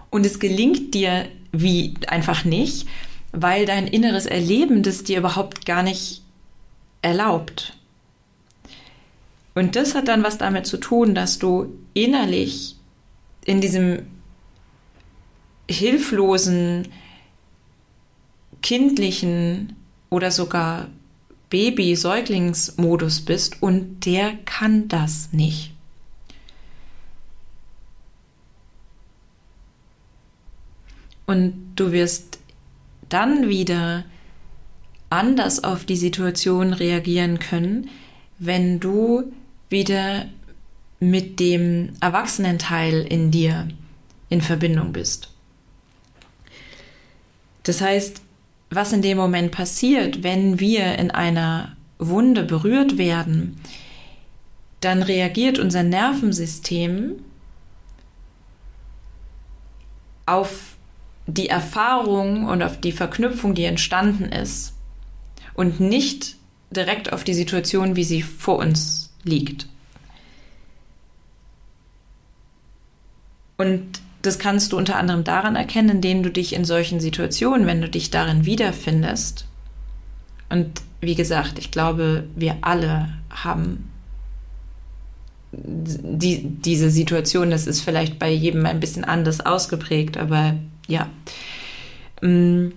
Und 0.09 0.25
es 0.25 0.39
gelingt 0.39 0.93
dir 0.93 1.25
wie 1.51 1.93
einfach 2.07 2.45
nicht, 2.45 2.87
weil 3.31 3.65
dein 3.65 3.87
inneres 3.87 4.25
Erleben 4.25 4.83
das 4.83 5.03
dir 5.03 5.19
überhaupt 5.19 5.65
gar 5.65 5.83
nicht 5.83 6.21
erlaubt. 7.01 7.73
Und 9.55 9.75
das 9.75 9.93
hat 9.95 10.07
dann 10.07 10.23
was 10.23 10.37
damit 10.37 10.65
zu 10.65 10.77
tun, 10.77 11.13
dass 11.13 11.37
du 11.37 11.73
innerlich 11.93 12.75
in 13.49 13.61
diesem 13.61 14.05
hilflosen, 15.67 16.87
kindlichen 18.61 19.75
oder 20.11 20.29
sogar 20.29 20.89
Baby-Säuglingsmodus 21.49 23.21
bist 23.21 23.63
und 23.63 24.05
der 24.05 24.35
kann 24.45 24.87
das 24.87 25.33
nicht. 25.33 25.71
Und 31.25 31.73
du 31.75 31.91
wirst 31.91 32.37
dann 33.09 33.49
wieder 33.49 34.05
anders 35.09 35.63
auf 35.63 35.85
die 35.85 35.97
Situation 35.97 36.71
reagieren 36.73 37.39
können, 37.39 37.89
wenn 38.37 38.79
du 38.79 39.33
wieder 39.71 40.27
mit 40.99 41.39
dem 41.39 41.93
Erwachsenenteil 42.01 43.01
in 43.01 43.31
dir 43.31 43.67
in 44.29 44.41
Verbindung 44.41 44.91
bist. 44.91 45.29
Das 47.63 47.81
heißt, 47.81 48.21
was 48.69 48.93
in 48.93 49.01
dem 49.01 49.17
Moment 49.17 49.51
passiert, 49.51 50.23
wenn 50.23 50.59
wir 50.59 50.97
in 50.97 51.11
einer 51.11 51.75
Wunde 51.97 52.43
berührt 52.43 52.97
werden, 52.97 53.59
dann 54.81 55.03
reagiert 55.03 55.59
unser 55.59 55.83
Nervensystem 55.83 57.21
auf 60.25 60.75
die 61.25 61.49
Erfahrung 61.49 62.45
und 62.45 62.63
auf 62.63 62.79
die 62.79 62.91
Verknüpfung, 62.91 63.55
die 63.55 63.65
entstanden 63.65 64.25
ist 64.25 64.73
und 65.53 65.79
nicht 65.79 66.35
direkt 66.71 67.11
auf 67.11 67.23
die 67.23 67.33
Situation, 67.33 67.95
wie 67.95 68.03
sie 68.03 68.21
vor 68.21 68.59
uns 68.59 69.11
liegt. 69.23 69.67
Und 73.59 74.01
das 74.21 74.39
kannst 74.39 74.71
du 74.71 74.77
unter 74.77 74.95
anderem 74.95 75.25
daran 75.25 75.57
erkennen, 75.57 75.89
indem 75.89 76.23
du 76.23 76.31
dich 76.31 76.53
in 76.53 76.63
solchen 76.63 77.01
Situationen, 77.01 77.67
wenn 77.67 77.81
du 77.81 77.89
dich 77.89 78.09
darin 78.09 78.45
wiederfindest, 78.45 79.45
und 80.49 80.81
wie 81.01 81.13
gesagt, 81.13 81.59
ich 81.59 81.69
glaube, 81.69 82.23
wir 82.35 82.57
alle 82.61 83.09
haben 83.29 83.91
die, 85.51 86.41
diese 86.43 86.89
Situation, 86.89 87.51
das 87.51 87.67
ist 87.67 87.81
vielleicht 87.81 88.17
bei 88.17 88.31
jedem 88.31 88.65
ein 88.65 88.79
bisschen 88.79 89.03
anders 89.03 89.41
ausgeprägt, 89.41 90.17
aber 90.17 90.55
ja, 90.87 91.09
ähm, 92.21 92.73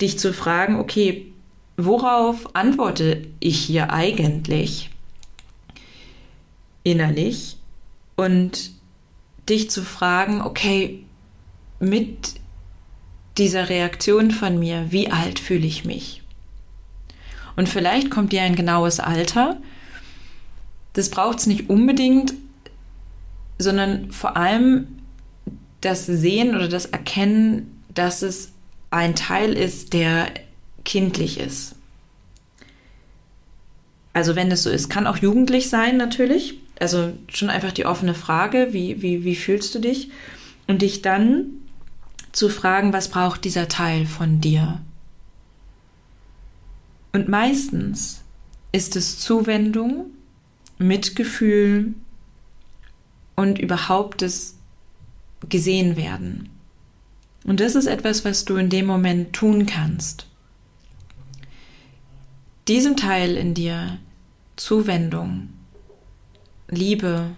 dich 0.00 0.18
zu 0.18 0.32
fragen, 0.32 0.76
okay, 0.76 1.32
worauf 1.76 2.54
antworte 2.54 3.26
ich 3.40 3.58
hier 3.58 3.92
eigentlich 3.92 4.90
innerlich? 6.84 7.56
Und 8.16 8.79
dich 9.50 9.70
zu 9.70 9.82
fragen, 9.82 10.40
okay, 10.40 11.04
mit 11.80 12.34
dieser 13.36 13.68
Reaktion 13.68 14.30
von 14.30 14.58
mir, 14.58 14.86
wie 14.90 15.10
alt 15.10 15.38
fühle 15.38 15.66
ich 15.66 15.84
mich? 15.84 16.22
Und 17.56 17.68
vielleicht 17.68 18.10
kommt 18.10 18.32
dir 18.32 18.42
ein 18.42 18.56
genaues 18.56 19.00
Alter. 19.00 19.58
Das 20.92 21.10
braucht 21.10 21.40
es 21.40 21.46
nicht 21.46 21.68
unbedingt, 21.68 22.34
sondern 23.58 24.12
vor 24.12 24.36
allem 24.36 24.86
das 25.80 26.06
Sehen 26.06 26.54
oder 26.54 26.68
das 26.68 26.86
Erkennen, 26.86 27.82
dass 27.92 28.22
es 28.22 28.52
ein 28.90 29.14
Teil 29.14 29.52
ist, 29.52 29.92
der 29.92 30.28
kindlich 30.84 31.38
ist. 31.38 31.74
Also 34.12 34.36
wenn 34.36 34.50
es 34.50 34.62
so 34.64 34.70
ist, 34.70 34.88
kann 34.88 35.06
auch 35.06 35.18
jugendlich 35.18 35.70
sein 35.70 35.96
natürlich. 35.96 36.58
Also 36.80 37.12
schon 37.28 37.50
einfach 37.50 37.72
die 37.72 37.86
offene 37.86 38.14
Frage, 38.14 38.68
wie, 38.72 39.02
wie, 39.02 39.24
wie 39.24 39.36
fühlst 39.36 39.74
du 39.74 39.78
dich? 39.78 40.10
Und 40.66 40.82
dich 40.82 41.02
dann 41.02 41.46
zu 42.32 42.48
fragen, 42.48 42.92
was 42.92 43.08
braucht 43.08 43.44
dieser 43.44 43.68
Teil 43.68 44.06
von 44.06 44.40
dir? 44.40 44.80
Und 47.12 47.28
meistens 47.28 48.22
ist 48.72 48.96
es 48.96 49.18
Zuwendung, 49.18 50.06
Mitgefühl 50.78 51.94
und 53.36 53.58
überhaupt 53.58 54.22
das 54.22 54.54
gesehen 55.48 55.96
werden. 55.96 56.48
Und 57.44 57.60
das 57.60 57.74
ist 57.74 57.86
etwas, 57.86 58.24
was 58.24 58.44
du 58.44 58.56
in 58.56 58.70
dem 58.70 58.86
Moment 58.86 59.32
tun 59.32 59.66
kannst. 59.66 60.26
Diesem 62.68 62.96
Teil 62.96 63.36
in 63.36 63.54
dir 63.54 63.98
Zuwendung, 64.56 65.48
Liebe, 66.70 67.30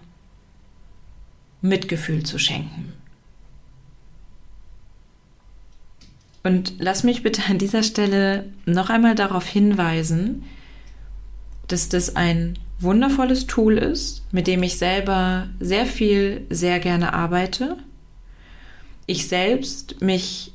Mitgefühl 1.61 2.23
zu 2.23 2.37
schenken. 2.37 2.93
Und 6.43 6.73
lass 6.79 7.03
mich 7.03 7.23
bitte 7.23 7.43
an 7.49 7.57
dieser 7.57 7.83
Stelle 7.83 8.51
noch 8.65 8.89
einmal 8.89 9.15
darauf 9.15 9.45
hinweisen, 9.45 10.43
dass 11.67 11.87
das 11.87 12.15
ein 12.17 12.59
wundervolles 12.79 13.47
Tool 13.47 13.77
ist, 13.77 14.23
mit 14.33 14.47
dem 14.47 14.61
ich 14.61 14.77
selber 14.77 15.47
sehr 15.61 15.85
viel, 15.85 16.45
sehr 16.49 16.79
gerne 16.79 17.13
arbeite. 17.13 17.77
Ich 19.05 19.27
selbst 19.29 20.01
mich 20.01 20.51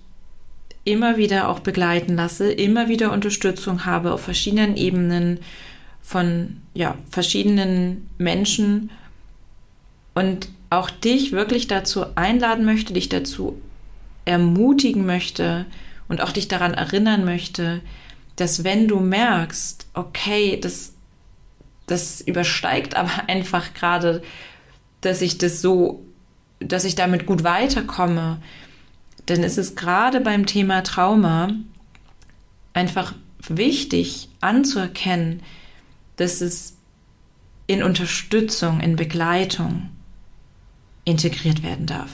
immer 0.85 1.17
wieder 1.17 1.49
auch 1.49 1.61
begleiten 1.61 2.17
lasse, 2.17 2.53
immer 2.53 2.89
wieder 2.89 3.13
Unterstützung 3.13 3.87
habe 3.87 4.13
auf 4.13 4.23
verschiedenen 4.23 4.77
Ebenen 4.77 5.41
von 6.09 6.63
ja, 6.73 6.97
verschiedenen 7.11 8.09
Menschen 8.17 8.89
und 10.15 10.49
auch 10.71 10.89
dich 10.89 11.33
wirklich 11.33 11.67
dazu 11.67 12.07
einladen 12.15 12.65
möchte, 12.65 12.95
dich 12.95 13.11
dazu 13.11 13.61
ermutigen 14.25 15.05
möchte 15.05 15.67
und 16.09 16.23
auch 16.23 16.33
dich 16.33 16.49
daran 16.49 16.73
erinnern 16.73 17.27
möchte, 17.27 17.83
dass 18.37 18.65
wenn 18.65 18.89
du 18.89 19.01
merkst, 19.01 19.87
okay, 19.93 20.59
das, 20.59 20.95
das 21.85 22.23
übersteigt 22.23 22.97
aber 22.97 23.11
einfach 23.29 23.75
gerade, 23.75 24.23
dass 25.03 25.21
ich 25.21 25.37
das 25.37 25.61
so, 25.61 26.03
dass 26.59 26.85
ich 26.85 26.95
damit 26.95 27.27
gut 27.27 27.45
weiterkomme, 27.45 28.41
dann 29.27 29.43
ist 29.43 29.59
es 29.59 29.77
gerade 29.77 30.23
beim 30.23 30.47
Thema 30.47 30.83
Trauma 30.85 31.51
einfach 32.73 33.13
wichtig 33.47 34.31
anzuerkennen, 34.41 35.43
dass 36.19 36.43
es 36.43 36.77
in 37.67 37.83
Unterstützung, 37.83 38.81
in 38.81 38.97
Begleitung 38.97 39.89
integriert 41.05 41.63
werden 41.63 41.87
darf. 41.87 42.11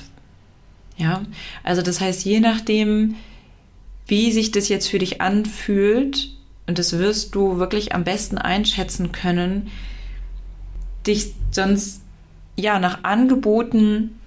Ja, 0.97 1.23
also 1.65 1.83
das 1.83 2.01
heißt, 2.01 2.25
je 2.25 2.39
nachdem, 2.39 3.17
wie 4.07 4.31
sich 4.31 4.53
das 4.53 4.69
jetzt 4.69 4.89
für 4.89 4.99
dich 4.99 5.21
anfühlt, 5.21 6.31
und 6.67 6.79
das 6.79 6.99
wirst 6.99 7.35
du 7.35 7.59
wirklich 7.59 7.95
am 7.95 8.05
besten 8.05 8.39
einschätzen 8.39 9.11
können, 9.11 9.71
dich 11.07 11.35
sonst 11.51 12.03
ja 12.57 12.79
nach 12.79 13.03
Angeboten 13.03 14.19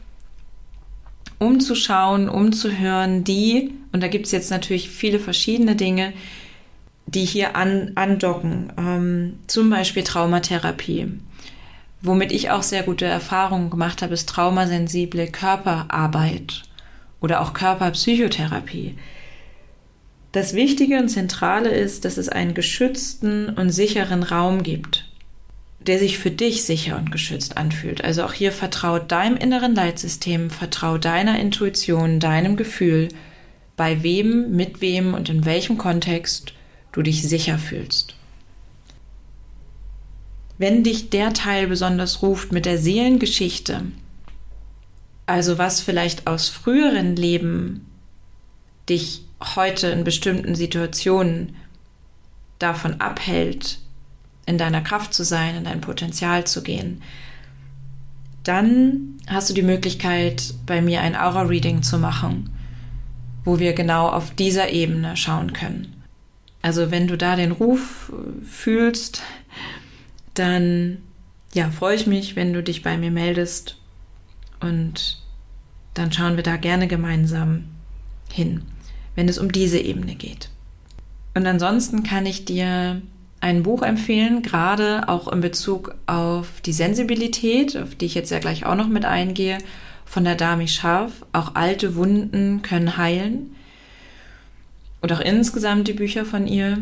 umzuschauen, 1.39 2.29
umzuhören, 2.29 3.23
die, 3.23 3.71
und 3.91 4.01
da 4.01 4.07
gibt 4.07 4.25
es 4.25 4.31
jetzt 4.31 4.51
natürlich 4.51 4.89
viele 4.89 5.19
verschiedene 5.19 5.75
Dinge, 5.75 6.13
die 7.07 7.25
hier 7.25 7.55
an, 7.55 7.91
andocken, 7.95 8.71
ähm, 8.77 9.39
zum 9.47 9.69
Beispiel 9.69 10.03
Traumatherapie. 10.03 11.07
Womit 12.01 12.31
ich 12.31 12.51
auch 12.51 12.63
sehr 12.63 12.83
gute 12.83 13.05
Erfahrungen 13.05 13.69
gemacht 13.69 14.01
habe, 14.01 14.13
ist 14.13 14.29
traumasensible 14.29 15.27
Körperarbeit 15.27 16.63
oder 17.21 17.41
auch 17.41 17.53
Körperpsychotherapie. 17.53 18.95
Das 20.33 20.53
Wichtige 20.53 20.99
und 20.99 21.09
Zentrale 21.09 21.69
ist, 21.69 22.05
dass 22.05 22.17
es 22.17 22.29
einen 22.29 22.53
geschützten 22.53 23.49
und 23.49 23.71
sicheren 23.71 24.21
Raum 24.21 24.61
gibt, 24.61 25.09
der 25.79 25.97
sich 25.97 26.19
für 26.19 26.29
dich 26.29 26.63
sicher 26.63 26.97
und 26.97 27.11
geschützt 27.11 27.57
anfühlt. 27.57 28.03
Also 28.03 28.23
auch 28.23 28.33
hier 28.33 28.51
vertraut 28.51 29.11
deinem 29.11 29.37
inneren 29.37 29.73
Leitsystem, 29.73 30.51
vertraut 30.51 31.05
deiner 31.05 31.39
Intuition, 31.39 32.19
deinem 32.19 32.57
Gefühl, 32.57 33.07
bei 33.77 34.03
wem, 34.03 34.55
mit 34.55 34.81
wem 34.81 35.13
und 35.13 35.29
in 35.29 35.45
welchem 35.45 35.77
Kontext 35.77 36.53
du 36.97 37.03
dich 37.03 37.21
sicher 37.21 37.59
fühlst. 37.59 38.15
Wenn 40.57 40.83
dich 40.83 41.11
der 41.11 41.31
Teil 41.33 41.67
besonders 41.67 42.23
ruft 42.23 42.51
mit 42.51 42.65
der 42.65 42.79
Seelengeschichte, 42.79 43.83
also 45.27 45.59
was 45.59 45.81
vielleicht 45.81 46.25
aus 46.25 46.49
früheren 46.49 47.15
Leben 47.15 47.85
dich 48.89 49.21
heute 49.55 49.87
in 49.89 50.03
bestimmten 50.03 50.55
Situationen 50.55 51.55
davon 52.57 52.99
abhält, 52.99 53.77
in 54.47 54.57
deiner 54.57 54.81
Kraft 54.81 55.13
zu 55.13 55.23
sein, 55.23 55.55
in 55.55 55.65
dein 55.65 55.81
Potenzial 55.81 56.47
zu 56.47 56.63
gehen, 56.63 57.03
dann 58.41 59.19
hast 59.27 59.51
du 59.51 59.53
die 59.53 59.61
Möglichkeit, 59.61 60.55
bei 60.65 60.81
mir 60.81 61.01
ein 61.01 61.15
Aura-Reading 61.15 61.83
zu 61.83 61.99
machen, 61.99 62.49
wo 63.43 63.59
wir 63.59 63.73
genau 63.73 64.07
auf 64.09 64.33
dieser 64.33 64.69
Ebene 64.69 65.15
schauen 65.15 65.53
können. 65.53 65.96
Also 66.61 66.91
wenn 66.91 67.07
du 67.07 67.17
da 67.17 67.35
den 67.35 67.51
Ruf 67.51 68.11
fühlst, 68.43 69.21
dann 70.33 70.97
ja, 71.53 71.69
freue 71.69 71.95
ich 71.95 72.07
mich, 72.07 72.35
wenn 72.35 72.53
du 72.53 72.61
dich 72.61 72.83
bei 72.83 72.97
mir 72.97 73.11
meldest 73.11 73.77
und 74.59 75.21
dann 75.93 76.11
schauen 76.11 76.35
wir 76.35 76.43
da 76.43 76.57
gerne 76.57 76.87
gemeinsam 76.87 77.65
hin, 78.31 78.63
wenn 79.15 79.29
es 79.29 79.39
um 79.39 79.51
diese 79.51 79.79
Ebene 79.79 80.15
geht. 80.15 80.49
Und 81.33 81.45
ansonsten 81.47 82.03
kann 82.03 82.25
ich 82.25 82.45
dir 82.45 83.01
ein 83.39 83.63
Buch 83.63 83.81
empfehlen, 83.81 84.41
gerade 84.41 85.07
auch 85.07 85.27
in 85.27 85.41
Bezug 85.41 85.95
auf 86.07 86.61
die 86.61 86.73
Sensibilität, 86.73 87.77
auf 87.77 87.95
die 87.95 88.05
ich 88.05 88.15
jetzt 88.15 88.31
ja 88.31 88.39
gleich 88.39 88.65
auch 88.65 88.75
noch 88.75 88.87
mit 88.87 89.05
eingehe, 89.05 89.59
von 90.05 90.23
der 90.23 90.35
Dami 90.35 90.67
Scharf. 90.67 91.25
Auch 91.33 91.55
alte 91.55 91.95
Wunden 91.95 92.61
können 92.61 92.97
heilen 92.97 93.55
und 95.01 95.11
auch 95.11 95.19
insgesamt 95.19 95.87
die 95.87 95.93
Bücher 95.93 96.25
von 96.25 96.47
ihr, 96.47 96.79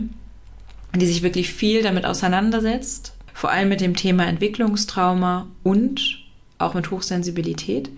die 0.95 1.05
sich 1.05 1.23
wirklich 1.23 1.51
viel 1.51 1.83
damit 1.83 2.05
auseinandersetzt, 2.05 3.13
vor 3.33 3.51
allem 3.51 3.69
mit 3.69 3.81
dem 3.81 3.95
Thema 3.95 4.25
Entwicklungstrauma 4.25 5.47
und 5.63 6.19
auch 6.57 6.73
mit 6.73 6.89
Hochsensibilität. 6.91 7.89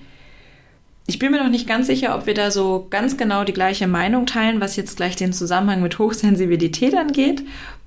Ich 1.06 1.20
bin 1.20 1.32
mir 1.32 1.42
noch 1.42 1.50
nicht 1.50 1.68
ganz 1.68 1.88
sicher, 1.88 2.16
ob 2.16 2.26
wir 2.26 2.34
da 2.34 2.52
so 2.52 2.88
ganz 2.90 3.16
genau 3.16 3.44
die 3.44 3.54
gleiche 3.54 3.88
Meinung 3.88 4.26
teilen, 4.26 4.60
was 4.60 4.76
jetzt 4.76 4.98
gleich 4.98 5.16
den 5.16 5.32
Zusammenhang 5.32 5.82
mit 5.82 6.00
Hochsensibilität 6.00 6.96
angeht. 6.96 7.44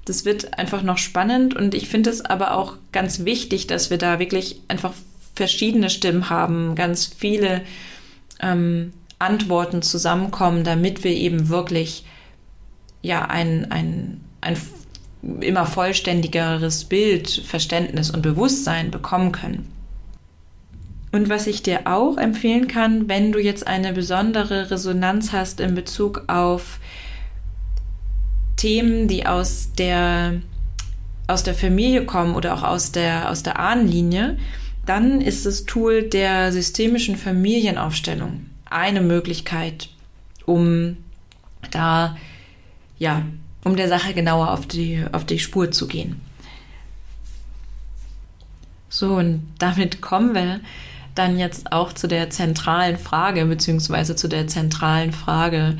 Das 0.07 0.25
wird 0.25 0.59
einfach 0.59 0.83
noch 0.83 0.97
spannend 0.97 1.55
und 1.55 1.75
ich 1.75 1.89
finde 1.89 2.09
es 2.09 2.25
aber 2.25 2.55
auch 2.55 2.77
ganz 2.93 3.25
wichtig, 3.27 3.67
dass 3.67 3.91
wir 3.91 3.99
da 3.99 4.19
wirklich 4.19 4.61
einfach 4.69 4.93
verschiedene 5.35 5.91
Stimmen 5.91 6.31
haben, 6.31 6.75
ganz 6.75 7.05
viele 7.07 7.63
ähm, 8.41 8.93
Antworten 9.19 9.83
zusammenkommen, 9.83 10.65
damit 10.65 11.05
wir 11.05 11.13
eben 11.13 11.51
wirklich 11.51 12.05
ja 13.03 13.27
ein, 13.27 13.71
ein, 13.71 14.21
ein 14.41 14.57
immer 15.41 15.67
vollständigeres 15.67 16.85
Bild, 16.85 17.31
Verständnis 17.31 18.11
und 18.11 18.23
Bewusstsein 18.23 18.91
bekommen 18.91 19.33
können. 19.33 19.71
Und 21.13 21.29
was 21.29 21.47
ich 21.47 21.63
dir 21.63 21.87
auch 21.87 22.17
empfehlen 22.17 22.69
kann, 22.69 23.09
wenn 23.09 23.33
du 23.33 23.41
jetzt 23.41 23.67
eine 23.67 23.93
besondere 23.93 24.71
Resonanz 24.71 25.33
hast 25.33 25.61
in 25.61 25.75
Bezug 25.75 26.25
auf 26.29 26.79
Themen, 28.57 29.09
die 29.09 29.27
aus 29.27 29.71
der, 29.77 30.41
aus 31.27 31.43
der 31.43 31.55
Familie 31.55 32.05
kommen 32.05 32.35
oder 32.35 32.55
auch 32.55 32.63
aus 32.63 32.93
der, 32.93 33.29
aus 33.31 33.43
der 33.43 33.59
Ahnenlinie, 33.59 34.39
dann 34.87 35.21
ist 35.21 35.47
das 35.47 35.65
Tool 35.65 36.05
der 36.05 36.53
systemischen 36.53 37.17
Familienaufstellung 37.17 38.47
eine 38.67 39.01
Möglichkeit, 39.01 39.89
um 40.47 40.97
da 41.73 42.17
ja, 43.01 43.25
um 43.65 43.75
der 43.75 43.89
Sache 43.89 44.15
genauer 44.15 44.53
auf 44.53 44.67
die, 44.67 45.05
auf 45.11 45.25
die 45.25 45.41
Spur 45.41 45.73
zu 45.73 45.89
gehen. 45.89 46.21
So, 48.89 49.17
und 49.17 49.49
damit 49.59 50.01
kommen 50.01 50.35
wir 50.35 50.61
dann 51.15 51.39
jetzt 51.39 51.73
auch 51.73 51.93
zu 51.93 52.07
der 52.07 52.31
zentralen 52.31 52.99
Frage, 52.99 53.45
beziehungsweise 53.47 54.15
zu 54.15 54.29
der 54.29 54.47
zentralen 54.47 55.13
Frage, 55.13 55.79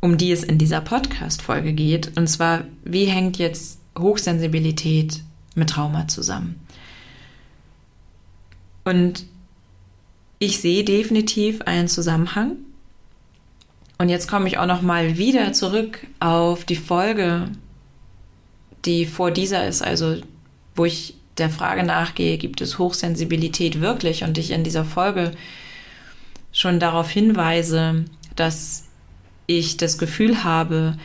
um 0.00 0.18
die 0.18 0.32
es 0.32 0.44
in 0.44 0.58
dieser 0.58 0.80
Podcast-Folge 0.80 1.72
geht. 1.72 2.16
Und 2.16 2.28
zwar, 2.28 2.64
wie 2.84 3.06
hängt 3.06 3.38
jetzt 3.38 3.80
Hochsensibilität 3.98 5.22
mit 5.54 5.70
Trauma 5.70 6.08
zusammen? 6.08 6.60
Und 8.84 9.24
ich 10.38 10.60
sehe 10.60 10.84
definitiv 10.84 11.62
einen 11.62 11.88
Zusammenhang 11.88 12.56
und 14.02 14.08
jetzt 14.08 14.26
komme 14.26 14.48
ich 14.48 14.58
auch 14.58 14.66
noch 14.66 14.82
mal 14.82 15.16
wieder 15.16 15.52
zurück 15.52 16.04
auf 16.18 16.64
die 16.64 16.74
Folge, 16.74 17.48
die 18.84 19.06
vor 19.06 19.30
dieser 19.30 19.68
ist, 19.68 19.80
also 19.80 20.16
wo 20.74 20.84
ich 20.86 21.14
der 21.38 21.48
Frage 21.48 21.84
nachgehe, 21.84 22.36
gibt 22.36 22.60
es 22.60 22.80
Hochsensibilität 22.80 23.80
wirklich? 23.80 24.24
Und 24.24 24.38
ich 24.38 24.50
in 24.50 24.64
dieser 24.64 24.84
Folge 24.84 25.30
schon 26.50 26.80
darauf 26.80 27.10
hinweise, 27.10 28.04
dass 28.34 28.88
ich 29.46 29.76
das 29.76 29.98
Gefühl 29.98 30.42
habe, 30.42 30.96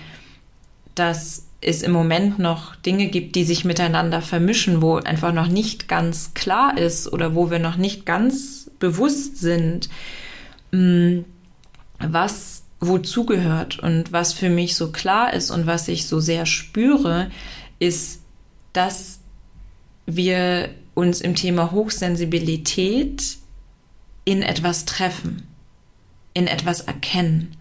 dass 0.96 1.46
es 1.62 1.84
im 1.84 1.92
Moment 1.92 2.40
noch 2.40 2.76
Dinge 2.78 3.10
gibt, 3.10 3.36
die 3.36 3.44
sich 3.44 3.64
miteinander 3.64 4.24
vermischen, 4.24 4.82
wo 4.82 4.96
einfach 4.96 5.34
noch 5.34 5.50
nicht 5.50 5.88
ganz 5.88 6.34
klar 6.34 6.76
ist 6.76 7.14
oder 7.14 7.36
wo 7.36 7.52
wir 7.52 7.60
noch 7.60 7.78
nicht 7.78 8.08
ganz 8.08 8.72
bewusst 8.80 9.38
sind, 9.38 9.88
hm, 10.72 11.26
was 12.00 12.57
wozu 12.80 13.26
gehört 13.26 13.80
und 13.80 14.12
was 14.12 14.34
für 14.34 14.50
mich 14.50 14.76
so 14.76 14.92
klar 14.92 15.34
ist 15.34 15.50
und 15.50 15.66
was 15.66 15.88
ich 15.88 16.08
so 16.08 16.20
sehr 16.20 16.46
spüre, 16.46 17.32
ist, 17.80 18.22
dass 18.74 19.20
wir 20.06 20.70
uns 20.94 21.22
im 21.22 21.36
Thema 21.36 21.72
Hochsensibilität 21.72 23.38
in 24.26 24.42
etwas 24.42 24.86
treffen, 24.86 25.48
in 26.34 26.48
etwas 26.48 26.82
erkennen. 26.82 27.56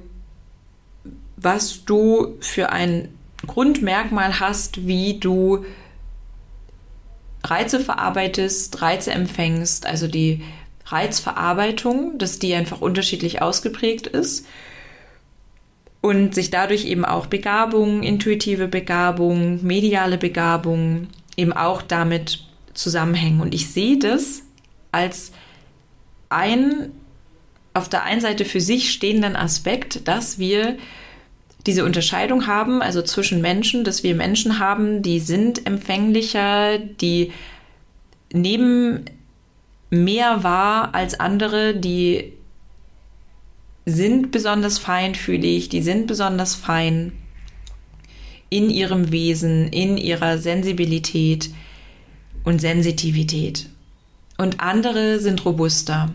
was 1.37 1.85
du 1.85 2.35
für 2.39 2.71
ein 2.71 3.09
Grundmerkmal 3.47 4.39
hast, 4.39 4.87
wie 4.87 5.19
du 5.19 5.65
Reize 7.43 7.79
verarbeitest, 7.79 8.81
Reize 8.81 9.11
empfängst, 9.11 9.85
also 9.85 10.07
die 10.07 10.41
Reizverarbeitung, 10.85 12.17
dass 12.17 12.39
die 12.39 12.53
einfach 12.53 12.81
unterschiedlich 12.81 13.41
ausgeprägt 13.41 14.07
ist 14.07 14.45
und 16.01 16.35
sich 16.35 16.49
dadurch 16.49 16.85
eben 16.85 17.05
auch 17.05 17.27
Begabung, 17.27 18.03
intuitive 18.03 18.67
Begabung, 18.67 19.63
mediale 19.63 20.17
Begabung 20.17 21.07
eben 21.37 21.53
auch 21.53 21.81
damit 21.81 22.45
zusammenhängen. 22.73 23.41
Und 23.41 23.53
ich 23.53 23.69
sehe 23.69 23.97
das 23.97 24.43
als 24.91 25.31
ein 26.29 26.91
auf 27.73 27.89
der 27.89 28.03
einen 28.03 28.21
Seite 28.21 28.45
für 28.45 28.61
sich 28.61 28.91
stehenden 28.91 29.35
Aspekt, 29.35 30.07
dass 30.07 30.37
wir 30.37 30.77
diese 31.65 31.85
Unterscheidung 31.85 32.47
haben, 32.47 32.81
also 32.81 33.01
zwischen 33.01 33.41
Menschen, 33.41 33.83
dass 33.83 34.03
wir 34.03 34.15
Menschen 34.15 34.59
haben, 34.59 35.01
die 35.01 35.19
sind 35.19 35.65
empfänglicher, 35.65 36.77
die 36.77 37.31
nehmen 38.33 39.05
mehr 39.89 40.43
wahr 40.43 40.93
als 40.93 41.19
andere, 41.19 41.75
die 41.75 42.33
sind 43.85 44.31
besonders 44.31 44.79
feinfühlig, 44.79 45.69
die 45.69 45.81
sind 45.81 46.07
besonders 46.07 46.55
fein 46.55 47.13
in 48.49 48.69
ihrem 48.69 49.11
Wesen, 49.11 49.69
in 49.69 49.97
ihrer 49.97 50.37
Sensibilität 50.37 51.49
und 52.43 52.59
Sensitivität. 52.59 53.69
Und 54.37 54.59
andere 54.59 55.19
sind 55.19 55.45
robuster. 55.45 56.13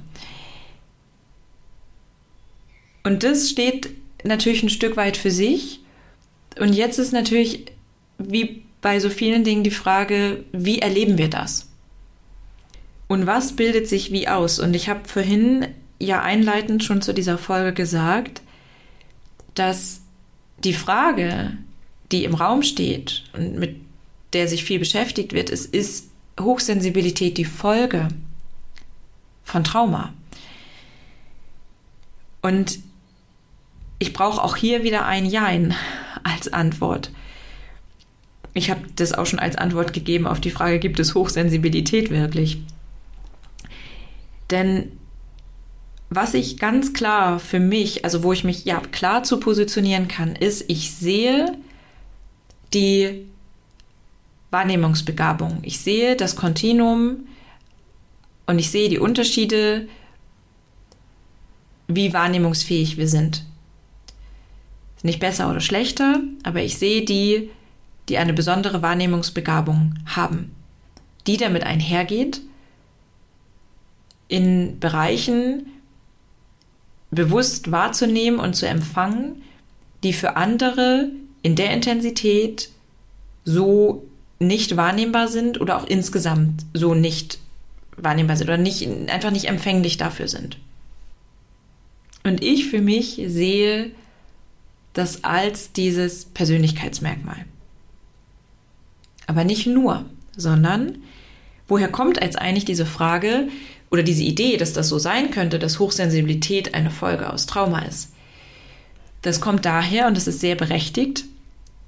Und 3.03 3.23
das 3.23 3.51
steht 3.51 3.91
natürlich 4.25 4.63
ein 4.63 4.71
Stück 4.71 4.97
weit 4.97 5.17
für 5.17 5.31
sich. 5.31 5.81
Und 6.59 6.73
jetzt 6.73 6.99
ist 6.99 7.13
natürlich, 7.13 7.67
wie 8.19 8.63
bei 8.81 9.01
so 9.01 9.11
vielen 9.11 9.45
Dingen, 9.45 9.65
die 9.65 9.71
Frage, 9.71 10.45
wie 10.53 10.79
erleben 10.79 11.19
wir 11.19 11.29
das? 11.29 11.69
Und 13.07 13.27
was 13.27 13.57
bildet 13.57 13.89
sich 13.89 14.13
wie 14.13 14.29
aus? 14.29 14.59
Und 14.59 14.75
ich 14.75 14.89
habe 14.89 15.09
vorhin 15.09 15.67
ja 15.99 16.23
einleitend 16.23 16.85
schon 16.85 17.03
zu 17.03 17.13
dieser 17.13 17.39
Folge 17.39 17.73
gesagt, 17.73 18.43
dass 19.55 20.03
die 20.63 20.75
Frage, 20.75 21.57
die 22.13 22.25
im 22.25 22.35
Raum 22.35 22.63
steht 22.63 23.25
und 23.33 23.59
mit 23.59 23.77
der 24.33 24.47
sich 24.47 24.65
viel 24.65 24.79
beschäftigt 24.79 25.33
wird, 25.33 25.51
ist, 25.51 25.75
ist 25.75 26.11
Hochsensibilität 26.39 27.39
die 27.39 27.45
Folge 27.45 28.09
von 29.43 29.65
Trauma? 29.65 30.13
Und 32.43 32.79
ich 33.99 34.13
brauche 34.13 34.43
auch 34.43 34.57
hier 34.57 34.83
wieder 34.83 35.07
ein 35.07 35.27
Jein 35.27 35.75
als 36.23 36.53
Antwort. 36.53 37.11
Ich 38.55 38.71
habe 38.71 38.81
das 38.97 39.13
auch 39.13 39.27
schon 39.27 39.39
als 39.39 39.57
Antwort 39.57 39.93
gegeben 39.93 40.27
auf 40.27 40.41
die 40.41 40.51
Frage, 40.51 40.79
gibt 40.79 40.99
es 40.99 41.15
Hochsensibilität 41.15 42.11
wirklich? 42.11 42.59
Denn 44.51 44.93
was 46.11 46.35
ich 46.35 46.59
ganz 46.59 46.93
klar 46.93 47.39
für 47.39 47.61
mich, 47.61 48.05
also 48.05 48.23
wo 48.23 48.33
ich 48.33 48.45
mich 48.45 48.65
ja 48.65 48.81
klar 48.81 49.23
zu 49.23 49.39
positionieren 49.39 50.09
kann, 50.09 50.35
ist, 50.35 50.65
ich 50.69 50.93
sehe 50.95 51.57
die 52.73 53.27
Wahrnehmungsbegabung. 54.51 55.59
Ich 55.63 55.81
sehe 55.81 56.17
das 56.17 56.35
Kontinuum 56.35 57.27
und 58.47 58.59
ich 58.59 58.71
sehe 58.71 58.89
die 58.89 58.99
Unterschiede, 58.99 59.87
wie 61.87 62.13
wahrnehmungsfähig 62.13 62.97
wir 62.97 63.09
sind. 63.09 63.45
Nicht 65.03 65.21
besser 65.21 65.51
oder 65.51 65.61
schlechter, 65.61 66.21
aber 66.43 66.63
ich 66.63 66.79
sehe 66.79 67.05
die, 67.05 67.51
die 68.09 68.19
eine 68.19 68.33
besondere 68.33 68.83
Wahrnehmungsbegabung 68.83 69.95
haben, 70.07 70.55
die 71.27 71.37
damit 71.37 71.63
einhergeht, 71.63 72.41
in 74.29 74.79
Bereichen, 74.79 75.67
bewusst 77.11 77.71
wahrzunehmen 77.71 78.39
und 78.41 78.55
zu 78.55 78.67
empfangen, 78.67 79.43
die 80.03 80.13
für 80.13 80.37
andere 80.37 81.11
in 81.43 81.57
der 81.57 81.73
Intensität 81.73 82.71
so 83.45 84.07
nicht 84.39 84.77
wahrnehmbar 84.77 85.29
sind 85.29 85.61
oder 85.61 85.79
auch 85.79 85.87
insgesamt 85.87 86.65
so 86.75 86.95
nicht 86.95 87.39
wahrnehmbar 87.97 88.37
sind 88.37 88.49
oder 88.49 88.59
nicht, 88.59 88.87
einfach 89.09 89.31
nicht 89.31 89.47
empfänglich 89.47 89.97
dafür 89.97 90.29
sind. 90.29 90.59
Und 92.25 92.43
ich 92.43 92.67
für 92.69 92.81
mich 92.81 93.21
sehe 93.27 93.91
das 94.99 95.25
als 95.25 95.73
dieses 95.73 96.25
Persönlichkeitsmerkmal. 96.25 97.45
Aber 99.27 99.45
nicht 99.45 99.67
nur, 99.67 100.05
sondern 100.37 100.99
woher 101.69 101.89
kommt 101.89 102.21
als 102.21 102.37
eigentlich 102.37 102.65
diese 102.65 102.87
Frage, 102.87 103.49
oder 103.91 104.03
diese 104.03 104.23
Idee, 104.23 104.57
dass 104.57 104.73
das 104.73 104.89
so 104.89 104.99
sein 104.99 105.31
könnte, 105.31 105.59
dass 105.59 105.79
Hochsensibilität 105.79 106.75
eine 106.75 106.91
Folge 106.91 107.33
aus 107.33 107.47
Trauma 107.47 107.81
ist. 107.81 108.13
Das 109.23 109.41
kommt 109.41 109.65
daher, 109.65 110.07
und 110.07 110.17
es 110.17 110.27
ist 110.27 110.41
sehr 110.41 110.55
berechtigt, 110.55 111.25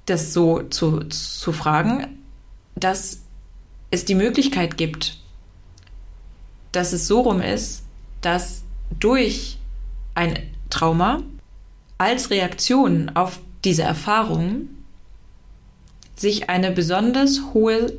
das 0.05 0.33
so 0.33 0.63
zu, 0.63 1.01
zu 1.05 1.51
fragen, 1.51 2.07
dass 2.75 3.21
es 3.91 4.05
die 4.05 4.15
Möglichkeit 4.15 4.77
gibt, 4.77 5.19
dass 6.71 6.93
es 6.93 7.07
so 7.07 7.21
rum 7.21 7.41
ist, 7.41 7.83
dass 8.21 8.63
durch 8.99 9.57
ein 10.15 10.39
Trauma 10.69 11.21
als 12.01 12.31
Reaktion 12.31 13.11
auf 13.13 13.39
diese 13.63 13.83
Erfahrung 13.83 14.69
sich 16.15 16.49
eine 16.49 16.71
besonders 16.71 17.53
hohe 17.53 17.93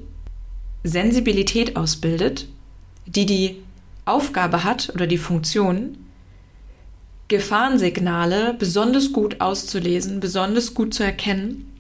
Sensibilität 0.83 1.77
ausbildet, 1.77 2.49
die 3.07 3.27
die 3.27 3.63
Aufgabe 4.05 4.65
hat 4.65 4.91
oder 4.93 5.07
die 5.07 5.19
Funktion, 5.19 5.99
Gefahrensignale 7.29 8.55
besonders 8.55 9.13
gut 9.13 9.41
auszulesen, 9.41 10.19
besonders 10.19 10.75
gut 10.75 10.93
zu 10.93 11.05
erkennen, 11.05 11.73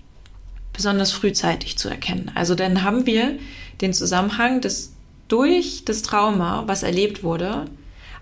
besonders 0.72 1.10
frühzeitig 1.10 1.76
zu 1.76 1.88
erkennen. 1.88 2.30
Also 2.36 2.54
dann 2.54 2.84
haben 2.84 3.04
wir 3.04 3.36
den 3.80 3.92
Zusammenhang, 3.92 4.60
dass 4.60 4.92
durch 5.26 5.84
das 5.84 6.02
Trauma, 6.02 6.68
was 6.68 6.84
erlebt 6.84 7.24
wurde, 7.24 7.64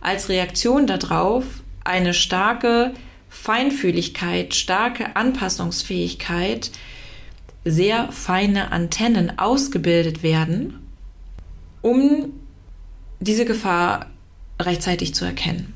als 0.01 0.31
Reaktion 0.31 0.87
darauf 0.87 1.45
eine 1.85 2.15
starke 2.15 2.95
Feinfühligkeit, 3.31 4.55
starke 4.55 5.17
Anpassungsfähigkeit, 5.17 6.71
sehr 7.65 8.11
feine 8.13 8.73
Antennen 8.73 9.39
ausgebildet 9.39 10.23
werden, 10.23 10.81
um 11.81 12.33
diese 13.21 13.45
Gefahr 13.45 14.07
rechtzeitig 14.61 15.15
zu 15.15 15.25
erkennen. 15.25 15.73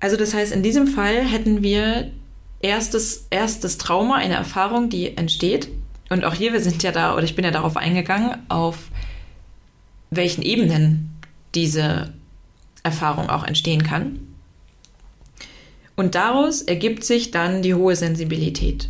Also 0.00 0.16
das 0.16 0.34
heißt, 0.34 0.52
in 0.52 0.62
diesem 0.62 0.86
Fall 0.86 1.24
hätten 1.24 1.62
wir 1.62 2.12
erstes, 2.60 3.26
erstes 3.30 3.78
Trauma, 3.78 4.16
eine 4.16 4.34
Erfahrung, 4.34 4.90
die 4.90 5.16
entsteht. 5.16 5.68
Und 6.10 6.24
auch 6.24 6.34
hier, 6.34 6.52
wir 6.52 6.60
sind 6.60 6.82
ja 6.82 6.92
da, 6.92 7.14
oder 7.14 7.24
ich 7.24 7.34
bin 7.34 7.44
ja 7.44 7.50
darauf 7.50 7.76
eingegangen, 7.76 8.38
auf 8.48 8.78
welchen 10.10 10.42
Ebenen 10.42 11.10
diese 11.54 12.12
Erfahrung 12.82 13.28
auch 13.28 13.44
entstehen 13.44 13.82
kann. 13.82 14.27
Und 15.98 16.14
daraus 16.14 16.62
ergibt 16.62 17.02
sich 17.02 17.32
dann 17.32 17.60
die 17.60 17.74
hohe 17.74 17.96
Sensibilität. 17.96 18.88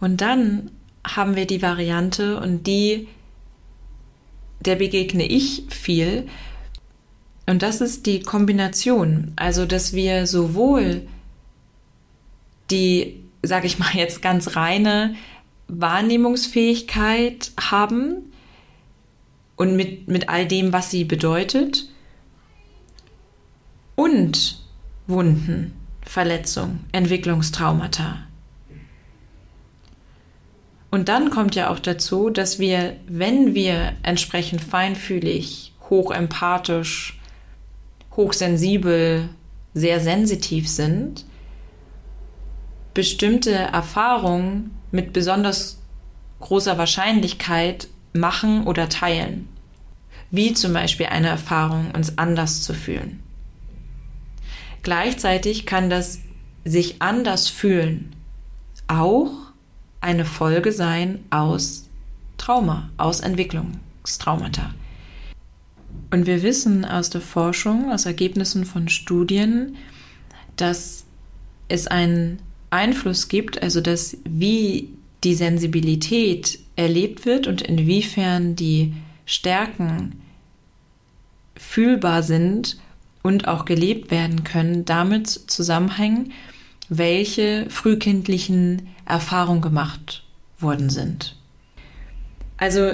Und 0.00 0.20
dann 0.20 0.72
haben 1.06 1.36
wir 1.36 1.46
die 1.46 1.62
Variante 1.62 2.40
und 2.40 2.66
die, 2.66 3.06
der 4.58 4.74
begegne 4.74 5.24
ich 5.24 5.62
viel. 5.68 6.26
Und 7.46 7.62
das 7.62 7.80
ist 7.80 8.06
die 8.06 8.18
Kombination. 8.18 9.32
Also, 9.36 9.64
dass 9.64 9.92
wir 9.92 10.26
sowohl 10.26 11.06
die, 12.72 13.22
sage 13.44 13.68
ich 13.68 13.78
mal 13.78 13.94
jetzt 13.94 14.22
ganz 14.22 14.56
reine 14.56 15.14
Wahrnehmungsfähigkeit 15.68 17.52
haben 17.60 18.32
und 19.54 19.76
mit, 19.76 20.08
mit 20.08 20.28
all 20.28 20.48
dem, 20.48 20.72
was 20.72 20.90
sie 20.90 21.04
bedeutet, 21.04 21.88
und 23.94 24.63
Wunden, 25.06 25.72
Verletzungen, 26.02 26.84
Entwicklungstraumata. 26.92 28.18
Und 30.90 31.08
dann 31.08 31.30
kommt 31.30 31.56
ja 31.56 31.70
auch 31.70 31.80
dazu, 31.80 32.30
dass 32.30 32.60
wir, 32.60 32.94
wenn 33.08 33.54
wir 33.54 33.94
entsprechend 34.04 34.60
feinfühlig, 34.60 35.72
hochempathisch, 35.90 37.18
hochsensibel, 38.14 39.28
sehr 39.74 39.98
sensitiv 39.98 40.68
sind, 40.68 41.24
bestimmte 42.94 43.50
Erfahrungen 43.50 44.70
mit 44.92 45.12
besonders 45.12 45.80
großer 46.38 46.78
Wahrscheinlichkeit 46.78 47.88
machen 48.12 48.64
oder 48.64 48.88
teilen. 48.88 49.48
Wie 50.30 50.52
zum 50.54 50.72
Beispiel 50.72 51.06
eine 51.06 51.26
Erfahrung, 51.26 51.90
uns 51.90 52.18
anders 52.18 52.62
zu 52.62 52.72
fühlen. 52.72 53.23
Gleichzeitig 54.84 55.66
kann 55.66 55.90
das 55.90 56.20
sich 56.64 57.02
anders 57.02 57.48
fühlen 57.48 58.14
auch 58.86 59.30
eine 60.00 60.24
Folge 60.24 60.72
sein 60.72 61.20
aus 61.30 61.88
Trauma, 62.36 62.90
aus 62.96 63.20
Entwicklungstraumata. 63.20 64.74
Und 66.10 66.26
wir 66.26 66.42
wissen 66.42 66.84
aus 66.84 67.10
der 67.10 67.20
Forschung, 67.20 67.90
aus 67.90 68.06
Ergebnissen 68.06 68.66
von 68.66 68.88
Studien, 68.88 69.76
dass 70.56 71.04
es 71.68 71.86
einen 71.86 72.40
Einfluss 72.70 73.28
gibt, 73.28 73.62
also 73.62 73.80
dass 73.80 74.16
wie 74.24 74.90
die 75.24 75.34
Sensibilität 75.34 76.58
erlebt 76.76 77.24
wird 77.24 77.46
und 77.46 77.62
inwiefern 77.62 78.56
die 78.56 78.92
Stärken 79.24 80.20
fühlbar 81.56 82.22
sind 82.22 82.76
und 83.24 83.48
auch 83.48 83.64
gelebt 83.64 84.10
werden 84.10 84.44
können, 84.44 84.84
damit 84.84 85.28
zusammenhängen, 85.28 86.32
welche 86.90 87.70
frühkindlichen 87.70 88.88
Erfahrungen 89.06 89.62
gemacht 89.62 90.24
worden 90.60 90.90
sind. 90.90 91.34
Also 92.58 92.92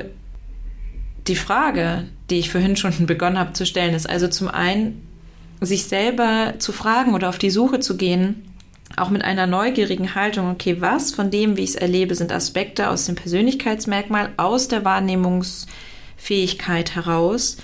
die 1.26 1.35
Frage, 1.35 2.07
die 2.31 2.39
ich 2.39 2.51
vorhin 2.51 2.76
schon 2.76 3.07
begonnen 3.12 3.39
habe 3.39 3.55
zu 3.55 3.66
stellen, 3.66 3.93
ist 3.93 4.09
also 4.09 4.28
zum 4.28 4.47
einen, 4.49 5.07
sich 5.61 5.85
selber 5.85 6.55
zu 6.59 6.72
fragen 6.72 7.12
oder 7.12 7.28
auf 7.28 7.39
die 7.39 7.51
Suche 7.51 7.81
zu 7.81 7.99
gehen, 7.99 8.47
auch 8.97 9.11
mit 9.11 9.22
einer 9.22 9.49
neugierigen 9.49 10.14
Haltung, 10.14 10.49
okay, 10.51 10.81
was 10.81 11.12
von 11.12 11.31
dem, 11.31 11.57
wie 11.57 11.64
ich 11.64 11.70
es 11.70 11.76
erlebe, 11.76 12.14
sind 12.14 12.31
Aspekte 12.33 12.89
aus 12.89 13.07
dem 13.07 13.16
Persönlichkeitsmerkmal, 13.16 14.31
aus 14.37 14.68
der 14.68 14.85
Wahrnehmungsfähigkeit 14.85 16.95
heraus 16.95 17.57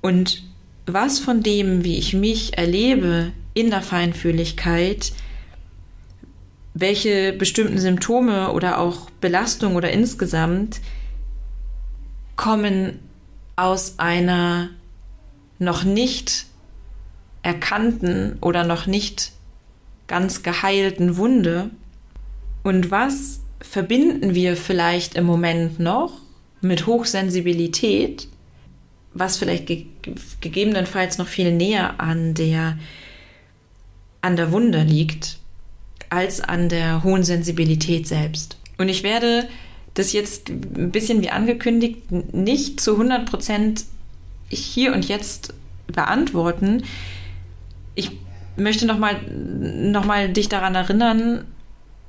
und 0.00 0.47
was 0.92 1.18
von 1.18 1.42
dem, 1.42 1.84
wie 1.84 1.98
ich 1.98 2.14
mich 2.14 2.56
erlebe 2.56 3.32
in 3.54 3.70
der 3.70 3.82
Feinfühligkeit, 3.82 5.12
welche 6.74 7.32
bestimmten 7.32 7.78
Symptome 7.78 8.52
oder 8.52 8.78
auch 8.78 9.10
Belastung 9.20 9.76
oder 9.76 9.90
insgesamt 9.90 10.80
kommen 12.36 13.00
aus 13.56 13.98
einer 13.98 14.70
noch 15.58 15.82
nicht 15.82 16.46
erkannten 17.42 18.36
oder 18.40 18.64
noch 18.64 18.86
nicht 18.86 19.32
ganz 20.06 20.42
geheilten 20.42 21.16
Wunde? 21.16 21.70
Und 22.62 22.90
was 22.90 23.40
verbinden 23.60 24.34
wir 24.34 24.56
vielleicht 24.56 25.16
im 25.16 25.24
Moment 25.24 25.80
noch 25.80 26.12
mit 26.60 26.86
Hochsensibilität 26.86 28.28
was 29.18 29.36
vielleicht 29.36 29.66
ge 29.66 29.86
gegebenenfalls 30.40 31.18
noch 31.18 31.26
viel 31.26 31.52
näher 31.52 32.00
an 32.00 32.34
der, 32.34 32.78
an 34.22 34.36
der 34.36 34.52
Wunde 34.52 34.82
liegt, 34.82 35.38
als 36.10 36.40
an 36.40 36.68
der 36.68 37.04
hohen 37.04 37.24
Sensibilität 37.24 38.06
selbst. 38.06 38.56
Und 38.78 38.88
ich 38.88 39.02
werde 39.02 39.48
das 39.94 40.12
jetzt 40.12 40.48
ein 40.48 40.90
bisschen 40.92 41.22
wie 41.22 41.30
angekündigt 41.30 42.10
nicht 42.32 42.80
zu 42.80 42.92
100 42.92 43.26
Prozent 43.28 43.84
hier 44.48 44.92
und 44.92 45.08
jetzt 45.08 45.54
beantworten. 45.88 46.84
Ich 47.94 48.12
möchte 48.56 48.86
nochmal 48.86 49.16
noch 49.30 50.04
mal 50.04 50.28
dich 50.28 50.48
daran 50.48 50.74
erinnern, 50.74 51.44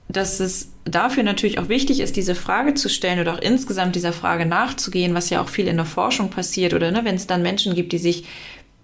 dass 0.10 0.40
es 0.40 0.72
dafür 0.86 1.22
natürlich 1.22 1.60
auch 1.60 1.70
wichtig 1.70 2.00
ist, 2.00 2.16
diese 2.18 2.34
Frage 2.34 2.74
zu 2.74 2.90
stellen 2.90 3.20
oder 3.20 3.36
auch 3.36 3.42
insgesamt 3.42 3.96
dieser 3.96 4.12
Frage 4.12 4.48
nachzugehen, 4.48 5.14
was 5.14 5.30
ja 5.30 5.40
auch 5.42 5.50
viel 5.50 5.68
in 5.68 5.78
der 5.78 5.86
Forschung 5.86 6.32
passiert 6.32 6.74
oder 6.74 6.90
ne, 6.92 7.06
wenn 7.06 7.16
es 7.16 7.28
dann 7.28 7.44
Menschen 7.44 7.76
gibt, 7.76 7.94
die 7.94 8.00
sich, 8.00 8.26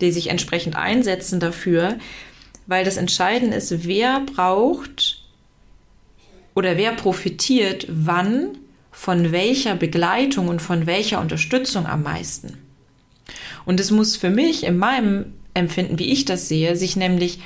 die 0.02 0.12
sich 0.12 0.30
entsprechend 0.30 0.76
einsetzen 0.76 1.40
dafür, 1.40 1.98
weil 2.68 2.86
das 2.86 2.98
Entscheidende 2.98 3.58
ist, 3.58 3.88
wer 3.88 4.20
braucht 4.20 5.24
oder 6.54 6.78
wer 6.78 6.92
profitiert 6.92 7.88
wann 7.90 8.60
von 8.92 9.32
welcher 9.32 9.76
Begleitung 9.76 10.48
und 10.48 10.62
von 10.62 10.86
welcher 10.86 11.20
Unterstützung 11.20 11.88
am 11.88 12.04
meisten. 12.04 12.60
Und 13.66 13.80
es 13.80 13.90
muss 13.90 14.16
für 14.16 14.30
mich 14.30 14.64
in 14.64 14.78
meinem 14.78 15.34
Empfinden, 15.56 15.98
wie 15.98 16.12
ich 16.12 16.26
das 16.26 16.48
sehe, 16.48 16.76
sich 16.76 16.96
nämlich 16.96 17.40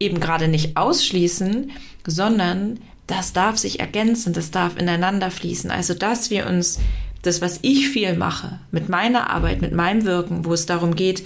eben 0.00 0.18
gerade 0.18 0.48
nicht 0.48 0.76
ausschließen, 0.76 1.70
sondern 2.06 2.80
das 3.06 3.32
darf 3.32 3.58
sich 3.58 3.80
ergänzen, 3.80 4.32
das 4.32 4.50
darf 4.50 4.76
ineinander 4.76 5.30
fließen. 5.30 5.70
Also, 5.70 5.94
dass 5.94 6.30
wir 6.30 6.46
uns 6.46 6.78
das, 7.22 7.40
was 7.40 7.60
ich 7.62 7.88
viel 7.88 8.14
mache, 8.14 8.58
mit 8.70 8.88
meiner 8.88 9.30
Arbeit, 9.30 9.60
mit 9.60 9.72
meinem 9.72 10.04
Wirken, 10.04 10.44
wo 10.44 10.52
es 10.52 10.66
darum 10.66 10.94
geht, 10.94 11.24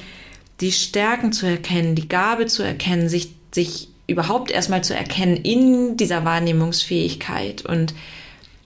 die 0.60 0.72
Stärken 0.72 1.32
zu 1.32 1.46
erkennen, 1.46 1.94
die 1.94 2.08
Gabe 2.08 2.46
zu 2.46 2.62
erkennen, 2.62 3.08
sich, 3.08 3.34
sich 3.52 3.88
überhaupt 4.06 4.50
erstmal 4.50 4.84
zu 4.84 4.94
erkennen 4.94 5.36
in 5.36 5.96
dieser 5.96 6.24
Wahrnehmungsfähigkeit 6.24 7.64
und 7.64 7.94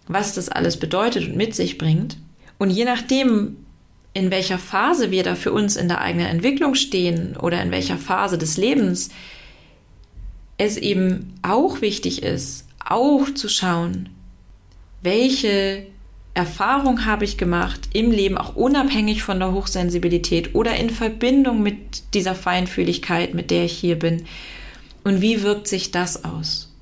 was 0.07 0.35
das 0.35 0.49
alles 0.49 0.77
bedeutet 0.79 1.29
und 1.29 1.37
mit 1.37 1.55
sich 1.55 1.79
bringt. 1.79 2.17
Und 2.59 2.71
je 2.71 2.85
nachdem, 2.85 3.57
in 4.13 4.31
welcher 4.31 4.59
Phase 4.59 5.11
wir 5.11 5.23
da 5.23 5.35
für 5.35 5.53
uns 5.53 5.77
in 5.77 5.89
der 5.89 6.01
eigenen 6.01 6.27
Entwicklung 6.27 6.75
stehen 6.75 7.37
oder 7.37 7.63
in 7.63 7.71
welcher 7.71 7.97
Phase 7.97 8.39
des 8.39 8.57
Lebens, 8.57 9.11
es 10.59 10.77
eben 10.77 11.35
auch 11.43 11.81
wichtig 11.81 12.23
ist, 12.23 12.67
auch 12.85 13.33
zu 13.35 13.49
schauen, 13.49 14.09
welche 15.03 15.87
Erfahrung 16.35 17.05
habe 17.07 17.24
ich 17.24 17.39
gemacht 17.39 17.89
im 17.93 18.11
Leben, 18.11 18.39
auch 18.39 18.57
unabhängig 18.57 19.22
von 19.22 19.39
der 19.39 19.53
Hochsensibilität 19.53 20.55
oder 20.55 20.76
in 20.76 20.91
Verbindung 20.91 21.62
mit 21.62 22.14
dieser 22.14 22.35
Feinfühligkeit, 22.35 23.35
mit 23.35 23.51
der 23.51 23.64
ich 23.64 23.72
hier 23.72 23.99
bin. 23.99 24.24
Und 25.03 25.20
wie 25.20 25.43
wirkt 25.43 25.66
sich 25.66 25.91
das 25.91 26.24
aus? 26.24 26.72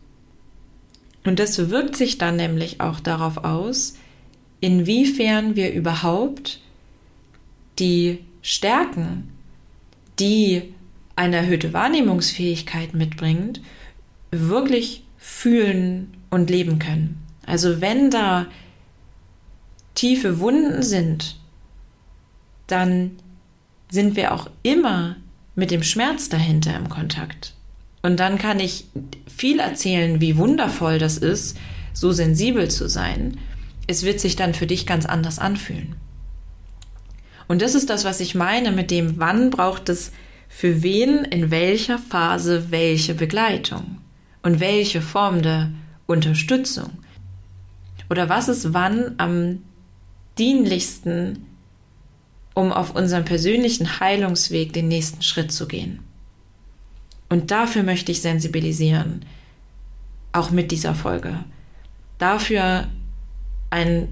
Und 1.24 1.38
das 1.38 1.70
wirkt 1.70 1.96
sich 1.96 2.18
dann 2.18 2.36
nämlich 2.36 2.80
auch 2.80 3.00
darauf 3.00 3.38
aus, 3.44 3.94
inwiefern 4.60 5.56
wir 5.56 5.72
überhaupt 5.72 6.60
die 7.78 8.24
Stärken, 8.42 9.30
die 10.18 10.74
eine 11.16 11.36
erhöhte 11.36 11.72
Wahrnehmungsfähigkeit 11.72 12.94
mitbringt, 12.94 13.60
wirklich 14.30 15.04
fühlen 15.38 16.16
und 16.30 16.50
leben 16.50 16.80
können. 16.80 17.24
Also 17.46 17.80
wenn 17.80 18.10
da 18.10 18.46
tiefe 19.94 20.40
Wunden 20.40 20.82
sind, 20.82 21.36
dann 22.66 23.12
sind 23.88 24.16
wir 24.16 24.34
auch 24.34 24.50
immer 24.64 25.14
mit 25.54 25.70
dem 25.70 25.84
Schmerz 25.84 26.28
dahinter 26.28 26.76
im 26.76 26.88
Kontakt. 26.88 27.54
Und 28.02 28.18
dann 28.18 28.36
kann 28.36 28.58
ich 28.58 28.86
viel 29.28 29.60
erzählen, 29.60 30.20
wie 30.20 30.36
wundervoll 30.36 30.98
das 30.98 31.18
ist, 31.18 31.56
so 31.92 32.10
sensibel 32.10 32.68
zu 32.68 32.88
sein. 32.88 33.38
Es 33.86 34.02
wird 34.02 34.18
sich 34.18 34.34
dann 34.34 34.54
für 34.54 34.66
dich 34.66 34.86
ganz 34.86 35.06
anders 35.06 35.38
anfühlen. 35.38 35.94
Und 37.46 37.62
das 37.62 37.76
ist 37.76 37.90
das, 37.90 38.04
was 38.04 38.18
ich 38.18 38.34
meine 38.34 38.72
mit 38.72 38.90
dem, 38.90 39.20
wann 39.20 39.50
braucht 39.50 39.88
es 39.88 40.10
für 40.48 40.82
wen 40.82 41.24
in 41.24 41.52
welcher 41.52 41.98
Phase 41.98 42.72
welche 42.72 43.14
Begleitung 43.14 43.98
und 44.42 44.60
welche 44.60 45.00
Form 45.02 45.42
der 45.42 45.70
Unterstützung 46.06 46.90
oder 48.10 48.28
was 48.28 48.48
ist 48.48 48.72
wann 48.72 49.14
am 49.18 49.62
dienlichsten, 50.38 51.46
um 52.54 52.72
auf 52.72 52.94
unserem 52.94 53.24
persönlichen 53.24 54.00
Heilungsweg 54.00 54.72
den 54.72 54.88
nächsten 54.88 55.22
Schritt 55.22 55.52
zu 55.52 55.66
gehen. 55.68 56.00
Und 57.28 57.50
dafür 57.50 57.82
möchte 57.82 58.12
ich 58.12 58.22
sensibilisieren, 58.22 59.24
auch 60.32 60.50
mit 60.50 60.70
dieser 60.70 60.94
Folge. 60.94 61.44
Dafür 62.18 62.88
ein 63.70 64.08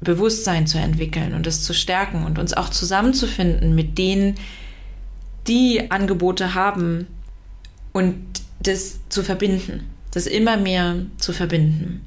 Bewusstsein 0.00 0.66
zu 0.66 0.78
entwickeln 0.78 1.34
und 1.34 1.46
es 1.46 1.64
zu 1.64 1.74
stärken 1.74 2.24
und 2.24 2.38
uns 2.38 2.54
auch 2.54 2.68
zusammenzufinden 2.68 3.74
mit 3.74 3.98
denen, 3.98 4.36
die 5.48 5.90
Angebote 5.90 6.54
haben 6.54 7.08
und 7.92 8.16
das 8.60 9.00
zu 9.08 9.22
verbinden, 9.22 9.88
das 10.12 10.26
immer 10.26 10.56
mehr 10.56 11.06
zu 11.18 11.32
verbinden. 11.32 12.02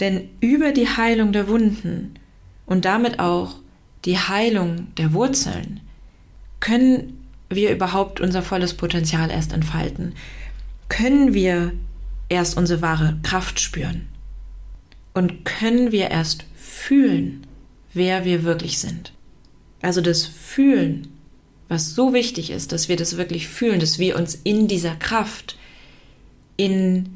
Denn 0.00 0.28
über 0.40 0.72
die 0.72 0.88
Heilung 0.88 1.32
der 1.32 1.48
Wunden 1.48 2.14
und 2.66 2.84
damit 2.84 3.18
auch 3.18 3.56
die 4.04 4.18
Heilung 4.18 4.88
der 4.96 5.12
Wurzeln 5.12 5.80
können 6.60 7.18
wir 7.48 7.70
überhaupt 7.70 8.20
unser 8.20 8.42
volles 8.42 8.74
Potenzial 8.74 9.30
erst 9.30 9.52
entfalten, 9.52 10.14
können 10.88 11.34
wir 11.34 11.72
erst 12.28 12.56
unsere 12.56 12.82
wahre 12.82 13.18
Kraft 13.22 13.60
spüren 13.60 14.08
und 15.12 15.44
können 15.44 15.92
wir 15.92 16.10
erst 16.10 16.44
fühlen, 16.56 17.46
wer 17.92 18.24
wir 18.24 18.44
wirklich 18.44 18.78
sind. 18.78 19.12
Also 19.82 20.00
das 20.00 20.24
Fühlen, 20.24 21.08
was 21.68 21.94
so 21.94 22.12
wichtig 22.12 22.50
ist, 22.50 22.72
dass 22.72 22.88
wir 22.88 22.96
das 22.96 23.16
wirklich 23.16 23.48
fühlen, 23.48 23.80
dass 23.80 23.98
wir 23.98 24.16
uns 24.16 24.38
in 24.44 24.68
dieser 24.68 24.94
Kraft, 24.96 25.56
in 26.56 27.08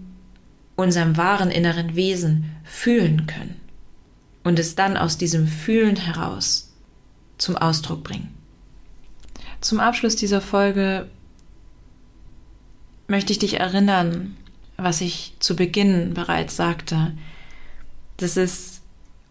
unserem 0.77 1.17
wahren 1.17 1.51
inneren 1.51 1.97
Wesen 1.97 2.53
fühlen 2.65 3.27
können 3.27 3.61
und 4.45 4.59
es 4.59 4.75
dann 4.75 4.97
aus 4.97 5.19
diesem 5.19 5.47
Fühlen 5.47 5.97
heraus 5.97 6.73
zum 7.39 7.57
Ausdruck 7.57 8.05
bringen. 8.05 8.35
Zum 9.61 9.81
Abschluss 9.81 10.17
dieser 10.17 10.41
Folge 10.41 11.09
möchte 13.09 13.33
ich 13.33 13.39
dich 13.39 13.59
erinnern, 13.59 14.37
was 14.77 15.01
ich 15.01 15.35
zu 15.41 15.57
Beginn 15.57 16.15
bereits 16.15 16.57
sagte, 16.57 17.17
dass 18.19 18.37
es 18.37 18.83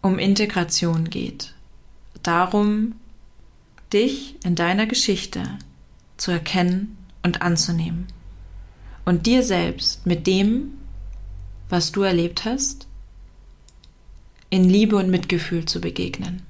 um 0.02 0.18
Integration 0.18 1.08
geht. 1.08 1.54
Darum, 2.22 2.96
dich 3.92 4.36
in 4.44 4.54
deiner 4.54 4.86
Geschichte 4.86 5.42
zu 6.16 6.30
erkennen 6.30 6.96
und 7.22 7.42
anzunehmen. 7.42 8.08
Und 9.06 9.24
dir 9.24 9.42
selbst 9.42 10.04
mit 10.04 10.26
dem, 10.26 10.72
was 11.70 11.92
du 11.92 12.02
erlebt 12.02 12.44
hast, 12.44 12.86
in 14.50 14.68
Liebe 14.68 14.96
und 14.96 15.10
Mitgefühl 15.10 15.64
zu 15.64 15.80
begegnen. 15.80 16.42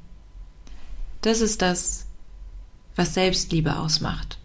Das 1.20 1.40
ist 1.40 1.62
das, 1.62 2.06
was 2.94 3.14
Selbstliebe 3.14 3.78
ausmacht. 3.78 4.38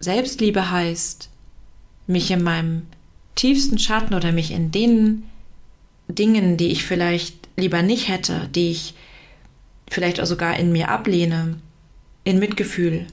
Selbstliebe 0.00 0.70
heißt, 0.70 1.30
mich 2.06 2.30
in 2.30 2.42
meinem 2.42 2.82
tiefsten 3.34 3.78
Schatten 3.78 4.14
oder 4.14 4.32
mich 4.32 4.50
in 4.50 4.70
den 4.70 5.24
Dingen, 6.08 6.56
die 6.56 6.68
ich 6.68 6.84
vielleicht 6.84 7.48
lieber 7.56 7.82
nicht 7.82 8.08
hätte, 8.08 8.48
die 8.54 8.70
ich 8.70 8.94
vielleicht 9.88 10.20
auch 10.20 10.26
sogar 10.26 10.58
in 10.58 10.72
mir 10.72 10.88
ablehne, 10.88 11.58
in 12.24 12.38
Mitgefühl 12.38 13.06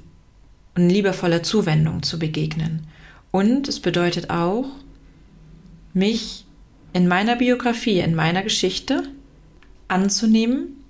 und 0.76 0.90
liebevoller 0.90 1.44
Zuwendung 1.44 2.04
zu 2.04 2.18
begegnen. 2.18 2.88
Und 3.34 3.68
es 3.68 3.80
bedeutet 3.80 4.30
auch, 4.30 4.66
mich 5.92 6.46
in 6.94 7.08
meiner 7.08 7.36
Biografie, 7.36 8.00
in 8.00 8.14
meiner 8.14 8.44
Geschichte 8.44 9.10
anzunehmen 9.88 10.84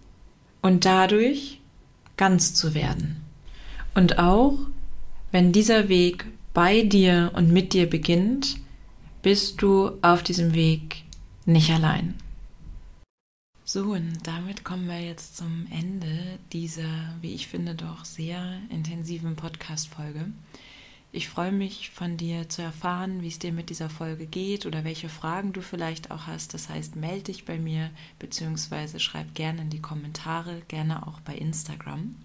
und 0.61 0.83
dadurch 0.83 1.61
ganz 2.17 2.53
zu 2.53 2.73
werden. 2.73 3.23
Und 3.95 4.19
auch, 4.19 4.59
wenn 5.31 5.53
dieser 5.53 5.87
Weg 5.87 6.25
bei 6.53 6.81
dir 6.81 7.31
und 7.33 7.49
mit 7.53 7.71
dir 7.71 7.89
beginnt, 7.89 8.57
bist 9.21 9.61
du 9.61 9.91
auf 10.01 10.21
diesem 10.21 10.53
Weg 10.53 11.03
nicht 11.45 11.69
allein. 11.69 12.15
So, 13.63 13.93
und 13.93 14.17
damit 14.23 14.65
kommen 14.65 14.89
wir 14.89 14.99
jetzt 14.99 15.37
zum 15.37 15.65
Ende 15.71 16.39
dieser, 16.51 17.15
wie 17.21 17.33
ich 17.33 17.47
finde, 17.47 17.73
doch 17.73 18.03
sehr 18.03 18.59
intensiven 18.69 19.37
Podcast-Folge. 19.37 20.25
Ich 21.15 21.29
freue 21.29 21.51
mich 21.51 21.91
von 21.91 22.17
dir 22.17 22.49
zu 22.49 22.63
erfahren, 22.63 23.21
wie 23.21 23.27
es 23.27 23.37
dir 23.37 23.53
mit 23.53 23.69
dieser 23.69 23.87
Folge 23.91 24.25
geht 24.25 24.65
oder 24.65 24.83
welche 24.83 25.09
Fragen 25.09 25.53
du 25.53 25.61
vielleicht 25.61 26.09
auch 26.09 26.25
hast. 26.25 26.55
Das 26.55 26.69
heißt, 26.69 26.95
melde 26.95 27.25
dich 27.25 27.45
bei 27.45 27.59
mir 27.59 27.91
beziehungsweise 28.17 28.99
schreib 28.99 29.35
gerne 29.35 29.61
in 29.61 29.69
die 29.69 29.79
Kommentare, 29.79 30.63
gerne 30.67 31.05
auch 31.05 31.19
bei 31.19 31.35
Instagram. 31.35 32.15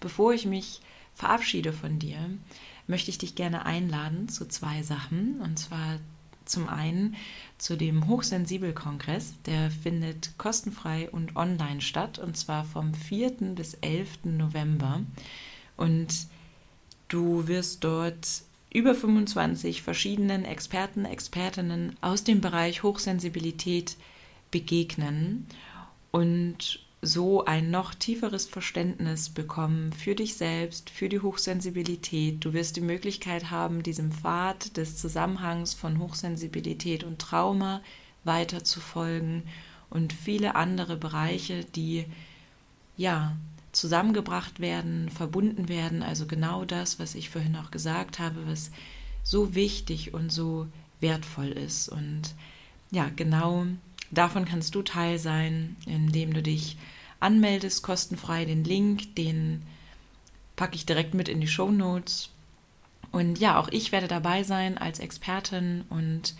Bevor 0.00 0.34
ich 0.34 0.46
mich 0.46 0.80
verabschiede 1.14 1.72
von 1.72 2.00
dir, 2.00 2.18
möchte 2.88 3.12
ich 3.12 3.18
dich 3.18 3.36
gerne 3.36 3.64
einladen 3.64 4.28
zu 4.28 4.48
zwei 4.48 4.82
Sachen. 4.82 5.40
Und 5.40 5.60
zwar 5.60 6.00
zum 6.44 6.68
einen 6.68 7.14
zu 7.56 7.76
dem 7.76 8.08
Hochsensibel-Kongress, 8.08 9.34
der 9.46 9.70
findet 9.70 10.36
kostenfrei 10.38 11.08
und 11.08 11.36
online 11.36 11.80
statt, 11.80 12.18
und 12.18 12.36
zwar 12.36 12.64
vom 12.64 12.94
4. 12.94 13.54
bis 13.54 13.74
11. 13.74 14.24
November. 14.24 15.02
Und 15.76 16.26
Du 17.08 17.48
wirst 17.48 17.84
dort 17.84 18.42
über 18.72 18.94
25 18.94 19.82
verschiedenen 19.82 20.44
Experten, 20.44 21.04
Expertinnen 21.04 21.96
aus 22.00 22.24
dem 22.24 22.40
Bereich 22.40 22.82
Hochsensibilität 22.82 23.96
begegnen 24.50 25.46
und 26.10 26.80
so 27.00 27.44
ein 27.44 27.70
noch 27.70 27.94
tieferes 27.94 28.46
Verständnis 28.46 29.28
bekommen 29.28 29.92
für 29.92 30.14
dich 30.14 30.36
selbst, 30.36 30.90
für 30.90 31.08
die 31.08 31.20
Hochsensibilität. 31.20 32.44
Du 32.44 32.52
wirst 32.52 32.76
die 32.76 32.80
Möglichkeit 32.80 33.50
haben, 33.50 33.82
diesem 33.82 34.10
Pfad 34.10 34.76
des 34.76 34.96
Zusammenhangs 34.96 35.74
von 35.74 35.98
Hochsensibilität 35.98 37.04
und 37.04 37.20
Trauma 37.20 37.80
weiter 38.24 38.64
zu 38.64 38.80
folgen 38.80 39.44
und 39.90 40.12
viele 40.12 40.56
andere 40.56 40.96
Bereiche, 40.96 41.64
die 41.64 42.04
ja 42.96 43.36
zusammengebracht 43.78 44.60
werden, 44.60 45.10
verbunden 45.10 45.68
werden. 45.68 46.02
Also 46.02 46.26
genau 46.26 46.64
das, 46.64 46.98
was 46.98 47.14
ich 47.14 47.30
vorhin 47.30 47.56
auch 47.56 47.70
gesagt 47.70 48.18
habe, 48.18 48.46
was 48.46 48.70
so 49.22 49.54
wichtig 49.54 50.14
und 50.14 50.30
so 50.32 50.66
wertvoll 51.00 51.48
ist. 51.48 51.88
Und 51.88 52.34
ja, 52.90 53.10
genau 53.14 53.66
davon 54.10 54.44
kannst 54.44 54.74
du 54.74 54.82
Teil 54.82 55.18
sein, 55.18 55.76
indem 55.86 56.32
du 56.34 56.42
dich 56.42 56.76
anmeldest, 57.20 57.82
kostenfrei. 57.82 58.44
Den 58.44 58.64
Link, 58.64 59.14
den 59.16 59.62
packe 60.56 60.74
ich 60.74 60.86
direkt 60.86 61.14
mit 61.14 61.28
in 61.28 61.40
die 61.40 61.48
Show 61.48 61.70
Notes. 61.70 62.30
Und 63.10 63.38
ja, 63.38 63.58
auch 63.58 63.68
ich 63.68 63.92
werde 63.92 64.08
dabei 64.08 64.42
sein 64.42 64.76
als 64.76 64.98
Expertin 64.98 65.84
und 65.88 66.34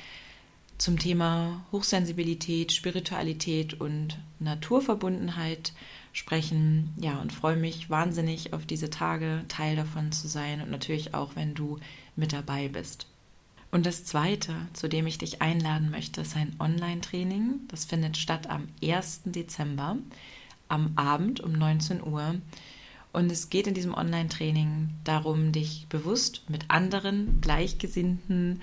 zum 0.77 0.99
Thema 0.99 1.65
Hochsensibilität, 1.73 2.73
Spiritualität 2.73 3.81
und 3.81 4.19
Naturverbundenheit 4.39 5.73
sprechen. 6.19 6.93
Ja, 7.01 7.19
und 7.21 7.33
freue 7.33 7.57
mich 7.57 7.89
wahnsinnig 7.91 8.53
auf 8.53 8.67
diese 8.67 8.91
Tage, 8.91 9.45
Teil 9.49 9.77
davon 9.77 10.13
zu 10.13 10.29
sein 10.29 10.61
und 10.61 10.71
natürlich 10.71 11.15
auch, 11.15 11.37
wenn 11.37 11.55
du 11.55 11.79
mit 12.17 12.33
dabei 12.33 12.69
bist. 12.69 13.07
Und 13.71 13.87
das 13.87 14.05
Zweite, 14.05 14.55
zu 14.73 14.89
dem 14.89 15.07
ich 15.07 15.19
dich 15.19 15.43
einladen 15.43 15.91
möchte, 15.91 16.23
ist 16.23 16.37
ein 16.37 16.57
Online-Training. 16.59 17.61
Das 17.69 17.85
findet 17.85 18.17
statt 18.17 18.49
am 18.49 18.67
1. 18.83 19.23
Dezember, 19.27 19.97
am 20.69 20.93
Abend 20.97 21.41
um 21.41 21.53
19 21.53 22.03
Uhr. 22.03 22.35
Und 23.13 23.31
es 23.31 23.51
geht 23.51 23.67
in 23.67 23.75
diesem 23.75 23.95
Online-Training 23.95 24.91
darum, 25.05 25.53
dich 25.53 25.87
bewusst 25.89 26.43
mit 26.49 26.65
anderen, 26.69 27.41
gleichgesinnten, 27.41 28.63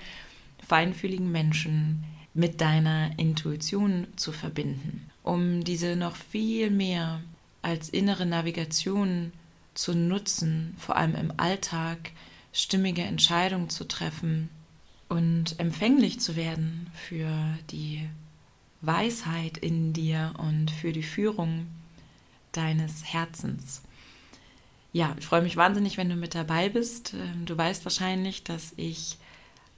feinfühligen 0.66 1.30
Menschen 1.30 2.04
mit 2.34 2.60
deiner 2.60 3.18
Intuition 3.18 4.08
zu 4.16 4.32
verbinden, 4.32 5.08
um 5.22 5.64
diese 5.64 5.96
noch 5.96 6.16
viel 6.16 6.70
mehr 6.70 7.22
als 7.66 7.88
innere 7.88 8.26
Navigation 8.26 9.32
zu 9.74 9.92
nutzen, 9.92 10.76
vor 10.78 10.94
allem 10.94 11.16
im 11.16 11.32
Alltag 11.36 12.12
stimmige 12.52 13.02
Entscheidungen 13.02 13.70
zu 13.70 13.88
treffen 13.88 14.48
und 15.08 15.58
empfänglich 15.58 16.20
zu 16.20 16.36
werden 16.36 16.88
für 16.94 17.28
die 17.72 18.08
Weisheit 18.82 19.58
in 19.58 19.92
dir 19.92 20.32
und 20.38 20.70
für 20.70 20.92
die 20.92 21.02
Führung 21.02 21.66
deines 22.52 23.04
Herzens. 23.04 23.82
Ja, 24.92 25.16
ich 25.18 25.26
freue 25.26 25.42
mich 25.42 25.56
wahnsinnig, 25.56 25.96
wenn 25.96 26.08
du 26.08 26.14
mit 26.14 26.36
dabei 26.36 26.68
bist. 26.68 27.14
Ähm, 27.14 27.46
du 27.46 27.58
weißt 27.58 27.84
wahrscheinlich, 27.84 28.44
dass 28.44 28.74
ich 28.76 29.18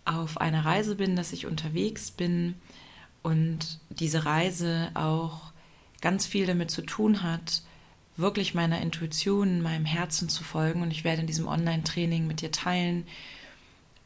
auf 0.04 0.38
einer 0.38 0.64
Reise 0.66 0.94
bin, 0.94 1.16
dass 1.16 1.32
ich 1.32 1.46
unterwegs 1.46 2.10
bin 2.10 2.54
und 3.22 3.80
diese 3.88 4.26
Reise 4.26 4.90
auch 4.92 5.52
ganz 6.02 6.26
viel 6.26 6.46
damit 6.46 6.70
zu 6.70 6.82
tun 6.82 7.22
hat, 7.22 7.62
wirklich 8.18 8.52
meiner 8.52 8.82
Intuition, 8.82 9.62
meinem 9.62 9.84
Herzen 9.84 10.28
zu 10.28 10.44
folgen. 10.44 10.82
Und 10.82 10.90
ich 10.90 11.04
werde 11.04 11.22
in 11.22 11.26
diesem 11.26 11.46
Online-Training 11.46 12.26
mit 12.26 12.42
dir 12.42 12.50
teilen, 12.50 13.06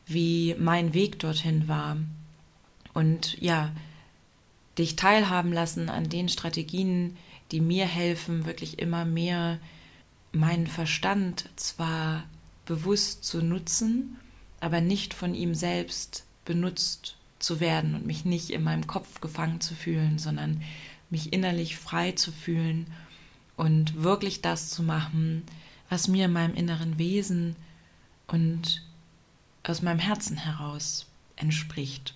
wie 0.07 0.55
mein 0.59 0.95
Weg 0.95 1.19
dorthin 1.19 1.67
war. 1.67 1.97
Und 2.93 3.41
ja, 3.41 3.73
dich 4.79 4.97
teilhaben 4.97 5.53
lassen 5.53 5.89
an 5.89 6.09
den 6.09 6.29
Strategien, 6.29 7.17
die 7.51 7.61
mir 7.61 7.87
helfen, 7.87 8.45
wirklich 8.45 8.79
immer 8.79 9.05
mehr 9.05 9.59
meinen 10.31 10.67
Verstand 10.67 11.49
zwar 11.57 12.25
bewusst 12.67 13.25
zu 13.25 13.43
nutzen, 13.43 14.19
aber 14.61 14.81
nicht 14.81 15.15
von 15.15 15.35
ihm 15.35 15.55
selbst 15.55 16.25
benutzt 16.45 17.17
zu 17.39 17.61
werden 17.61 17.95
und 17.95 18.07
mich 18.07 18.25
nicht 18.25 18.51
in 18.51 18.63
meinem 18.63 18.87
Kopf 18.87 19.21
gefangen 19.21 19.61
zu 19.61 19.75
fühlen, 19.75 20.19
sondern 20.19 20.63
mich 21.11 21.33
innerlich 21.33 21.77
frei 21.77 22.13
zu 22.13 22.31
fühlen 22.31 22.87
und 23.57 24.03
wirklich 24.03 24.41
das 24.41 24.71
zu 24.71 24.83
machen, 24.83 25.43
was 25.89 26.09
mir 26.09 26.27
in 26.27 26.33
meinem 26.33 26.55
inneren 26.55 26.99
Wesen 26.99 27.57
und 28.27 28.83
aus 29.63 29.83
meinem 29.83 29.99
Herzen 29.99 30.37
heraus 30.37 31.07
entspricht. 31.37 32.15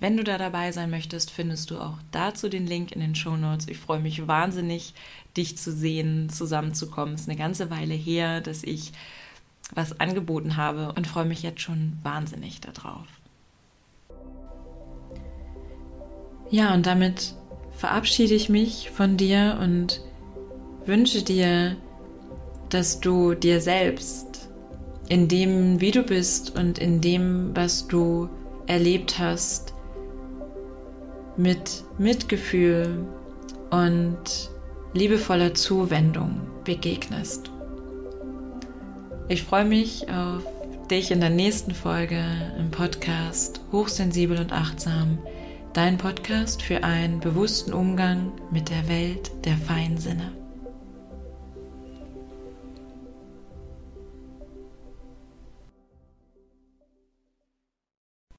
Wenn 0.00 0.16
du 0.16 0.24
da 0.24 0.36
dabei 0.36 0.72
sein 0.72 0.90
möchtest, 0.90 1.30
findest 1.30 1.70
du 1.70 1.78
auch 1.78 1.96
dazu 2.10 2.48
den 2.48 2.66
Link 2.66 2.90
in 2.90 3.00
den 3.00 3.14
Show 3.14 3.36
Notes. 3.36 3.68
Ich 3.68 3.78
freue 3.78 4.00
mich 4.00 4.26
wahnsinnig, 4.26 4.94
dich 5.36 5.56
zu 5.56 5.70
sehen, 5.72 6.28
zusammenzukommen. 6.28 7.14
Es 7.14 7.22
ist 7.22 7.28
eine 7.28 7.38
ganze 7.38 7.70
Weile 7.70 7.94
her, 7.94 8.40
dass 8.40 8.64
ich 8.64 8.92
was 9.72 10.00
angeboten 10.00 10.56
habe 10.56 10.92
und 10.92 11.06
freue 11.06 11.24
mich 11.24 11.42
jetzt 11.42 11.60
schon 11.60 11.98
wahnsinnig 12.02 12.60
darauf. 12.60 13.06
Ja, 16.50 16.74
und 16.74 16.84
damit 16.84 17.34
verabschiede 17.70 18.34
ich 18.34 18.48
mich 18.48 18.90
von 18.90 19.16
dir 19.16 19.58
und 19.60 20.00
wünsche 20.86 21.22
dir, 21.22 21.76
dass 22.70 23.00
du 23.00 23.34
dir 23.34 23.60
selbst 23.60 24.48
in 25.08 25.28
dem, 25.28 25.80
wie 25.80 25.90
du 25.90 26.02
bist 26.02 26.56
und 26.56 26.78
in 26.78 27.00
dem, 27.00 27.50
was 27.54 27.86
du 27.86 28.28
erlebt 28.66 29.18
hast, 29.18 29.74
mit 31.36 31.84
Mitgefühl 31.98 33.06
und 33.70 34.50
liebevoller 34.94 35.54
Zuwendung 35.54 36.40
begegnest. 36.64 37.50
Ich 39.28 39.42
freue 39.42 39.64
mich 39.64 40.06
auf 40.10 40.42
dich 40.90 41.10
in 41.10 41.20
der 41.20 41.30
nächsten 41.30 41.72
Folge 41.72 42.22
im 42.58 42.70
Podcast 42.70 43.60
Hochsensibel 43.72 44.38
und 44.38 44.52
Achtsam, 44.52 45.18
dein 45.72 45.96
Podcast 45.96 46.60
für 46.60 46.84
einen 46.84 47.20
bewussten 47.20 47.72
Umgang 47.72 48.32
mit 48.50 48.68
der 48.68 48.88
Welt 48.88 49.30
der 49.44 49.56
Feinsinne. 49.56 50.41